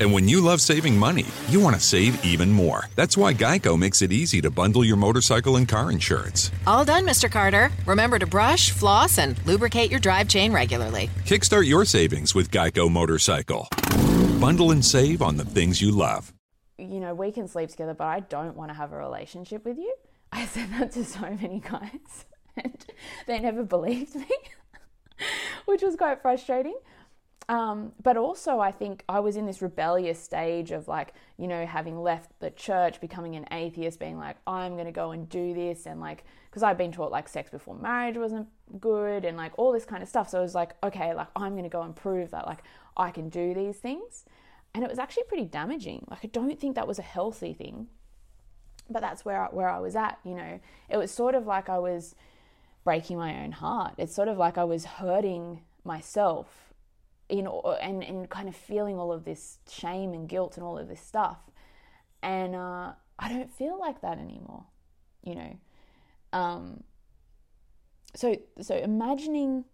And 0.00 0.10
when 0.10 0.26
you 0.26 0.40
love 0.40 0.62
saving 0.62 0.96
money, 0.96 1.26
you 1.48 1.60
want 1.60 1.76
to 1.76 1.82
save 1.82 2.24
even 2.24 2.50
more. 2.50 2.86
That's 2.94 3.14
why 3.14 3.34
Geico 3.34 3.78
makes 3.78 4.00
it 4.00 4.10
easy 4.10 4.40
to 4.40 4.50
bundle 4.50 4.84
your 4.86 4.96
motorcycle 4.96 5.56
and 5.56 5.68
car 5.68 5.92
insurance. 5.92 6.50
All 6.66 6.84
done, 6.84 7.04
Mr. 7.04 7.30
Carter. 7.30 7.70
Remember 7.84 8.18
to 8.18 8.26
brush, 8.26 8.70
floss, 8.70 9.18
and 9.18 9.38
lubricate 9.44 9.90
your 9.90 10.00
drive 10.00 10.28
chain 10.28 10.54
regularly. 10.54 11.10
Kickstart 11.26 11.66
your 11.66 11.84
savings 11.84 12.34
with 12.34 12.50
Geico 12.50 12.90
Motorcycle. 12.90 13.68
Bundle 14.40 14.70
and 14.70 14.82
save 14.82 15.20
on 15.20 15.36
the 15.36 15.44
things 15.44 15.82
you 15.82 15.90
love. 15.90 16.32
You 16.78 17.00
know, 17.00 17.14
we 17.14 17.32
can 17.32 17.48
sleep 17.48 17.70
together, 17.70 17.94
but 17.94 18.06
I 18.06 18.20
don't 18.20 18.56
want 18.56 18.70
to 18.70 18.74
have 18.74 18.92
a 18.92 18.96
relationship 18.96 19.64
with 19.64 19.78
you. 19.78 19.94
I 20.32 20.46
said 20.46 20.70
that 20.78 20.92
to 20.92 21.04
so 21.04 21.20
many 21.40 21.60
guys, 21.60 22.26
and 22.56 22.84
they 23.26 23.38
never 23.38 23.62
believed 23.62 24.14
me, 24.14 24.28
which 25.66 25.82
was 25.82 25.96
quite 25.96 26.22
frustrating. 26.22 26.76
Um, 27.48 27.92
but 28.02 28.18
also, 28.18 28.60
I 28.60 28.70
think 28.70 29.04
I 29.08 29.20
was 29.20 29.36
in 29.36 29.46
this 29.46 29.62
rebellious 29.62 30.22
stage 30.22 30.70
of 30.70 30.86
like, 30.86 31.14
you 31.38 31.48
know, 31.48 31.64
having 31.64 31.98
left 31.98 32.38
the 32.40 32.50
church, 32.50 33.00
becoming 33.00 33.36
an 33.36 33.46
atheist, 33.50 33.98
being 33.98 34.18
like, 34.18 34.36
I'm 34.46 34.74
going 34.74 34.84
to 34.84 34.92
go 34.92 35.12
and 35.12 35.26
do 35.30 35.54
this. 35.54 35.86
And 35.86 35.98
like, 35.98 36.24
because 36.50 36.62
I'd 36.62 36.76
been 36.76 36.92
taught 36.92 37.10
like 37.10 37.26
sex 37.26 37.50
before 37.50 37.74
marriage 37.74 38.18
wasn't 38.18 38.48
good 38.80 39.24
and 39.24 39.36
like 39.36 39.52
all 39.56 39.72
this 39.72 39.86
kind 39.86 40.02
of 40.02 40.10
stuff. 40.10 40.28
So 40.28 40.38
I 40.38 40.42
was 40.42 40.54
like, 40.54 40.72
okay, 40.82 41.14
like 41.14 41.28
I'm 41.36 41.52
going 41.52 41.64
to 41.64 41.70
go 41.70 41.82
and 41.82 41.96
prove 41.96 42.32
that 42.32 42.46
like 42.46 42.62
I 42.98 43.10
can 43.10 43.30
do 43.30 43.54
these 43.54 43.78
things. 43.78 44.24
And 44.74 44.84
it 44.84 44.90
was 44.90 44.98
actually 44.98 45.24
pretty 45.24 45.46
damaging. 45.46 46.04
Like, 46.10 46.20
I 46.24 46.28
don't 46.28 46.60
think 46.60 46.74
that 46.74 46.86
was 46.86 46.98
a 46.98 47.02
healthy 47.02 47.52
thing. 47.52 47.88
But 48.90 49.00
that's 49.00 49.24
where 49.24 49.42
I, 49.42 49.46
where 49.46 49.68
I 49.68 49.80
was 49.80 49.96
at, 49.96 50.18
you 50.24 50.34
know. 50.34 50.60
It 50.88 50.96
was 50.96 51.10
sort 51.10 51.34
of 51.34 51.46
like 51.46 51.68
I 51.68 51.78
was 51.78 52.14
breaking 52.84 53.18
my 53.18 53.42
own 53.42 53.52
heart. 53.52 53.94
It's 53.98 54.14
sort 54.14 54.28
of 54.28 54.38
like 54.38 54.56
I 54.56 54.64
was 54.64 54.84
hurting 54.84 55.62
myself 55.84 56.68
in 57.28 57.46
and 57.80 58.02
and 58.02 58.30
kind 58.30 58.48
of 58.48 58.56
feeling 58.56 58.98
all 58.98 59.12
of 59.12 59.24
this 59.24 59.58
shame 59.70 60.14
and 60.14 60.28
guilt 60.28 60.56
and 60.56 60.64
all 60.64 60.78
of 60.78 60.88
this 60.88 61.00
stuff 61.00 61.38
and 62.22 62.54
uh, 62.54 62.92
i 63.18 63.28
don't 63.28 63.52
feel 63.52 63.78
like 63.78 64.00
that 64.00 64.18
anymore 64.18 64.64
you 65.22 65.34
know 65.34 65.56
um, 66.32 66.82
so 68.14 68.36
so 68.60 68.76
imagining 68.76 69.64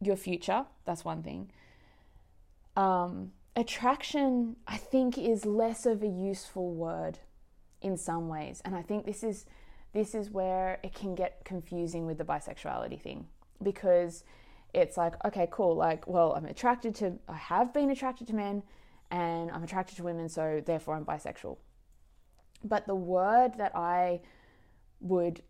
your 0.00 0.16
future 0.16 0.64
that's 0.84 1.04
one 1.04 1.22
thing 1.22 1.50
um, 2.76 3.32
attraction 3.56 4.56
i 4.66 4.76
think 4.76 5.16
is 5.18 5.44
less 5.44 5.86
of 5.86 6.02
a 6.02 6.08
useful 6.08 6.74
word 6.74 7.18
in 7.80 7.96
some 7.96 8.28
ways 8.28 8.60
and 8.64 8.76
i 8.76 8.82
think 8.82 9.04
this 9.06 9.22
is 9.22 9.46
this 9.92 10.14
is 10.14 10.30
where 10.30 10.78
it 10.82 10.94
can 10.94 11.14
get 11.14 11.42
confusing 11.44 12.04
with 12.04 12.18
the 12.18 12.24
bisexuality 12.24 13.00
thing 13.00 13.26
because 13.62 14.24
it's 14.74 14.96
like, 14.96 15.14
okay, 15.24 15.48
cool. 15.50 15.74
Like, 15.74 16.06
well, 16.06 16.34
I'm 16.34 16.44
attracted 16.44 16.94
to, 16.96 17.14
I 17.28 17.36
have 17.36 17.72
been 17.72 17.90
attracted 17.90 18.26
to 18.28 18.34
men 18.34 18.62
and 19.10 19.50
I'm 19.50 19.62
attracted 19.62 19.96
to 19.96 20.02
women, 20.02 20.28
so 20.28 20.62
therefore 20.64 20.96
I'm 20.96 21.04
bisexual. 21.04 21.56
But 22.62 22.86
the 22.86 22.94
word 22.94 23.56
that 23.56 23.74
I 23.74 24.20
would 25.00 25.42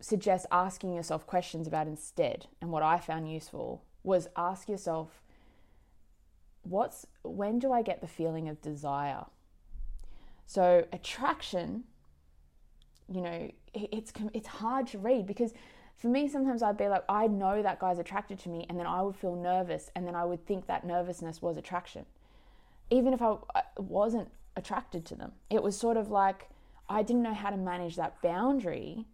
suggest 0.00 0.46
asking 0.50 0.94
yourself 0.94 1.26
questions 1.26 1.66
about 1.66 1.86
instead, 1.86 2.46
and 2.60 2.70
what 2.70 2.82
I 2.82 2.98
found 2.98 3.30
useful, 3.30 3.84
was 4.02 4.28
ask 4.36 4.68
yourself, 4.68 5.22
what's, 6.68 7.06
when 7.22 7.58
do 7.58 7.72
I 7.72 7.82
get 7.82 8.00
the 8.00 8.06
feeling 8.06 8.48
of 8.48 8.60
desire? 8.60 9.24
So, 10.46 10.86
attraction, 10.92 11.84
you 13.08 13.20
know, 13.20 13.50
it's, 13.74 14.12
it's 14.32 14.48
hard 14.48 14.86
to 14.88 14.98
read 14.98 15.26
because 15.26 15.52
for 15.96 16.08
me, 16.08 16.28
sometimes 16.28 16.62
I'd 16.62 16.76
be 16.76 16.88
like, 16.88 17.04
I 17.08 17.26
know 17.26 17.62
that 17.62 17.80
guy's 17.80 17.98
attracted 17.98 18.38
to 18.40 18.48
me, 18.50 18.66
and 18.68 18.78
then 18.78 18.86
I 18.86 19.02
would 19.02 19.16
feel 19.16 19.34
nervous, 19.34 19.90
and 19.96 20.06
then 20.06 20.14
I 20.14 20.24
would 20.24 20.46
think 20.46 20.66
that 20.66 20.84
nervousness 20.84 21.40
was 21.40 21.56
attraction. 21.56 22.04
Even 22.90 23.14
if 23.14 23.22
I 23.22 23.36
wasn't 23.78 24.28
attracted 24.56 25.06
to 25.06 25.14
them, 25.14 25.32
it 25.48 25.62
was 25.62 25.76
sort 25.76 25.96
of 25.96 26.10
like 26.10 26.48
I 26.88 27.02
didn't 27.02 27.22
know 27.22 27.34
how 27.34 27.50
to 27.50 27.56
manage 27.56 27.96
that 27.96 28.20
boundary 28.22 29.06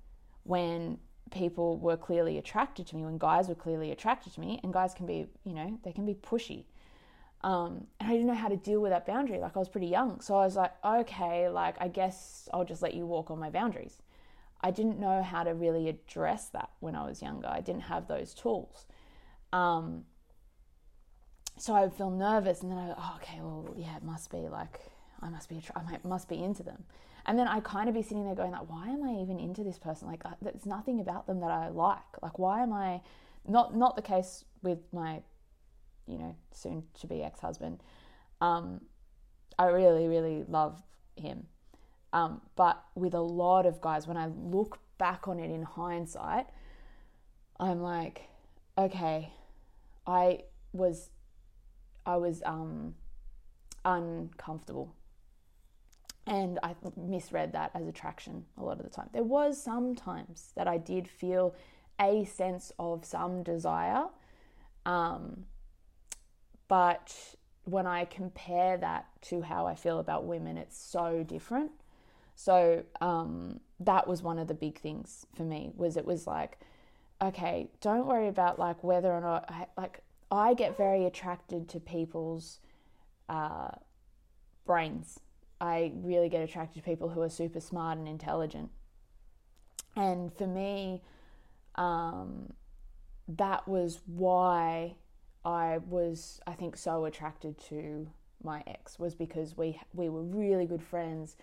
when 0.42 0.98
people 1.30 1.78
were 1.78 1.96
clearly 1.96 2.36
attracted 2.36 2.86
to 2.88 2.96
me, 2.96 3.04
when 3.04 3.16
guys 3.16 3.48
were 3.48 3.54
clearly 3.54 3.92
attracted 3.92 4.34
to 4.34 4.40
me, 4.40 4.60
and 4.62 4.72
guys 4.72 4.92
can 4.92 5.06
be, 5.06 5.26
you 5.44 5.54
know, 5.54 5.78
they 5.84 5.92
can 5.92 6.04
be 6.04 6.14
pushy. 6.14 6.64
Um, 7.44 7.86
and 7.98 8.08
I 8.08 8.12
didn't 8.12 8.26
know 8.28 8.34
how 8.34 8.48
to 8.48 8.56
deal 8.56 8.80
with 8.80 8.92
that 8.92 9.06
boundary. 9.06 9.38
Like 9.38 9.56
I 9.56 9.58
was 9.58 9.68
pretty 9.68 9.88
young, 9.88 10.20
so 10.20 10.36
I 10.36 10.44
was 10.44 10.56
like, 10.56 10.72
okay, 10.84 11.48
like 11.48 11.76
I 11.80 11.88
guess 11.88 12.48
I'll 12.52 12.64
just 12.64 12.82
let 12.82 12.94
you 12.94 13.04
walk 13.06 13.30
on 13.30 13.38
my 13.38 13.50
boundaries. 13.50 14.02
I 14.60 14.70
didn't 14.70 15.00
know 15.00 15.22
how 15.22 15.42
to 15.42 15.54
really 15.54 15.88
address 15.88 16.48
that 16.50 16.70
when 16.78 16.94
I 16.94 17.04
was 17.04 17.20
younger. 17.20 17.48
I 17.48 17.60
didn't 17.60 17.82
have 17.82 18.06
those 18.06 18.32
tools. 18.32 18.86
Um, 19.52 20.04
so 21.58 21.74
I 21.74 21.82
would 21.82 21.92
feel 21.92 22.10
nervous, 22.10 22.62
and 22.62 22.70
then 22.70 22.78
I 22.78 22.86
go, 22.86 22.94
oh, 22.96 23.18
okay, 23.20 23.38
well, 23.40 23.74
yeah, 23.76 23.96
it 23.96 24.04
must 24.04 24.30
be 24.30 24.48
like 24.48 24.80
I 25.22 25.28
must 25.28 25.48
be, 25.48 25.62
I 25.74 25.98
must 26.06 26.28
be 26.28 26.42
into 26.42 26.62
them. 26.62 26.84
And 27.24 27.38
then 27.38 27.46
I 27.46 27.60
kind 27.60 27.88
of 27.88 27.94
be 27.94 28.02
sitting 28.02 28.24
there 28.24 28.34
going 28.34 28.50
like, 28.50 28.68
why 28.68 28.88
am 28.88 29.04
I 29.04 29.20
even 29.22 29.38
into 29.38 29.62
this 29.62 29.78
person? 29.78 30.08
Like, 30.08 30.24
uh, 30.24 30.30
there's 30.42 30.66
nothing 30.66 30.98
about 30.98 31.26
them 31.26 31.40
that 31.40 31.50
I 31.50 31.68
like. 31.68 32.20
Like, 32.20 32.38
why 32.38 32.62
am 32.62 32.72
I? 32.72 33.00
Not 33.46 33.76
not 33.76 33.96
the 33.96 34.02
case 34.02 34.44
with 34.62 34.78
my, 34.92 35.22
you 36.06 36.18
know, 36.18 36.36
soon 36.52 36.84
to 37.00 37.06
be 37.06 37.22
ex 37.22 37.40
husband. 37.40 37.82
Um, 38.40 38.80
I 39.58 39.66
really 39.66 40.08
really 40.08 40.44
love 40.48 40.82
him, 41.16 41.46
um, 42.12 42.40
but 42.56 42.82
with 42.94 43.14
a 43.14 43.20
lot 43.20 43.66
of 43.66 43.80
guys, 43.80 44.06
when 44.06 44.16
I 44.16 44.26
look 44.26 44.78
back 44.98 45.28
on 45.28 45.38
it 45.38 45.50
in 45.50 45.62
hindsight, 45.62 46.46
I'm 47.58 47.82
like, 47.82 48.28
okay, 48.76 49.30
I 50.06 50.40
was, 50.72 51.10
I 52.06 52.16
was 52.16 52.42
um, 52.44 52.94
uncomfortable, 53.84 54.94
and 56.26 56.58
I 56.62 56.74
misread 56.96 57.52
that 57.52 57.70
as 57.74 57.86
attraction 57.86 58.44
a 58.58 58.64
lot 58.64 58.78
of 58.78 58.84
the 58.84 58.90
time. 58.90 59.10
There 59.12 59.22
was 59.22 59.62
some 59.62 59.94
times 59.94 60.52
that 60.56 60.66
I 60.66 60.78
did 60.78 61.08
feel 61.08 61.54
a 62.00 62.24
sense 62.24 62.72
of 62.78 63.04
some 63.04 63.42
desire, 63.42 64.06
um, 64.86 65.44
but 66.68 67.14
when 67.64 67.86
I 67.86 68.04
compare 68.04 68.76
that 68.78 69.06
to 69.22 69.42
how 69.42 69.66
I 69.66 69.74
feel 69.74 69.98
about 69.98 70.24
women, 70.24 70.56
it's 70.56 70.76
so 70.76 71.22
different. 71.22 71.70
So 72.34 72.82
um, 73.00 73.60
that 73.80 74.08
was 74.08 74.22
one 74.22 74.38
of 74.38 74.48
the 74.48 74.54
big 74.54 74.78
things 74.78 75.26
for 75.36 75.44
me 75.44 75.70
was 75.76 75.96
it 75.96 76.04
was 76.04 76.26
like, 76.26 76.58
okay, 77.20 77.68
don't 77.80 78.06
worry 78.06 78.28
about 78.28 78.58
like 78.58 78.82
whether 78.82 79.12
or 79.12 79.20
not 79.20 79.44
I, 79.48 79.66
like 79.76 80.00
I 80.30 80.54
get 80.54 80.76
very 80.76 81.04
attracted 81.04 81.68
to 81.68 81.80
people's 81.80 82.58
uh, 83.28 83.70
brains. 84.66 85.20
I 85.60 85.92
really 85.94 86.28
get 86.28 86.42
attracted 86.42 86.82
to 86.82 86.90
people 86.90 87.10
who 87.10 87.22
are 87.22 87.28
super 87.28 87.60
smart 87.60 87.98
and 87.98 88.08
intelligent. 88.08 88.70
And 89.94 90.32
for 90.36 90.46
me, 90.46 91.02
um, 91.76 92.52
that 93.28 93.68
was 93.68 94.00
why 94.06 94.96
I 95.44 95.78
was, 95.88 96.40
I 96.46 96.52
think, 96.52 96.76
so 96.76 97.04
attracted 97.04 97.58
to 97.68 98.08
my 98.44 98.62
ex 98.66 98.98
was 98.98 99.14
because 99.14 99.56
we 99.56 99.80
we 99.94 100.08
were 100.08 100.22
really 100.22 100.66
good 100.66 100.82
friends. 100.82 101.36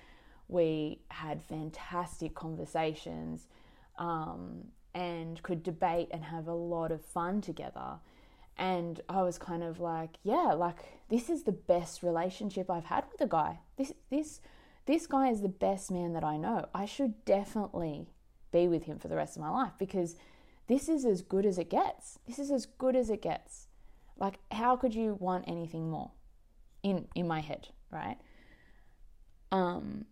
We 0.47 0.99
had 1.09 1.41
fantastic 1.43 2.33
conversations 2.33 3.47
um, 3.97 4.65
and 4.93 5.41
could 5.43 5.63
debate 5.63 6.09
and 6.11 6.23
have 6.23 6.47
a 6.47 6.53
lot 6.53 6.91
of 6.91 7.05
fun 7.05 7.41
together. 7.41 7.99
And 8.57 8.99
I 9.07 9.21
was 9.21 9.37
kind 9.37 9.63
of 9.63 9.79
like, 9.79 10.17
yeah, 10.23 10.53
like 10.53 10.77
this 11.09 11.29
is 11.29 11.43
the 11.43 11.51
best 11.51 12.03
relationship 12.03 12.69
I've 12.69 12.85
had 12.85 13.05
with 13.11 13.21
a 13.21 13.27
guy. 13.27 13.59
This 13.77 13.93
this 14.09 14.41
this 14.85 15.07
guy 15.07 15.29
is 15.29 15.41
the 15.41 15.49
best 15.49 15.91
man 15.91 16.13
that 16.13 16.23
I 16.23 16.37
know. 16.37 16.67
I 16.73 16.85
should 16.85 17.23
definitely 17.25 18.07
be 18.51 18.67
with 18.67 18.83
him 18.83 18.97
for 18.97 19.07
the 19.07 19.15
rest 19.15 19.35
of 19.37 19.43
my 19.43 19.49
life 19.49 19.73
because 19.77 20.15
this 20.67 20.89
is 20.89 21.05
as 21.05 21.21
good 21.21 21.45
as 21.45 21.57
it 21.57 21.69
gets. 21.69 22.19
This 22.27 22.39
is 22.39 22.51
as 22.51 22.65
good 22.65 22.95
as 22.95 23.09
it 23.09 23.21
gets. 23.21 23.67
Like 24.19 24.39
how 24.51 24.75
could 24.75 24.93
you 24.93 25.17
want 25.19 25.45
anything 25.47 25.89
more? 25.89 26.11
In 26.83 27.07
in 27.15 27.27
my 27.27 27.39
head, 27.39 27.69
right? 27.91 28.17
Um 29.51 30.05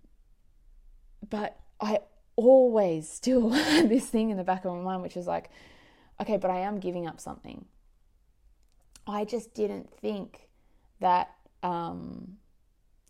but 1.29 1.59
I 1.79 1.99
always 2.35 3.09
still 3.09 3.49
this 3.49 4.09
thing 4.09 4.29
in 4.29 4.37
the 4.37 4.43
back 4.43 4.65
of 4.65 4.73
my 4.73 4.81
mind 4.81 5.01
which 5.01 5.17
is 5.17 5.27
like 5.27 5.49
okay, 6.21 6.37
but 6.37 6.51
I 6.51 6.59
am 6.59 6.79
giving 6.79 7.07
up 7.07 7.19
something. 7.19 7.65
I 9.05 9.23
just 9.23 9.53
didn't 9.53 9.89
think 10.01 10.49
that 10.99 11.33
um, 11.63 12.37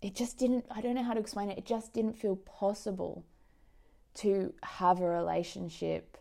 it 0.02 0.16
just 0.16 0.38
didn't, 0.38 0.66
I 0.70 0.82
don't 0.82 0.96
know 0.96 1.04
how 1.04 1.14
to 1.14 1.20
explain 1.20 1.50
it, 1.50 1.58
it 1.58 1.66
just 1.66 1.94
didn't 1.94 2.14
feel 2.14 2.36
possible 2.36 3.26
to 4.16 4.54
have 4.64 5.02
a 5.02 5.08
relationship 5.08 6.18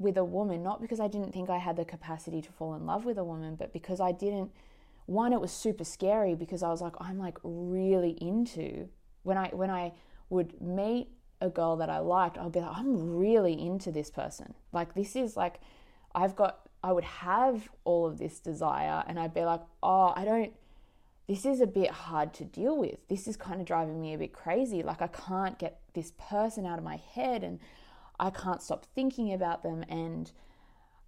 with 0.00 0.16
a 0.16 0.24
woman, 0.24 0.62
not 0.62 0.80
because 0.80 0.98
I 0.98 1.08
didn't 1.08 1.32
think 1.32 1.50
I 1.50 1.58
had 1.58 1.76
the 1.76 1.84
capacity 1.84 2.40
to 2.40 2.50
fall 2.50 2.74
in 2.74 2.86
love 2.86 3.04
with 3.04 3.18
a 3.18 3.24
woman, 3.24 3.54
but 3.54 3.72
because 3.72 4.00
I 4.00 4.12
didn't. 4.12 4.50
One, 5.04 5.32
it 5.32 5.40
was 5.40 5.52
super 5.52 5.84
scary 5.84 6.34
because 6.34 6.62
I 6.62 6.68
was 6.70 6.80
like, 6.80 6.94
I'm 6.98 7.18
like 7.18 7.36
really 7.42 8.16
into 8.20 8.88
when 9.22 9.36
I 9.36 9.48
when 9.48 9.70
I 9.70 9.92
would 10.30 10.60
meet 10.60 11.08
a 11.42 11.50
girl 11.50 11.76
that 11.76 11.90
I 11.90 11.98
liked, 11.98 12.38
I'd 12.38 12.52
be 12.52 12.60
like, 12.60 12.76
I'm 12.76 13.16
really 13.16 13.52
into 13.52 13.92
this 13.92 14.10
person. 14.10 14.54
Like 14.72 14.94
this 14.94 15.16
is 15.16 15.36
like 15.36 15.60
I've 16.14 16.34
got 16.34 16.60
I 16.82 16.92
would 16.92 17.04
have 17.04 17.68
all 17.84 18.06
of 18.06 18.18
this 18.18 18.40
desire 18.40 19.04
and 19.06 19.20
I'd 19.20 19.34
be 19.34 19.44
like, 19.44 19.60
oh, 19.82 20.14
I 20.16 20.24
don't 20.24 20.52
this 21.28 21.44
is 21.44 21.60
a 21.60 21.66
bit 21.66 21.90
hard 21.90 22.34
to 22.34 22.44
deal 22.44 22.76
with. 22.76 23.06
This 23.08 23.28
is 23.28 23.36
kind 23.36 23.60
of 23.60 23.66
driving 23.66 24.00
me 24.00 24.14
a 24.14 24.18
bit 24.18 24.32
crazy. 24.32 24.82
Like 24.82 25.02
I 25.02 25.08
can't 25.08 25.58
get 25.58 25.78
this 25.94 26.12
person 26.18 26.64
out 26.64 26.78
of 26.78 26.84
my 26.84 26.96
head 26.96 27.44
and 27.44 27.60
I 28.20 28.30
can't 28.30 28.62
stop 28.62 28.84
thinking 28.94 29.32
about 29.32 29.62
them 29.62 29.82
and 29.88 30.30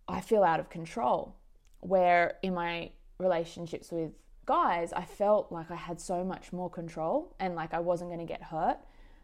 I 0.09 0.21
feel 0.21 0.43
out 0.43 0.59
of 0.59 0.71
control. 0.71 1.37
Where 1.81 2.39
in 2.43 2.55
my 2.55 2.91
relationships 3.19 3.93
with 3.93 4.13
guys, 4.47 4.93
I 4.93 5.05
felt 5.05 5.53
like 5.53 5.71
I 5.71 5.77
had 5.77 6.01
so 6.01 6.25
much 6.25 6.53
more 6.53 6.71
control 6.71 7.37
and 7.39 7.55
like 7.55 7.75
I 7.75 7.81
wasn't 7.81 8.11
going 8.11 8.27
to 8.27 8.33
get 8.33 8.43
hurt. 8.43 8.79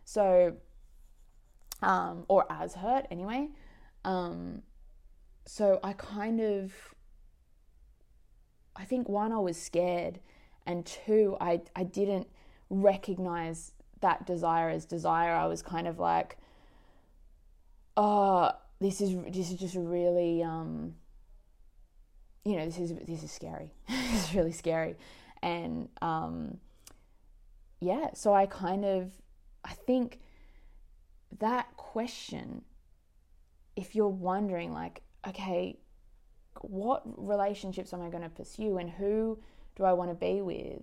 So, 0.05 0.55
um, 1.83 2.24
or 2.29 2.44
as 2.51 2.74
hurt 2.74 3.07
anyway. 3.11 3.48
Um, 4.05 4.62
so 5.46 5.81
I 5.83 5.94
kind 5.94 6.40
of, 6.40 6.72
I 8.77 8.85
think 8.85 9.09
one, 9.09 9.33
I 9.33 9.38
was 9.38 9.57
scared, 9.57 10.20
and 10.66 10.85
two, 10.85 11.37
I, 11.40 11.62
I 11.74 11.85
didn't 11.85 12.29
recognize 12.68 13.72
that 14.01 14.27
desire 14.27 14.68
as 14.68 14.85
desire. 14.85 15.33
I 15.33 15.46
was 15.46 15.62
kind 15.62 15.88
of 15.88 15.98
like, 15.98 16.37
oh, 17.99 18.53
this 18.81 19.01
is 19.01 19.15
this 19.31 19.51
is 19.51 19.59
just 19.59 19.75
really, 19.75 20.43
um, 20.43 20.95
you 22.45 22.57
know, 22.57 22.65
this 22.65 22.79
is 22.79 22.95
this 23.07 23.23
is 23.23 23.31
scary. 23.31 23.75
this 23.89 24.29
is 24.29 24.35
really 24.35 24.53
scary, 24.53 24.97
and 25.43 25.89
um, 26.01 26.59
yeah. 27.81 28.11
So 28.15 28.33
I 28.33 28.47
kind 28.47 28.85
of, 28.85 29.11
I 29.65 29.73
think 29.73 30.21
that 31.41 31.77
question, 31.77 32.63
if 33.77 33.95
you're 33.95 34.09
wondering, 34.09 34.73
like, 34.73 35.03
okay, 35.27 35.79
what 36.63 37.03
relationships 37.05 37.93
am 37.93 38.03
I 38.03 38.09
going 38.09 38.23
to 38.23 38.29
pursue 38.29 38.79
and 38.79 38.91
who 38.91 39.39
do 39.77 39.85
I 39.85 39.93
want 39.93 40.11
to 40.11 40.15
be 40.15 40.41
with? 40.41 40.83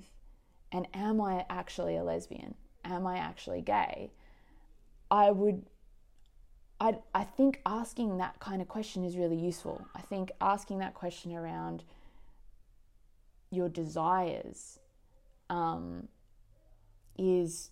And 0.71 0.87
am 0.93 1.21
I 1.21 1.45
actually 1.49 1.95
a 1.95 2.03
lesbian? 2.03 2.55
Am 2.83 3.07
I 3.07 3.17
actually 3.17 3.61
gay? 3.61 4.11
I 5.09 5.31
would, 5.31 5.65
I, 6.79 6.97
I 7.13 7.23
think 7.23 7.61
asking 7.65 8.17
that 8.17 8.39
kind 8.39 8.61
of 8.61 8.67
question 8.67 9.05
is 9.05 9.17
really 9.17 9.37
useful. 9.37 9.87
I 9.95 10.01
think 10.01 10.31
asking 10.41 10.79
that 10.79 10.93
question 10.93 11.33
around 11.33 11.83
your 13.49 13.69
desires 13.69 14.79
um, 15.49 16.07
is 17.17 17.71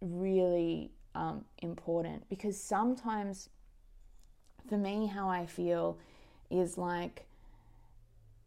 really 0.00 0.90
um, 1.14 1.44
important 1.62 2.28
because 2.28 2.60
sometimes 2.60 3.50
for 4.68 4.76
me, 4.76 5.06
how 5.06 5.28
I 5.28 5.46
feel 5.46 5.98
is 6.50 6.78
like 6.78 7.26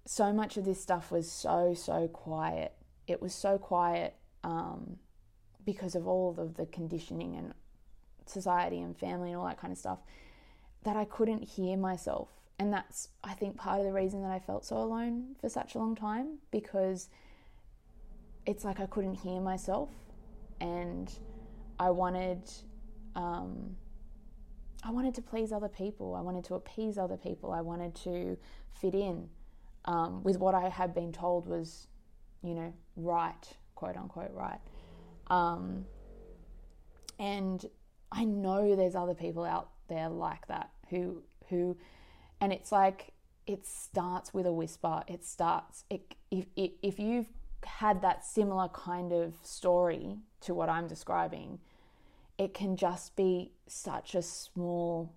so 0.06 0.32
much 0.32 0.58
of 0.58 0.66
this 0.66 0.82
stuff 0.82 1.12
was 1.12 1.32
so, 1.32 1.74
so 1.74 2.08
quiet. 2.08 2.74
It 3.08 3.22
was 3.22 3.34
so 3.34 3.58
quiet 3.58 4.16
um, 4.44 4.98
because 5.66 5.96
of 5.96 6.08
all 6.08 6.36
of 6.38 6.56
the 6.56 6.66
conditioning 6.66 7.36
and 7.36 7.54
society 8.26 8.80
and 8.80 8.98
family 8.98 9.30
and 9.30 9.38
all 9.38 9.46
that 9.46 9.60
kind 9.60 9.72
of 9.72 9.78
stuff 9.78 10.00
that 10.84 10.96
I 10.96 11.06
couldn't 11.06 11.44
hear 11.44 11.78
myself. 11.78 12.30
And 12.60 12.74
that's, 12.74 13.10
I 13.24 13.34
think, 13.34 13.58
part 13.58 13.80
of 13.80 13.86
the 13.86 13.94
reason 13.94 14.22
that 14.22 14.32
I 14.32 14.40
felt 14.40 14.66
so 14.66 14.78
alone 14.78 15.36
for 15.40 15.50
such 15.50 15.76
a 15.76 15.80
long 15.80 15.96
time 15.96 16.38
because 16.52 17.10
it's 18.46 18.64
like 18.64 18.80
I 18.80 18.86
couldn't 18.86 19.16
hear 19.16 19.42
myself 19.42 19.90
and 20.60 21.12
I 21.80 21.90
wanted. 21.90 22.50
Um, 23.16 23.76
I 24.84 24.92
wanted 24.92 25.14
to 25.16 25.22
please 25.22 25.52
other 25.52 25.68
people. 25.68 26.16
I 26.16 26.22
wanted 26.22 26.44
to 26.46 26.56
appease 26.56 26.98
other 26.98 27.18
people. 27.18 27.52
I 27.52 27.62
wanted 27.62 27.94
to 27.96 28.38
fit 28.72 28.96
in 28.96 29.30
um, 29.86 30.24
with 30.24 30.40
what 30.40 30.56
I 30.56 30.70
had 30.70 30.94
been 30.94 31.12
told 31.12 31.48
was, 31.48 31.88
you 32.44 32.56
know, 32.56 32.74
right, 32.96 33.48
quote 33.76 33.96
unquote, 33.96 34.32
right. 34.34 34.60
Um, 35.28 35.86
and 37.20 37.64
I 38.12 38.26
know 38.26 38.76
there's 38.76 38.96
other 38.96 39.14
people 39.16 39.46
out 39.46 39.70
there 39.88 40.10
like 40.10 40.48
that 40.48 40.70
who 40.90 41.24
who, 41.50 41.78
and 42.40 42.52
it's 42.52 42.72
like 42.72 43.14
it 43.48 43.66
starts 43.66 44.34
with 44.34 44.46
a 44.46 44.54
whisper. 44.54 45.04
It 45.08 45.24
starts 45.24 45.86
it, 45.90 46.16
if 46.30 46.46
if 46.56 47.00
you've 47.00 47.30
had 47.64 48.02
that 48.02 48.26
similar 48.26 48.68
kind 48.70 49.12
of 49.14 49.36
story 49.44 50.18
to 50.42 50.54
what 50.54 50.70
I'm 50.70 50.88
describing 50.88 51.60
it 52.42 52.56
can 52.56 52.76
just 52.76 53.16
be 53.16 53.52
such 53.68 54.16
a 54.16 54.22
small 54.24 55.14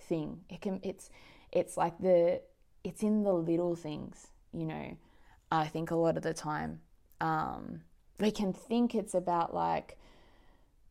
thing. 0.00 0.40
It 0.50 0.60
can 0.60 0.80
it's 0.82 1.10
it's 1.52 1.76
like 1.76 1.96
the 2.00 2.42
it's 2.82 3.04
in 3.04 3.22
the 3.22 3.32
little 3.32 3.76
things, 3.76 4.26
you 4.52 4.66
know. 4.66 4.96
I 5.52 5.68
think 5.68 5.92
a 5.92 5.94
lot 5.94 6.16
of 6.16 6.24
the 6.24 6.34
time 6.34 6.80
um, 7.20 7.82
we 8.18 8.32
can 8.32 8.52
think 8.52 8.96
it's 8.96 9.14
about 9.14 9.54
like 9.54 9.96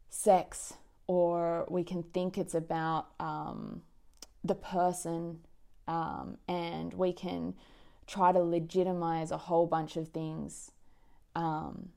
sex, 0.10 0.76
or 1.08 1.66
we 1.70 1.84
can 1.84 2.04
think 2.04 2.38
it's 2.38 2.56
about 2.56 3.08
um, 3.20 3.82
the 4.44 4.56
person, 4.56 5.40
um, 5.88 6.38
and 6.48 6.94
we 6.94 7.14
can 7.14 7.54
try 8.08 8.32
to 8.32 8.40
legitimize 8.40 9.32
a 9.32 9.38
whole 9.38 9.68
bunch 9.68 9.98
of 9.98 10.10
things. 10.10 10.72
Um, 11.36 11.90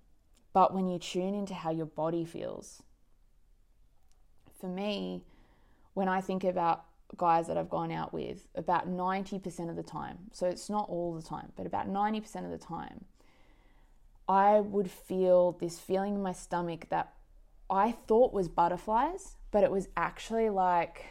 but 0.53 0.75
when 0.75 0.88
you 0.88 0.99
tune 0.99 1.35
into 1.35 1.55
how 1.55 1.71
your 1.71 1.87
body 1.87 2.25
feels, 2.25 2.83
for 4.61 4.68
me, 4.68 5.23
when 5.94 6.09
I 6.09 6.21
think 6.21 6.44
about 6.44 6.85
guys 7.16 7.47
that 7.47 7.57
I've 7.57 7.71
gone 7.71 7.90
out 7.90 8.12
with, 8.12 8.47
about 8.55 8.88
90% 8.88 9.71
of 9.71 9.77
the 9.77 9.83
time, 9.83 10.18
so 10.33 10.47
it's 10.47 10.68
not 10.68 10.88
all 10.88 11.14
the 11.14 11.23
time, 11.23 11.53
but 11.57 11.66
about 11.66 11.88
90% 11.88 12.44
of 12.44 12.51
the 12.51 12.59
time, 12.59 13.05
I 14.29 14.61
would 14.61 14.90
feel 14.90 15.53
this 15.53 15.79
feeling 15.79 16.14
in 16.14 16.23
my 16.23 16.33
stomach 16.33 16.87
that 16.90 17.12
I 17.71 17.93
thought 17.93 18.33
was 18.33 18.49
butterflies, 18.49 19.37
but 19.51 19.65
it 19.65 19.71
was 19.71 19.89
actually 19.97 20.51
like 20.51 21.07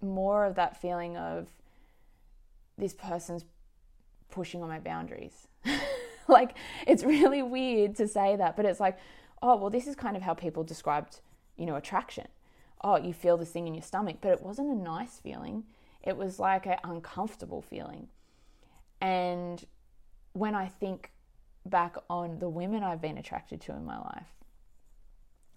more 0.00 0.44
of 0.44 0.54
that 0.56 0.80
feeling 0.80 1.16
of 1.16 1.48
this 2.76 2.94
person's 2.94 3.44
pushing 4.30 4.62
on 4.62 4.68
my 4.68 4.80
boundaries. 4.80 5.48
like, 6.28 6.56
it's 6.86 7.04
really 7.04 7.42
weird 7.42 7.94
to 7.96 8.08
say 8.08 8.36
that, 8.36 8.56
but 8.56 8.66
it's 8.66 8.80
like, 8.80 8.98
oh, 9.42 9.56
well, 9.56 9.70
this 9.70 9.86
is 9.86 9.94
kind 9.94 10.16
of 10.16 10.22
how 10.22 10.34
people 10.34 10.64
described 10.64 11.20
you 11.56 11.66
know, 11.66 11.76
attraction. 11.76 12.26
Oh, 12.82 12.96
you 12.96 13.12
feel 13.12 13.36
this 13.36 13.50
thing 13.50 13.66
in 13.66 13.74
your 13.74 13.82
stomach, 13.82 14.16
but 14.20 14.32
it 14.32 14.42
wasn't 14.42 14.70
a 14.70 14.74
nice 14.74 15.18
feeling. 15.18 15.64
It 16.02 16.16
was 16.16 16.38
like 16.38 16.66
an 16.66 16.78
uncomfortable 16.84 17.62
feeling. 17.62 18.08
And 19.00 19.64
when 20.32 20.54
I 20.54 20.66
think 20.66 21.12
back 21.64 21.96
on 22.10 22.38
the 22.40 22.48
women 22.48 22.82
I've 22.82 23.00
been 23.00 23.16
attracted 23.16 23.60
to 23.62 23.72
in 23.72 23.84
my 23.84 23.98
life, 23.98 24.26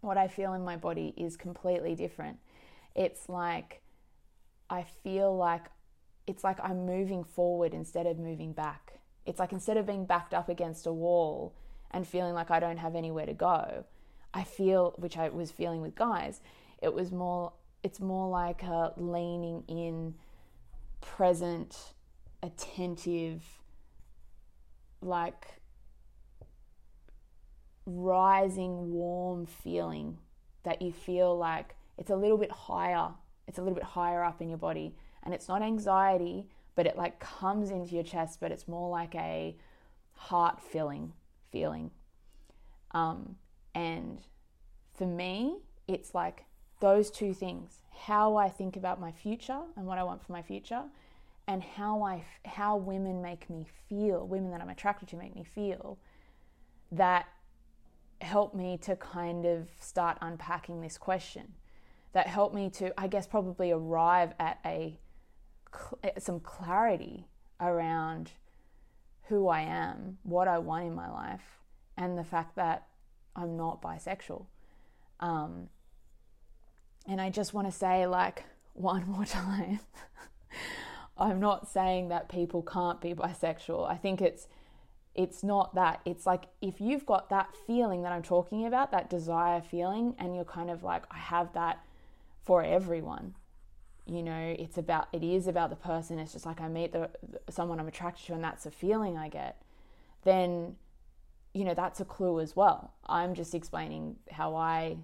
what 0.02 0.18
I 0.18 0.28
feel 0.28 0.54
in 0.54 0.64
my 0.64 0.78
body 0.78 1.14
is 1.18 1.38
completely 1.38 1.96
different. 1.96 2.38
It's 2.96 3.30
like 3.30 3.82
I 4.70 4.84
feel 4.84 5.36
like 5.36 5.66
it's 6.26 6.44
like 6.44 6.60
I'm 6.62 6.86
moving 6.86 7.24
forward 7.24 7.74
instead 7.74 8.06
of 8.06 8.20
moving 8.20 8.52
back. 8.52 9.00
It's 9.26 9.40
like 9.40 9.54
instead 9.54 9.78
of 9.78 9.86
being 9.86 10.06
backed 10.06 10.34
up 10.34 10.50
against 10.50 10.86
a 10.86 10.94
wall 10.94 11.56
and 11.92 12.06
feeling 12.06 12.34
like 12.34 12.52
I 12.52 12.60
don't 12.60 12.78
have 12.78 12.96
anywhere 12.96 13.26
to 13.26 13.34
go, 13.34 13.86
I 14.34 14.44
feel, 14.44 14.94
which 14.98 15.18
I 15.18 15.30
was 15.30 15.52
feeling 15.52 15.82
with 15.82 15.96
guys, 15.96 16.42
it 16.82 16.94
was 16.94 17.12
more, 17.12 17.54
it's 17.82 18.00
more 18.00 18.30
like 18.30 18.64
a 18.64 18.94
leaning 18.98 19.64
in, 19.68 20.16
present, 21.02 21.94
attentive, 22.44 23.44
like 25.02 25.57
rising, 27.88 28.92
warm 28.92 29.46
feeling 29.46 30.18
that 30.64 30.82
you 30.82 30.92
feel 30.92 31.36
like 31.36 31.76
it's 31.98 32.12
a 32.12 32.16
little 32.16 32.38
bit 32.38 32.52
higher. 32.52 33.10
It's 33.48 33.58
a 33.58 33.62
little 33.62 33.76
bit 33.76 33.84
higher 33.84 34.24
up 34.24 34.42
in 34.42 34.50
your 34.50 34.58
body. 34.58 34.94
And 35.24 35.34
it's 35.34 35.48
not 35.48 35.62
anxiety, 35.62 36.46
but 36.76 36.86
it 36.86 36.98
like 36.98 37.20
comes 37.20 37.72
into 37.72 37.96
your 37.96 38.04
chest, 38.04 38.40
but 38.40 38.52
it's 38.52 38.68
more 38.68 38.90
like 38.90 39.16
a 39.16 39.56
heart 40.14 40.62
filling 40.62 41.14
feeling. 41.52 41.92
Um, 42.92 43.38
and 43.74 44.20
for 44.94 45.08
me, 45.08 45.58
it's 45.88 46.14
like 46.14 46.46
those 46.80 47.10
two 47.10 47.34
things 47.34 47.82
how 47.98 48.36
I 48.36 48.50
think 48.50 48.76
about 48.76 49.02
my 49.02 49.12
future 49.12 49.60
and 49.76 49.86
what 49.86 49.98
I 49.98 50.04
want 50.04 50.24
for 50.24 50.32
my 50.32 50.44
future, 50.44 50.84
and 51.48 51.64
how 51.64 52.04
I 52.04 52.24
how 52.46 52.78
women 52.78 53.22
make 53.22 53.50
me 53.50 53.66
feel, 53.90 54.28
women 54.28 54.52
that 54.52 54.62
I'm 54.62 54.70
attracted 54.70 55.08
to 55.10 55.16
make 55.16 55.36
me 55.36 55.44
feel, 55.44 55.98
that 56.92 57.26
help 58.22 58.54
me 58.54 58.78
to 58.84 58.96
kind 58.96 59.46
of 59.46 59.68
start 59.80 60.18
unpacking 60.22 60.82
this 60.82 60.98
question. 60.98 61.54
That 62.14 62.28
helped 62.28 62.56
me 62.56 62.70
to, 62.72 63.00
I 63.00 63.08
guess, 63.08 63.28
probably 63.28 63.72
arrive 63.72 64.34
at 64.40 64.60
a 64.66 65.00
some 66.18 66.40
clarity 66.40 67.28
around 67.60 68.32
who 69.28 69.48
I 69.48 69.62
am, 69.62 70.18
what 70.24 70.48
I 70.48 70.58
want 70.58 70.86
in 70.86 70.96
my 70.96 71.12
life, 71.12 71.60
and 71.98 72.18
the 72.18 72.24
fact 72.24 72.56
that 72.56 72.88
I'm 73.36 73.58
not 73.58 73.82
bisexual. 73.82 74.46
Um, 75.20 75.70
and 77.08 77.20
I 77.20 77.30
just 77.30 77.54
want 77.54 77.68
to 77.68 77.78
say, 77.78 78.08
like, 78.08 78.46
one 78.74 79.08
more 79.08 79.26
time. 79.26 79.80
I'm 81.18 81.40
not 81.40 81.68
saying 81.68 82.10
that 82.10 82.30
people 82.30 82.62
can't 82.62 83.02
be 83.02 83.14
bisexual. 83.14 83.90
I 83.90 83.96
think 83.96 84.22
it's 84.22 84.48
it's 85.18 85.44
not 85.44 85.74
that. 85.76 86.00
It's 86.06 86.26
like 86.26 86.46
if 86.62 86.80
you've 86.80 87.06
got 87.06 87.30
that 87.32 87.50
feeling 87.66 88.04
that 88.04 88.12
I'm 88.12 88.22
talking 88.22 88.66
about, 88.66 88.92
that 88.92 89.10
desire 89.10 89.62
feeling, 89.62 90.16
and 90.20 90.36
you're 90.36 90.46
kind 90.46 90.70
of 90.70 90.84
like, 90.84 91.04
I 91.12 91.18
have 91.18 91.52
that 91.54 91.84
for 92.44 92.64
everyone. 92.64 93.34
You 94.06 94.24
know, 94.24 94.56
it's 94.58 94.78
about 94.78 95.08
it 95.12 95.24
is 95.24 95.48
about 95.48 95.72
the 95.72 95.76
person. 95.76 96.20
It's 96.20 96.34
just 96.34 96.46
like 96.46 96.62
I 96.62 96.70
meet 96.70 96.94
the 96.94 97.10
someone 97.50 97.80
I'm 97.80 97.88
attracted 97.88 98.28
to, 98.28 98.34
and 98.34 98.44
that's 98.44 98.66
a 98.66 98.72
feeling 98.72 99.18
I 99.18 99.28
get. 99.28 99.62
Then, 100.24 100.76
you 101.54 101.66
know, 101.66 101.74
that's 101.74 102.00
a 102.00 102.06
clue 102.06 102.40
as 102.40 102.56
well. 102.56 102.94
I'm 103.08 103.34
just 103.34 103.56
explaining 103.56 104.18
how 104.32 104.56
I 104.56 104.98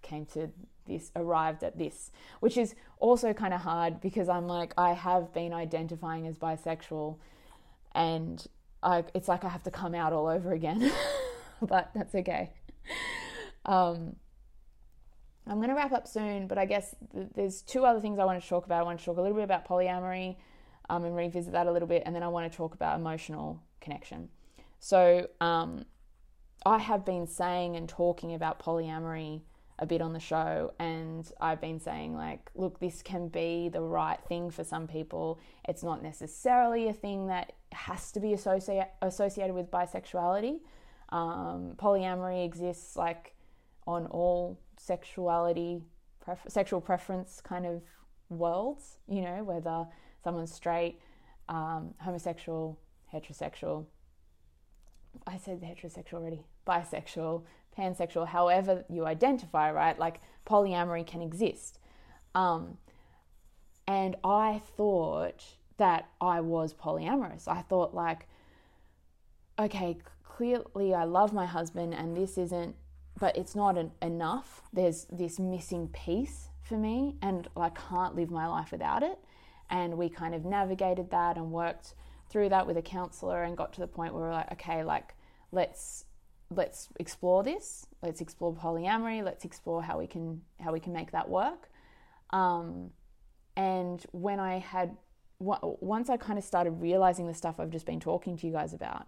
came 0.00 0.26
to 0.26 0.50
this 0.86 1.10
arrived 1.16 1.64
at 1.64 1.78
this 1.78 2.10
which 2.40 2.58
is 2.58 2.74
also 2.98 3.32
kind 3.32 3.54
of 3.54 3.62
hard 3.62 4.02
because 4.02 4.28
i'm 4.28 4.46
like 4.46 4.74
i 4.76 4.92
have 4.92 5.32
been 5.32 5.50
identifying 5.50 6.26
as 6.26 6.36
bisexual 6.36 7.16
and 7.94 8.46
I, 8.84 9.04
it's 9.14 9.28
like 9.28 9.44
i 9.44 9.48
have 9.48 9.62
to 9.64 9.70
come 9.70 9.94
out 9.94 10.12
all 10.12 10.26
over 10.26 10.52
again 10.52 10.92
but 11.62 11.90
that's 11.94 12.14
okay. 12.14 12.50
Um, 13.64 14.16
i'm 15.46 15.56
going 15.56 15.68
to 15.68 15.74
wrap 15.74 15.92
up 15.92 16.06
soon 16.06 16.46
but 16.46 16.58
i 16.58 16.66
guess 16.66 16.94
th- 17.14 17.28
there's 17.34 17.62
two 17.62 17.84
other 17.84 18.00
things 18.00 18.18
i 18.18 18.24
want 18.24 18.42
to 18.42 18.48
talk 18.48 18.66
about. 18.66 18.80
I 18.80 18.82
want 18.84 18.98
to 18.98 19.04
talk 19.04 19.16
a 19.16 19.22
little 19.22 19.36
bit 19.36 19.44
about 19.44 19.66
polyamory 19.66 20.36
um, 20.90 21.04
and 21.04 21.16
revisit 21.16 21.52
that 21.52 21.66
a 21.66 21.72
little 21.72 21.88
bit 21.88 22.02
and 22.04 22.14
then 22.14 22.22
i 22.22 22.28
want 22.28 22.50
to 22.50 22.56
talk 22.56 22.74
about 22.74 22.98
emotional 22.98 23.62
connection. 23.80 24.28
So 24.80 25.28
um, 25.40 25.86
i 26.66 26.78
have 26.78 27.04
been 27.04 27.26
saying 27.26 27.76
and 27.76 27.88
talking 27.88 28.34
about 28.34 28.62
polyamory 28.62 29.40
a 29.78 29.86
bit 29.86 30.00
on 30.00 30.12
the 30.12 30.20
show 30.20 30.72
and 30.78 31.30
I've 31.40 31.60
been 31.60 31.80
saying 31.80 32.14
like 32.14 32.50
look 32.54 32.78
this 32.78 33.02
can 33.02 33.28
be 33.28 33.68
the 33.68 33.80
right 33.80 34.20
thing 34.28 34.50
for 34.50 34.62
some 34.64 34.86
people. 34.86 35.40
It's 35.68 35.82
not 35.82 36.02
necessarily 36.02 36.88
a 36.88 36.92
thing 36.92 37.26
that 37.26 37.52
has 37.74 38.12
to 38.12 38.20
be 38.20 38.32
associate, 38.32 38.88
associated 39.02 39.54
with 39.54 39.70
bisexuality 39.70 40.60
um, 41.10 41.74
polyamory 41.76 42.44
exists 42.44 42.96
like 42.96 43.34
on 43.86 44.06
all 44.06 44.58
sexuality 44.78 45.82
pref- 46.20 46.46
sexual 46.48 46.80
preference 46.80 47.40
kind 47.40 47.66
of 47.66 47.82
worlds 48.30 48.98
you 49.08 49.20
know 49.20 49.42
whether 49.44 49.86
someone's 50.22 50.52
straight 50.52 50.98
um, 51.48 51.94
homosexual 51.98 52.78
heterosexual 53.12 53.84
I 55.26 55.36
said 55.36 55.60
heterosexual 55.60 56.14
already 56.14 56.44
bisexual 56.66 57.44
pansexual, 57.76 58.28
however 58.28 58.84
you 58.88 59.06
identify, 59.06 59.70
right? 59.72 59.98
Like 59.98 60.20
polyamory 60.46 61.06
can 61.06 61.22
exist. 61.22 61.78
Um, 62.34 62.78
and 63.86 64.16
I 64.24 64.62
thought 64.76 65.44
that 65.76 66.08
I 66.20 66.40
was 66.40 66.72
polyamorous. 66.74 67.48
I 67.48 67.62
thought, 67.62 67.94
like, 67.94 68.26
okay, 69.58 69.98
clearly 70.22 70.94
I 70.94 71.04
love 71.04 71.32
my 71.32 71.46
husband, 71.46 71.94
and 71.94 72.16
this 72.16 72.38
isn't, 72.38 72.76
but 73.18 73.36
it's 73.36 73.54
not 73.54 73.76
an, 73.78 73.92
enough. 74.02 74.62
There's 74.72 75.06
this 75.10 75.38
missing 75.38 75.88
piece 75.88 76.48
for 76.62 76.76
me, 76.76 77.16
and 77.22 77.48
I 77.56 77.70
can't 77.70 78.14
live 78.14 78.30
my 78.30 78.46
life 78.46 78.72
without 78.72 79.02
it. 79.02 79.18
And 79.70 79.96
we 79.96 80.08
kind 80.08 80.34
of 80.34 80.44
navigated 80.44 81.10
that 81.10 81.36
and 81.36 81.50
worked 81.50 81.94
through 82.28 82.50
that 82.50 82.66
with 82.66 82.76
a 82.76 82.82
counselor 82.82 83.42
and 83.44 83.56
got 83.56 83.72
to 83.74 83.80
the 83.80 83.86
point 83.86 84.14
where 84.14 84.24
we're 84.24 84.32
like, 84.32 84.52
okay, 84.52 84.84
like, 84.84 85.14
let's 85.52 86.04
let's 86.50 86.88
explore 87.00 87.42
this. 87.42 87.86
Let's 88.02 88.20
explore 88.20 88.54
polyamory. 88.54 89.24
Let's 89.24 89.44
explore 89.44 89.82
how 89.82 89.98
we 89.98 90.06
can 90.06 90.42
how 90.60 90.72
we 90.72 90.80
can 90.80 90.92
make 90.92 91.12
that 91.12 91.28
work. 91.28 91.70
Um, 92.30 92.90
and 93.56 94.04
when 94.12 94.40
I 94.40 94.58
had 94.58 94.96
once 95.38 96.08
I 96.08 96.16
kind 96.16 96.38
of 96.38 96.44
started 96.44 96.70
realizing 96.72 97.26
the 97.26 97.34
stuff 97.34 97.58
I've 97.58 97.70
just 97.70 97.86
been 97.86 98.00
talking 98.00 98.36
to 98.38 98.46
you 98.46 98.52
guys 98.52 98.72
about, 98.72 99.06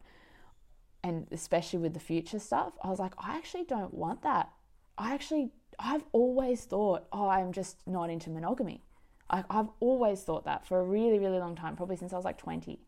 and 1.03 1.27
especially 1.31 1.79
with 1.79 1.95
the 1.95 2.01
future 2.01 2.39
stuff, 2.39 2.77
I 2.83 2.89
was 2.89 2.99
like, 2.99 3.13
I 3.19 3.37
actually 3.37 3.65
don't 3.65 3.95
want 3.95 4.23
that. 4.23 4.51
I 4.99 5.15
actually 5.15 5.51
I've 5.79 6.05
always 6.13 6.65
thought, 6.65 7.07
oh, 7.13 7.29
I'm 7.29 7.53
just 7.53 7.87
not 7.87 8.11
into 8.11 8.31
monogamy. 8.31 8.83
I, 9.29 9.45
have 9.51 9.69
always 9.81 10.23
thought 10.23 10.45
that 10.45 10.67
for 10.67 10.81
a 10.81 10.85
really, 10.85 11.19
really 11.19 11.39
long 11.39 11.57
time, 11.57 11.77
probably 11.77 11.97
since 11.97 12.13
I 12.13 12.17
was 12.17 12.25
like 12.25 12.39
20. 12.39 12.79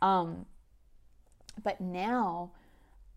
Um, 0.00 0.46
but 1.62 1.80
now 1.80 2.52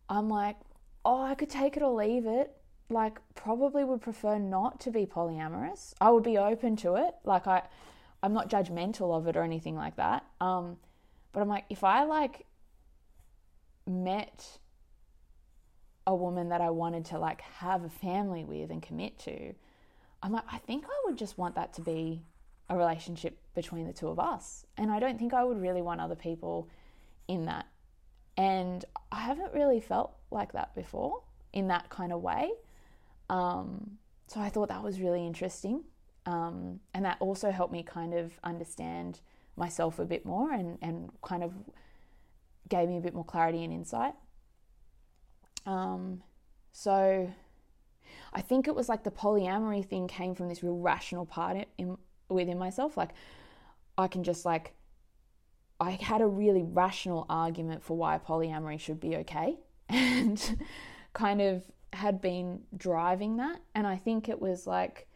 I'm 0.10 0.30
like, 0.30 0.58
oh, 1.06 1.24
I 1.24 1.36
could 1.36 1.50
take 1.50 1.78
it 1.78 1.84
or 1.84 1.94
leave 1.94 2.26
it. 2.26 2.52
Like, 2.90 3.20
probably 3.36 3.86
would 3.86 4.02
prefer 4.02 4.38
not 4.38 4.82
to 4.82 4.92
be 4.92 5.06
polyamorous. 5.06 5.94
I 6.02 6.12
would 6.12 6.24
be 6.24 6.38
open 6.38 6.76
to 6.78 6.96
it. 6.96 7.16
Like, 7.24 7.48
I, 7.48 7.64
I'm 8.24 8.34
not 8.34 8.50
judgmental 8.50 9.16
of 9.16 9.28
it 9.28 9.36
or 9.36 9.44
anything 9.44 9.76
like 9.76 9.96
that. 9.96 10.26
Um, 10.40 10.78
but 11.32 11.42
I'm 11.42 11.50
like, 11.50 11.66
if 11.70 11.84
I 11.84 12.04
like 12.04 12.46
met 13.88 14.60
a 16.06 16.16
woman 16.16 16.50
that 16.50 16.62
I 16.62 16.70
wanted 16.70 17.06
to 17.06 17.20
like 17.20 17.42
have 17.42 17.84
a 17.84 17.90
family 17.90 18.44
with 18.44 18.70
and 18.70 18.82
commit 18.82 19.18
to, 19.20 19.54
I'm 20.22 20.32
like, 20.32 20.44
I 20.52 20.58
think 20.60 20.86
I 20.86 21.02
would 21.06 21.18
just 21.18 21.38
want 21.38 21.56
that 21.56 21.74
to 21.74 21.82
be 21.82 22.24
a 22.70 22.78
relationship 22.78 23.38
between 23.56 23.88
the 23.88 23.94
two 23.94 24.08
of 24.08 24.20
us. 24.20 24.66
And 24.78 24.92
I 24.92 25.00
don't 25.00 25.18
think 25.18 25.34
I 25.34 25.44
would 25.44 25.60
really 25.60 25.82
want 25.82 26.00
other 26.00 26.16
people 26.16 26.70
in 27.28 27.46
that. 27.46 27.68
And 28.38 28.86
I 29.12 29.22
haven't 29.22 29.54
really 29.54 29.82
felt 29.82 30.16
like 30.32 30.54
that 30.54 30.74
before 30.76 31.22
in 31.54 31.68
that 31.68 31.90
kind 31.90 32.14
of 32.14 32.22
way. 32.22 32.52
Um, 33.30 33.98
so 34.28 34.40
I 34.40 34.50
thought 34.50 34.70
that 34.70 34.84
was 34.84 35.02
really 35.02 35.26
interesting. 35.26 35.84
Um, 36.26 36.80
and 36.94 37.06
that 37.06 37.18
also 37.20 37.52
helped 37.52 37.74
me 37.74 37.84
kind 37.84 38.14
of 38.14 38.32
understand 38.44 39.22
myself 39.56 40.00
a 40.00 40.06
bit 40.06 40.26
more 40.26 40.52
and, 40.52 40.78
and 40.82 41.10
kind 41.22 41.44
of 41.44 41.54
gave 42.70 42.88
me 42.88 42.98
a 42.98 43.02
bit 43.02 43.14
more 43.14 43.26
clarity 43.26 43.64
and 43.64 43.74
insight. 43.74 44.14
Um, 45.66 46.24
so 46.72 47.32
I 48.34 48.42
think 48.42 48.68
it 48.68 48.76
was 48.76 48.88
like 48.88 49.04
the 49.04 49.12
polyamory 49.12 49.86
thing 49.86 50.08
came 50.08 50.36
from 50.36 50.48
this 50.48 50.64
real 50.64 50.78
rational 50.78 51.26
part 51.26 51.68
in, 51.78 51.98
within 52.30 52.58
myself. 52.58 52.98
Like 52.98 53.12
I 53.98 54.08
can 54.08 54.24
just 54.24 54.46
like 54.46 54.74
I 55.80 55.92
had 55.92 56.22
a 56.22 56.28
really 56.28 56.64
rational 56.64 57.26
argument 57.30 57.84
for 57.84 57.98
why 57.98 58.20
polyamory 58.20 58.80
should 58.80 59.00
be 59.00 59.18
okay 59.18 59.58
and 59.90 60.58
kind 61.14 61.42
of 61.42 61.64
had 61.94 62.22
been 62.22 62.62
driving 62.78 63.38
that. 63.38 63.60
And 63.76 63.86
I 63.86 63.98
think 63.98 64.30
it 64.30 64.40
was 64.40 64.66
like 64.66 65.08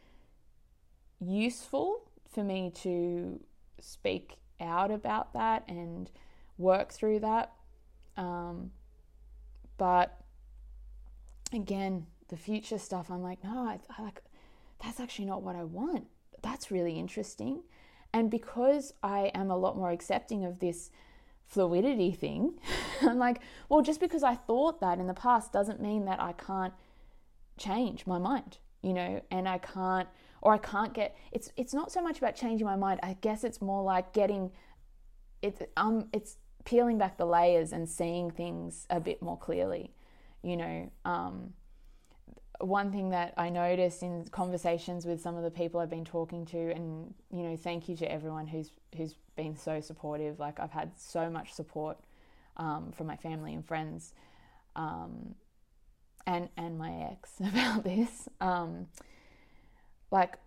useful 1.19 2.03
for 2.31 2.43
me 2.43 2.71
to 2.81 3.39
speak 3.79 4.37
out 4.59 4.91
about 4.91 5.33
that 5.33 5.63
and 5.67 6.09
work 6.57 6.91
through 6.91 7.19
that. 7.19 7.51
Um, 8.17 8.71
but 9.77 10.19
again, 11.53 12.07
the 12.29 12.37
future 12.37 12.79
stuff, 12.79 13.11
I'm 13.11 13.21
like, 13.21 13.43
no, 13.43 13.59
I, 13.59 13.79
I 13.97 14.03
like 14.03 14.21
that's 14.83 14.99
actually 14.99 15.25
not 15.25 15.41
what 15.41 15.55
I 15.55 15.63
want. 15.63 16.07
That's 16.41 16.71
really 16.71 16.99
interesting. 16.99 17.63
And 18.13 18.29
because 18.29 18.93
I 19.03 19.31
am 19.33 19.49
a 19.51 19.57
lot 19.57 19.75
more 19.77 19.91
accepting 19.91 20.45
of 20.45 20.59
this 20.59 20.91
fluidity 21.45 22.11
thing. 22.11 22.53
I'm 23.01 23.17
like, 23.17 23.41
well, 23.69 23.81
just 23.81 23.99
because 23.99 24.23
I 24.23 24.35
thought 24.35 24.81
that 24.81 24.99
in 24.99 25.07
the 25.07 25.13
past 25.13 25.51
doesn't 25.51 25.81
mean 25.81 26.05
that 26.05 26.21
I 26.21 26.33
can't 26.33 26.73
change 27.57 28.05
my 28.05 28.17
mind, 28.17 28.57
you 28.81 28.93
know, 28.93 29.21
and 29.31 29.47
I 29.47 29.57
can't 29.59 30.09
or 30.45 30.53
I 30.53 30.59
can't 30.59 30.93
get 30.93 31.17
it's 31.31 31.51
it's 31.57 31.73
not 31.73 31.91
so 31.91 32.01
much 32.01 32.19
about 32.19 32.35
changing 32.35 32.67
my 32.67 32.75
mind. 32.75 32.99
I 33.01 33.17
guess 33.19 33.43
it's 33.43 33.61
more 33.61 33.83
like 33.83 34.13
getting 34.13 34.51
it's 35.41 35.61
um 35.75 36.07
it's 36.13 36.37
peeling 36.65 36.99
back 36.99 37.17
the 37.17 37.25
layers 37.25 37.73
and 37.73 37.89
seeing 37.89 38.29
things 38.29 38.85
a 38.91 38.99
bit 38.99 39.21
more 39.21 39.37
clearly, 39.37 39.91
you 40.43 40.55
know. 40.55 40.91
Um, 41.03 41.53
one 42.61 42.91
thing 42.91 43.09
that 43.09 43.33
I 43.37 43.49
noticed 43.49 44.01
in 44.01 44.25
conversations 44.31 45.05
with 45.05 45.19
some 45.19 45.35
of 45.35 45.43
the 45.43 45.51
people 45.51 45.81
I've 45.81 45.89
been 45.89 46.05
talking 46.05 46.45
to, 46.45 46.71
and 46.71 47.13
you 47.31 47.41
know, 47.41 47.57
thank 47.57 47.89
you 47.89 47.97
to 47.97 48.09
everyone 48.09 48.45
who's 48.45 48.69
who's 48.95 49.15
been 49.35 49.57
so 49.57 49.81
supportive. 49.81 50.39
Like 50.39 50.59
I've 50.59 50.71
had 50.71 50.91
so 50.95 51.27
much 51.27 51.53
support 51.53 51.97
um, 52.57 52.91
from 52.95 53.07
my 53.07 53.17
family 53.17 53.55
and 53.55 53.65
friends, 53.65 54.13
um, 54.75 55.33
and 56.27 56.49
and 56.55 56.77
my 56.77 57.09
ex 57.11 57.31
about 57.39 57.83
this. 57.83 58.29
Um, 58.39 58.85
like 60.15 60.37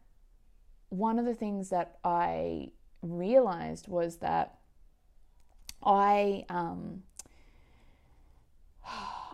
one 0.89 1.19
of 1.19 1.27
the 1.27 1.35
things 1.35 1.69
that 1.69 1.99
I 2.03 2.71
realized 3.03 3.87
was 3.87 4.17
that 4.17 4.59
I, 5.85 6.45
um, 6.49 7.03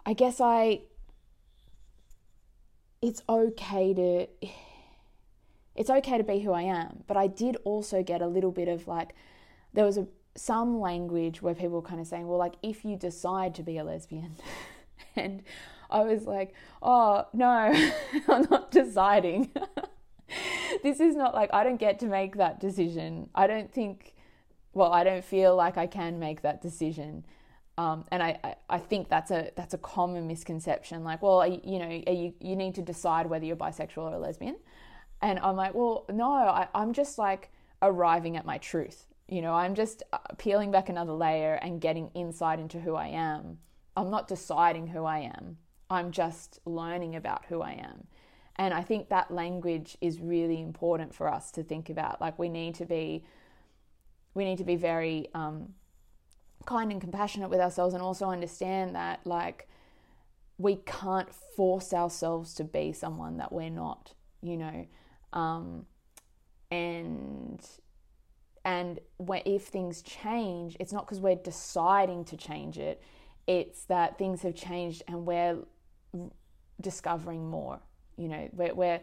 I 0.05 0.13
guess 0.13 0.41
I 0.41 0.81
it's 3.01 3.23
okay 3.29 3.93
to 3.95 4.27
it's 5.77 5.91
okay 5.91 6.19
to 6.19 6.25
be 6.25 6.41
who 6.41 6.53
I 6.53 6.63
am. 6.63 7.05
But 7.07 7.17
I 7.17 7.27
did 7.27 7.57
also 7.65 8.03
get 8.03 8.23
a 8.23 8.27
little 8.27 8.51
bit 8.51 8.69
of 8.69 8.89
like 8.89 9.15
there 9.73 9.85
was 9.85 9.99
a 9.99 10.07
some 10.37 10.81
language 10.81 11.43
where 11.43 11.55
people 11.55 11.81
were 11.81 11.83
kind 11.83 12.01
of 12.01 12.07
saying, 12.07 12.27
well, 12.27 12.39
like 12.39 12.55
if 12.63 12.85
you 12.85 12.97
decide 12.97 13.55
to 13.55 13.63
be 13.63 13.79
a 13.79 13.85
lesbian, 13.85 14.37
and 15.17 15.43
I 15.91 16.01
was 16.01 16.25
like, 16.27 16.55
oh 16.83 17.27
no, 17.33 17.47
I'm 18.29 18.47
not 18.51 18.71
deciding. 18.71 19.53
this 20.85 21.01
is 21.01 21.17
not 21.17 21.35
like 21.35 21.49
I 21.55 21.65
don't 21.65 21.81
get 21.81 21.99
to 22.01 22.07
make 22.07 22.37
that 22.37 22.61
decision. 22.61 23.31
I 23.35 23.47
don't 23.47 23.73
think, 23.73 24.15
well, 24.75 24.93
I 24.93 25.03
don't 25.03 25.25
feel 25.25 25.57
like 25.57 25.79
I 25.79 25.87
can 25.87 26.19
make 26.19 26.43
that 26.43 26.61
decision. 26.61 27.25
Um, 27.79 28.05
and 28.13 28.23
I, 28.23 28.39
I, 28.45 28.55
I, 28.69 28.79
think 28.79 29.09
that's 29.09 29.31
a 29.31 29.51
that's 29.57 29.73
a 29.73 29.79
common 29.79 30.29
misconception. 30.29 31.03
Like, 31.03 31.23
well, 31.23 31.45
you, 31.47 31.61
you 31.65 31.79
know, 31.79 31.89
you 31.89 32.35
you 32.39 32.55
need 32.55 32.75
to 32.75 32.83
decide 32.83 33.27
whether 33.27 33.47
you're 33.47 33.57
bisexual 33.57 34.13
or 34.13 34.19
lesbian. 34.19 34.57
And 35.23 35.39
I'm 35.39 35.57
like, 35.57 35.75
well, 35.75 36.05
no, 36.13 36.31
I, 36.31 36.69
I'm 36.75 36.93
just 36.93 37.17
like 37.17 37.51
arriving 37.81 38.37
at 38.37 38.45
my 38.45 38.59
truth. 38.59 39.07
You 39.27 39.41
know, 39.41 39.55
I'm 39.55 39.75
just 39.75 40.03
uh, 40.13 40.19
peeling 40.37 40.71
back 40.71 40.91
another 40.91 41.13
layer 41.15 41.55
and 41.55 41.81
getting 41.81 42.11
insight 42.15 42.61
into 42.61 42.79
who 42.79 42.95
I 42.95 43.09
am. 43.09 43.59
I'm 43.97 44.11
not 44.11 44.29
deciding 44.29 44.89
who 44.89 45.07
I 45.07 45.21
am. 45.21 45.57
I'm 45.89 46.11
just 46.11 46.61
learning 46.67 47.17
about 47.17 47.47
who 47.47 47.63
I 47.63 47.73
am. 47.73 48.07
And 48.57 48.73
I 48.73 48.83
think 48.83 49.09
that 49.09 49.31
language 49.31 49.97
is 50.01 50.21
really 50.21 50.61
important 50.61 51.15
for 51.15 51.29
us 51.29 51.51
to 51.53 51.63
think 51.63 51.91
about. 51.91 52.21
Like, 52.21 52.39
we 52.39 52.49
need 52.49 52.77
to 52.77 52.85
be, 52.85 53.25
we 54.35 54.45
need 54.45 54.59
to 54.59 54.65
be 54.65 54.77
very 54.77 55.29
um, 55.35 55.75
kind 56.67 56.93
and 56.93 57.01
compassionate 57.01 57.51
with 57.51 57.61
ourselves 57.61 57.95
and 57.95 58.03
also 58.03 58.31
understand 58.31 58.95
that 58.95 59.21
like 59.27 59.69
we 60.57 60.77
can't 60.87 61.33
force 61.57 61.93
ourselves 61.93 62.55
to 62.55 62.65
be 62.65 62.93
someone 62.93 63.37
that 63.39 63.53
we're 63.53 63.71
not 63.71 64.15
you 64.45 64.59
know? 64.59 64.87
Um, 65.33 65.87
and 66.71 67.61
and 68.65 68.99
if 69.19 69.65
things 69.65 70.01
change 70.01 70.77
it's 70.81 70.93
not 70.93 71.07
because 71.07 71.21
we're 71.21 71.35
deciding 71.35 72.25
to 72.27 72.37
change 72.37 72.79
it. 72.79 73.03
It's 73.47 73.85
that 73.87 74.17
things 74.17 74.43
have 74.43 74.55
changed 74.55 75.03
and 75.07 75.27
we're 75.27 75.59
discovering 76.81 77.49
more 77.51 77.81
you 78.17 78.29
know 78.29 78.49
we're, 78.53 78.75
we're 78.75 79.01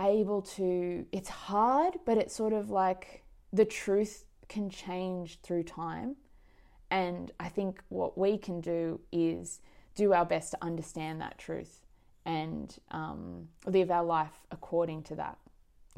able 0.00 0.42
to 0.42 1.04
it's 1.12 1.28
hard 1.28 1.94
but 2.06 2.16
it's 2.16 2.34
sort 2.34 2.52
of 2.52 2.70
like 2.70 3.24
the 3.52 3.64
truth 3.64 4.24
can 4.48 4.70
change 4.70 5.40
through 5.42 5.62
time. 5.62 6.16
And 6.90 7.30
I 7.38 7.48
think 7.48 7.82
what 7.88 8.16
we 8.16 8.38
can 8.38 8.60
do 8.60 9.00
is 9.12 9.60
do 9.94 10.12
our 10.14 10.24
best 10.24 10.52
to 10.52 10.58
understand 10.62 11.20
that 11.20 11.38
truth 11.38 11.84
and 12.24 12.74
um, 12.90 13.48
live 13.66 13.90
our 13.90 14.04
life 14.04 14.46
according 14.50 15.02
to 15.04 15.16
that, 15.16 15.38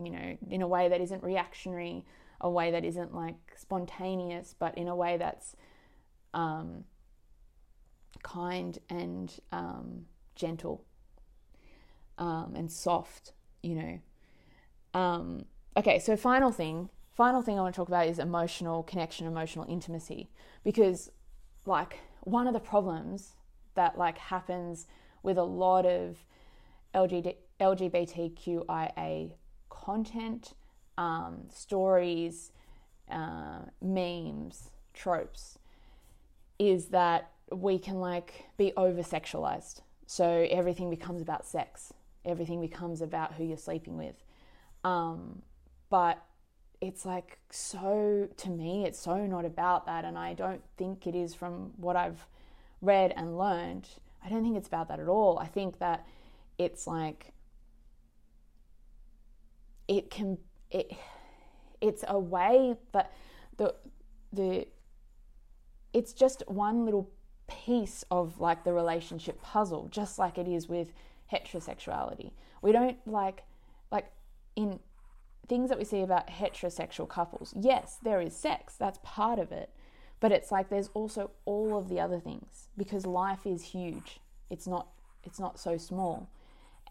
you 0.02 0.10
know, 0.10 0.36
in 0.48 0.62
a 0.62 0.68
way 0.68 0.88
that 0.88 1.00
isn't 1.00 1.22
reactionary, 1.22 2.04
a 2.40 2.50
way 2.50 2.70
that 2.72 2.84
isn't 2.84 3.14
like 3.14 3.36
spontaneous, 3.56 4.54
but 4.58 4.76
in 4.76 4.88
a 4.88 4.96
way 4.96 5.16
that's 5.16 5.54
um, 6.34 6.84
kind 8.22 8.78
and 8.88 9.38
um, 9.52 10.06
gentle 10.34 10.84
um, 12.20 12.54
and 12.54 12.70
soft, 12.70 13.32
you 13.62 13.74
know. 13.74 14.00
Um, 14.94 15.46
okay, 15.76 15.98
so 15.98 16.16
final 16.16 16.52
thing 16.52 16.90
final 17.20 17.42
thing 17.42 17.58
I 17.58 17.60
want 17.60 17.74
to 17.74 17.76
talk 17.76 17.88
about 17.88 18.06
is 18.06 18.18
emotional 18.18 18.82
connection, 18.82 19.26
emotional 19.26 19.66
intimacy. 19.68 20.30
Because, 20.64 21.10
like, 21.66 21.98
one 22.22 22.46
of 22.46 22.54
the 22.54 22.60
problems 22.60 23.32
that 23.74 23.98
like 23.98 24.16
happens 24.16 24.86
with 25.22 25.36
a 25.36 25.42
lot 25.42 25.84
of 25.84 26.16
LGBT, 26.94 27.36
LGBTQIA 27.60 29.32
content, 29.68 30.54
um, 30.96 31.42
stories, 31.50 32.52
uh, 33.10 33.60
memes, 33.82 34.70
tropes, 34.94 35.58
is 36.58 36.86
that 36.86 37.32
we 37.52 37.78
can 37.78 38.00
like 38.00 38.46
be 38.56 38.72
over 38.78 39.02
sexualized. 39.02 39.82
So 40.06 40.46
everything 40.50 40.88
becomes 40.88 41.20
about 41.20 41.46
sex. 41.46 41.92
Everything 42.24 42.60
becomes 42.60 43.00
about 43.00 43.34
who 43.34 43.44
you're 43.44 43.56
sleeping 43.56 43.96
with. 43.96 44.16
Um, 44.84 45.42
but 45.88 46.22
it's 46.80 47.04
like 47.04 47.38
so 47.50 48.28
to 48.36 48.48
me 48.48 48.86
it's 48.86 48.98
so 48.98 49.26
not 49.26 49.44
about 49.44 49.84
that 49.86 50.04
and 50.04 50.16
i 50.16 50.32
don't 50.32 50.62
think 50.78 51.06
it 51.06 51.14
is 51.14 51.34
from 51.34 51.72
what 51.76 51.94
i've 51.94 52.26
read 52.80 53.12
and 53.16 53.36
learned 53.36 53.86
i 54.24 54.28
don't 54.28 54.42
think 54.42 54.56
it's 54.56 54.68
about 54.68 54.88
that 54.88 54.98
at 54.98 55.08
all 55.08 55.38
i 55.38 55.46
think 55.46 55.78
that 55.78 56.06
it's 56.58 56.86
like 56.86 57.32
it 59.88 60.10
can 60.10 60.38
it 60.70 60.92
it's 61.80 62.04
a 62.08 62.18
way 62.18 62.74
that 62.92 63.12
the 63.56 63.74
the 64.32 64.66
it's 65.92 66.12
just 66.12 66.42
one 66.46 66.84
little 66.84 67.10
piece 67.46 68.04
of 68.10 68.40
like 68.40 68.64
the 68.64 68.72
relationship 68.72 69.42
puzzle 69.42 69.88
just 69.90 70.18
like 70.18 70.38
it 70.38 70.46
is 70.46 70.68
with 70.68 70.92
heterosexuality 71.32 72.32
we 72.62 72.72
don't 72.72 72.98
like 73.06 73.44
like 73.90 74.10
in 74.56 74.80
things 75.48 75.68
that 75.68 75.78
we 75.78 75.84
see 75.84 76.00
about 76.00 76.28
heterosexual 76.28 77.08
couples. 77.08 77.52
Yes, 77.58 77.98
there 78.02 78.20
is 78.20 78.36
sex, 78.36 78.76
that's 78.78 79.00
part 79.02 79.38
of 79.38 79.50
it. 79.50 79.70
But 80.20 80.32
it's 80.32 80.52
like 80.52 80.68
there's 80.68 80.90
also 80.94 81.30
all 81.44 81.76
of 81.76 81.88
the 81.88 81.98
other 81.98 82.20
things 82.20 82.68
because 82.76 83.06
life 83.06 83.46
is 83.46 83.62
huge. 83.62 84.20
It's 84.50 84.66
not 84.66 84.88
it's 85.24 85.40
not 85.40 85.58
so 85.58 85.76
small. 85.76 86.30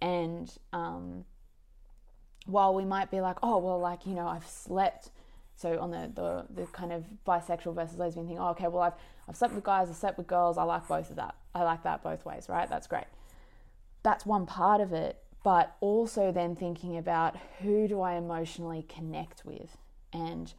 And 0.02 0.52
um, 0.74 1.26
while 2.46 2.74
we 2.74 2.86
might 2.86 3.12
be 3.12 3.22
like, 3.22 3.38
oh 3.44 3.58
well, 3.60 3.80
like 3.80 4.06
you 4.06 4.14
know, 4.14 4.28
I've 4.28 4.48
slept. 4.48 5.12
So 5.56 5.78
on 5.80 5.92
the, 5.92 6.12
the 6.14 6.62
the 6.62 6.68
kind 6.68 6.92
of 6.92 7.04
bisexual 7.28 7.76
versus 7.76 7.98
lesbian 7.98 8.28
thing, 8.28 8.40
oh, 8.40 8.50
okay, 8.50 8.68
well 8.68 8.82
I've 8.82 8.94
I've 9.28 9.36
slept 9.36 9.54
with 9.54 9.64
guys, 9.64 9.90
I've 9.90 9.96
slept 9.96 10.18
with 10.18 10.28
girls. 10.28 10.58
I 10.58 10.64
like 10.64 10.88
both 10.88 11.10
of 11.12 11.18
that. 11.18 11.36
I 11.54 11.64
like 11.64 11.84
that 11.84 12.02
both 12.02 12.26
ways, 12.26 12.48
right? 12.50 12.68
That's 12.68 12.88
great. 12.88 13.06
That's 14.04 14.26
one 14.26 14.46
part 14.46 14.82
of 14.82 14.94
it 14.94 15.22
but 15.44 15.76
also 15.80 16.32
then 16.32 16.56
thinking 16.56 16.98
about 16.98 17.38
who 17.62 17.88
do 17.88 18.02
I 18.02 18.16
emotionally 18.16 18.86
connect 18.88 19.46
with 19.46 19.78
and 20.12 20.54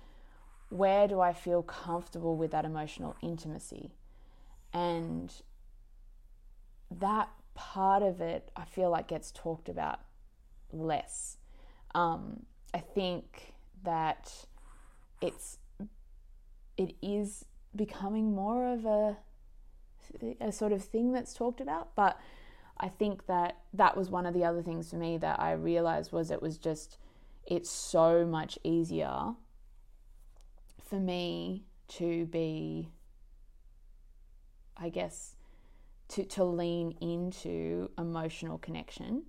where 0.70 1.06
do 1.06 1.20
I 1.20 1.32
feel 1.32 1.62
comfortable 1.62 2.36
with 2.36 2.50
that 2.52 2.64
emotional 2.64 3.16
intimacy. 3.20 3.92
And 4.72 5.32
that 6.90 7.28
part 7.54 8.02
of 8.02 8.20
it, 8.20 8.50
I 8.56 8.64
feel 8.64 8.90
like 8.90 9.08
gets 9.08 9.30
talked 9.32 9.68
about 9.68 10.00
less. 10.72 11.36
Um, 11.94 12.46
I 12.72 12.78
think 12.78 13.54
that 13.82 14.46
it's 15.20 15.58
it 16.76 16.94
is 17.02 17.44
becoming 17.76 18.34
more 18.34 18.72
of 18.72 18.86
a 18.86 19.18
a 20.40 20.50
sort 20.50 20.72
of 20.72 20.82
thing 20.82 21.12
that's 21.12 21.34
talked 21.34 21.60
about, 21.60 21.94
but 21.94 22.18
I 22.80 22.88
think 22.88 23.26
that 23.26 23.58
that 23.74 23.96
was 23.96 24.10
one 24.10 24.24
of 24.24 24.32
the 24.32 24.44
other 24.44 24.62
things 24.62 24.90
for 24.90 24.96
me 24.96 25.18
that 25.18 25.38
I 25.38 25.52
realized 25.52 26.12
was 26.12 26.30
it 26.30 26.40
was 26.40 26.56
just 26.56 26.96
it's 27.46 27.70
so 27.70 28.26
much 28.26 28.58
easier 28.64 29.34
for 30.88 30.98
me 30.98 31.64
to 31.88 32.24
be 32.26 32.88
I 34.76 34.88
guess 34.88 35.36
to 36.08 36.24
to 36.24 36.44
lean 36.44 36.92
into 37.02 37.90
emotional 37.98 38.56
connection 38.56 39.24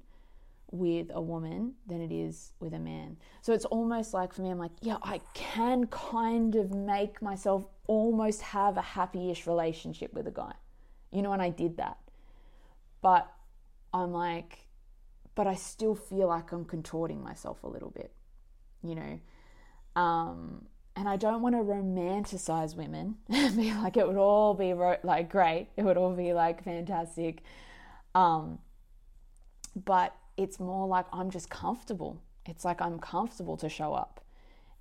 with 0.71 1.07
a 1.13 1.21
woman 1.21 1.73
than 1.85 1.99
it 1.99 2.13
is 2.13 2.53
with 2.61 2.73
a 2.73 2.79
man. 2.79 3.17
So 3.41 3.51
it's 3.51 3.65
almost 3.65 4.13
like 4.13 4.33
for 4.33 4.41
me, 4.41 4.49
I'm 4.49 4.57
like, 4.57 4.71
yeah, 4.81 4.95
I 5.03 5.19
can 5.33 5.87
kind 5.87 6.55
of 6.55 6.73
make 6.73 7.21
myself 7.21 7.65
almost 7.87 8.41
have 8.41 8.77
a 8.77 8.81
happy 8.81 9.29
ish 9.29 9.45
relationship 9.45 10.13
with 10.13 10.27
a 10.27 10.31
guy. 10.31 10.53
You 11.11 11.21
know, 11.21 11.33
and 11.33 11.41
I 11.41 11.49
did 11.49 11.75
that. 11.75 11.97
But 13.01 13.29
I'm 13.93 14.11
like, 14.11 14.67
but 15.35 15.47
I 15.47 15.55
still 15.55 15.95
feel 15.95 16.27
like 16.27 16.51
I'm 16.51 16.65
contorting 16.65 17.23
myself 17.23 17.63
a 17.63 17.67
little 17.67 17.89
bit, 17.89 18.11
you 18.83 18.95
know. 18.95 19.19
Um, 19.95 20.65
and 20.95 21.07
I 21.07 21.15
don't 21.15 21.41
want 21.41 21.55
to 21.55 21.61
romanticize 21.61 22.75
women 22.75 23.15
and 23.29 23.55
be 23.57 23.73
like 23.73 23.97
it 23.97 24.07
would 24.07 24.17
all 24.17 24.53
be 24.53 24.73
like 24.73 25.29
great, 25.29 25.67
it 25.77 25.83
would 25.83 25.97
all 25.97 26.13
be 26.13 26.33
like 26.33 26.63
fantastic. 26.63 27.43
Um, 28.13 28.59
but 29.75 30.15
it's 30.37 30.59
more 30.59 30.87
like 30.87 31.05
I'm 31.13 31.29
just 31.29 31.49
comfortable. 31.49 32.21
It's 32.45 32.65
like 32.65 32.81
I'm 32.81 32.99
comfortable 32.99 33.57
to 33.57 33.69
show 33.69 33.93
up 33.93 34.23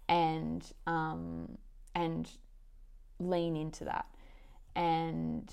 and 0.09 0.65
um, 0.87 1.59
and 1.95 2.29
lean 3.19 3.57
into 3.57 3.85
that, 3.85 4.07
and 4.75 5.53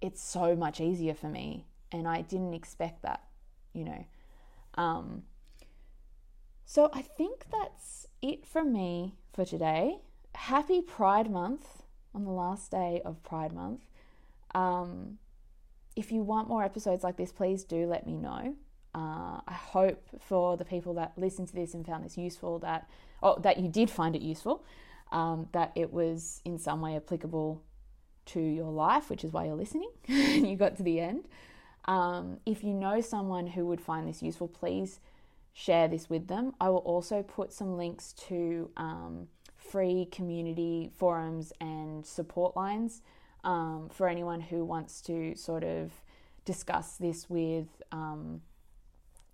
it's 0.00 0.22
so 0.22 0.54
much 0.54 0.80
easier 0.80 1.14
for 1.14 1.28
me. 1.28 1.66
And 1.92 2.06
I 2.08 2.22
didn't 2.22 2.54
expect 2.54 3.02
that, 3.02 3.22
you 3.72 3.84
know. 3.84 4.04
Um, 4.74 5.22
so 6.64 6.90
I 6.92 7.02
think 7.02 7.44
that's 7.50 8.06
it 8.20 8.44
from 8.44 8.72
me 8.72 9.14
for 9.32 9.44
today. 9.44 10.00
Happy 10.34 10.82
Pride 10.82 11.30
Month 11.30 11.84
on 12.14 12.24
the 12.24 12.30
last 12.30 12.70
day 12.70 13.00
of 13.04 13.22
Pride 13.22 13.52
Month. 13.52 13.82
Um, 14.54 15.18
if 15.94 16.12
you 16.12 16.22
want 16.22 16.48
more 16.48 16.62
episodes 16.62 17.04
like 17.04 17.16
this, 17.16 17.32
please 17.32 17.64
do 17.64 17.86
let 17.86 18.06
me 18.06 18.16
know. 18.16 18.54
Uh, 18.94 19.40
I 19.46 19.52
hope 19.52 20.08
for 20.20 20.56
the 20.56 20.64
people 20.64 20.94
that 20.94 21.12
listened 21.16 21.48
to 21.48 21.54
this 21.54 21.74
and 21.74 21.84
found 21.84 22.04
this 22.04 22.16
useful 22.16 22.58
that, 22.60 22.88
oh, 23.22 23.38
that 23.40 23.58
you 23.58 23.68
did 23.68 23.90
find 23.90 24.16
it 24.16 24.22
useful, 24.22 24.64
um, 25.12 25.48
that 25.52 25.72
it 25.74 25.92
was 25.92 26.40
in 26.44 26.58
some 26.58 26.80
way 26.80 26.96
applicable 26.96 27.62
to 28.26 28.40
your 28.40 28.70
life, 28.70 29.08
which 29.10 29.22
is 29.22 29.32
why 29.32 29.44
you're 29.44 29.54
listening. 29.54 29.90
you 30.06 30.56
got 30.56 30.76
to 30.76 30.82
the 30.82 31.00
end. 31.00 31.28
Um, 31.86 32.38
if 32.44 32.64
you 32.64 32.74
know 32.74 33.00
someone 33.00 33.46
who 33.46 33.66
would 33.66 33.80
find 33.80 34.08
this 34.08 34.22
useful, 34.22 34.48
please 34.48 35.00
share 35.52 35.88
this 35.88 36.10
with 36.10 36.26
them. 36.28 36.52
I 36.60 36.68
will 36.68 36.78
also 36.78 37.22
put 37.22 37.52
some 37.52 37.76
links 37.76 38.12
to 38.28 38.70
um, 38.76 39.28
free 39.56 40.08
community 40.10 40.90
forums 40.96 41.52
and 41.60 42.04
support 42.04 42.56
lines 42.56 43.02
um, 43.44 43.88
for 43.92 44.08
anyone 44.08 44.40
who 44.40 44.64
wants 44.64 45.00
to 45.02 45.34
sort 45.36 45.64
of 45.64 45.92
discuss 46.44 46.96
this 46.96 47.30
with, 47.30 47.68
um, 47.92 48.42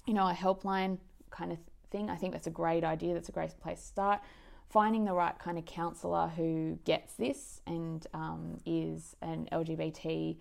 you 0.07 0.15
know, 0.15 0.29
a 0.29 0.35
helpline 0.35 0.99
kind 1.31 1.53
of 1.53 1.59
thing. 1.91 2.11
I 2.11 2.17
think 2.17 2.33
that's 2.33 2.47
a 2.47 2.51
great 2.51 2.85
idea. 2.85 3.15
That's 3.15 3.29
a 3.29 3.33
great 3.33 3.59
place 3.61 3.81
to 3.81 3.87
start. 3.87 4.21
Finding 4.69 5.05
the 5.05 5.13
right 5.13 5.39
kind 5.39 5.59
of 5.59 5.67
counselor 5.67 6.29
who 6.29 6.79
gets 6.85 7.15
this 7.15 7.61
and 7.67 8.07
um, 8.15 8.59
is 8.65 9.17
an 9.21 9.49
LGBT 9.53 10.37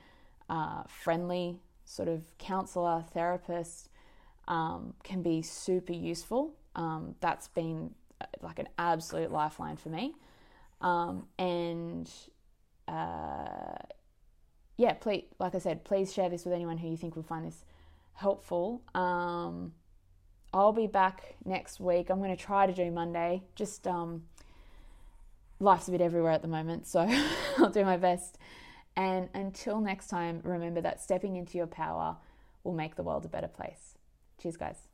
uh, 0.49 0.83
friendly 0.87 1.57
sort 1.85 2.07
of 2.07 2.37
counselor, 2.37 3.03
therapist 3.13 3.89
um, 4.47 4.93
can 5.03 5.21
be 5.21 5.41
super 5.41 5.93
useful. 5.93 6.53
Um, 6.75 7.15
that's 7.19 7.47
been 7.49 7.91
uh, 8.19 8.25
like 8.41 8.59
an 8.59 8.69
absolute 8.77 9.31
lifeline 9.31 9.77
for 9.77 9.89
me. 9.89 10.13
Um, 10.81 11.27
and 11.37 12.09
uh, 12.87 13.77
yeah, 14.77 14.93
please, 14.93 15.25
like 15.39 15.55
I 15.55 15.59
said, 15.59 15.83
please 15.83 16.13
share 16.13 16.29
this 16.29 16.45
with 16.45 16.53
anyone 16.53 16.77
who 16.77 16.89
you 16.89 16.97
think 16.97 17.15
would 17.15 17.25
find 17.25 17.45
this 17.45 17.63
helpful. 18.13 18.81
Um, 18.95 19.73
I'll 20.53 20.73
be 20.73 20.87
back 20.87 21.35
next 21.45 21.79
week. 21.79 22.09
I'm 22.09 22.19
going 22.19 22.35
to 22.35 22.41
try 22.41 22.65
to 22.65 22.73
do 22.73 22.91
Monday. 22.91 23.43
Just 23.55 23.87
um, 23.87 24.23
life's 25.59 25.87
a 25.87 25.91
bit 25.91 26.01
everywhere 26.01 26.31
at 26.31 26.41
the 26.41 26.47
moment, 26.47 26.87
so 26.87 27.07
I'll 27.57 27.69
do 27.69 27.85
my 27.85 27.97
best. 27.97 28.37
And 28.95 29.29
until 29.33 29.79
next 29.79 30.07
time, 30.07 30.41
remember 30.43 30.81
that 30.81 31.01
stepping 31.01 31.35
into 31.37 31.57
your 31.57 31.67
power 31.67 32.17
will 32.63 32.73
make 32.73 32.95
the 32.95 33.03
world 33.03 33.25
a 33.25 33.29
better 33.29 33.47
place. 33.47 33.95
Cheers, 34.41 34.57
guys. 34.57 34.90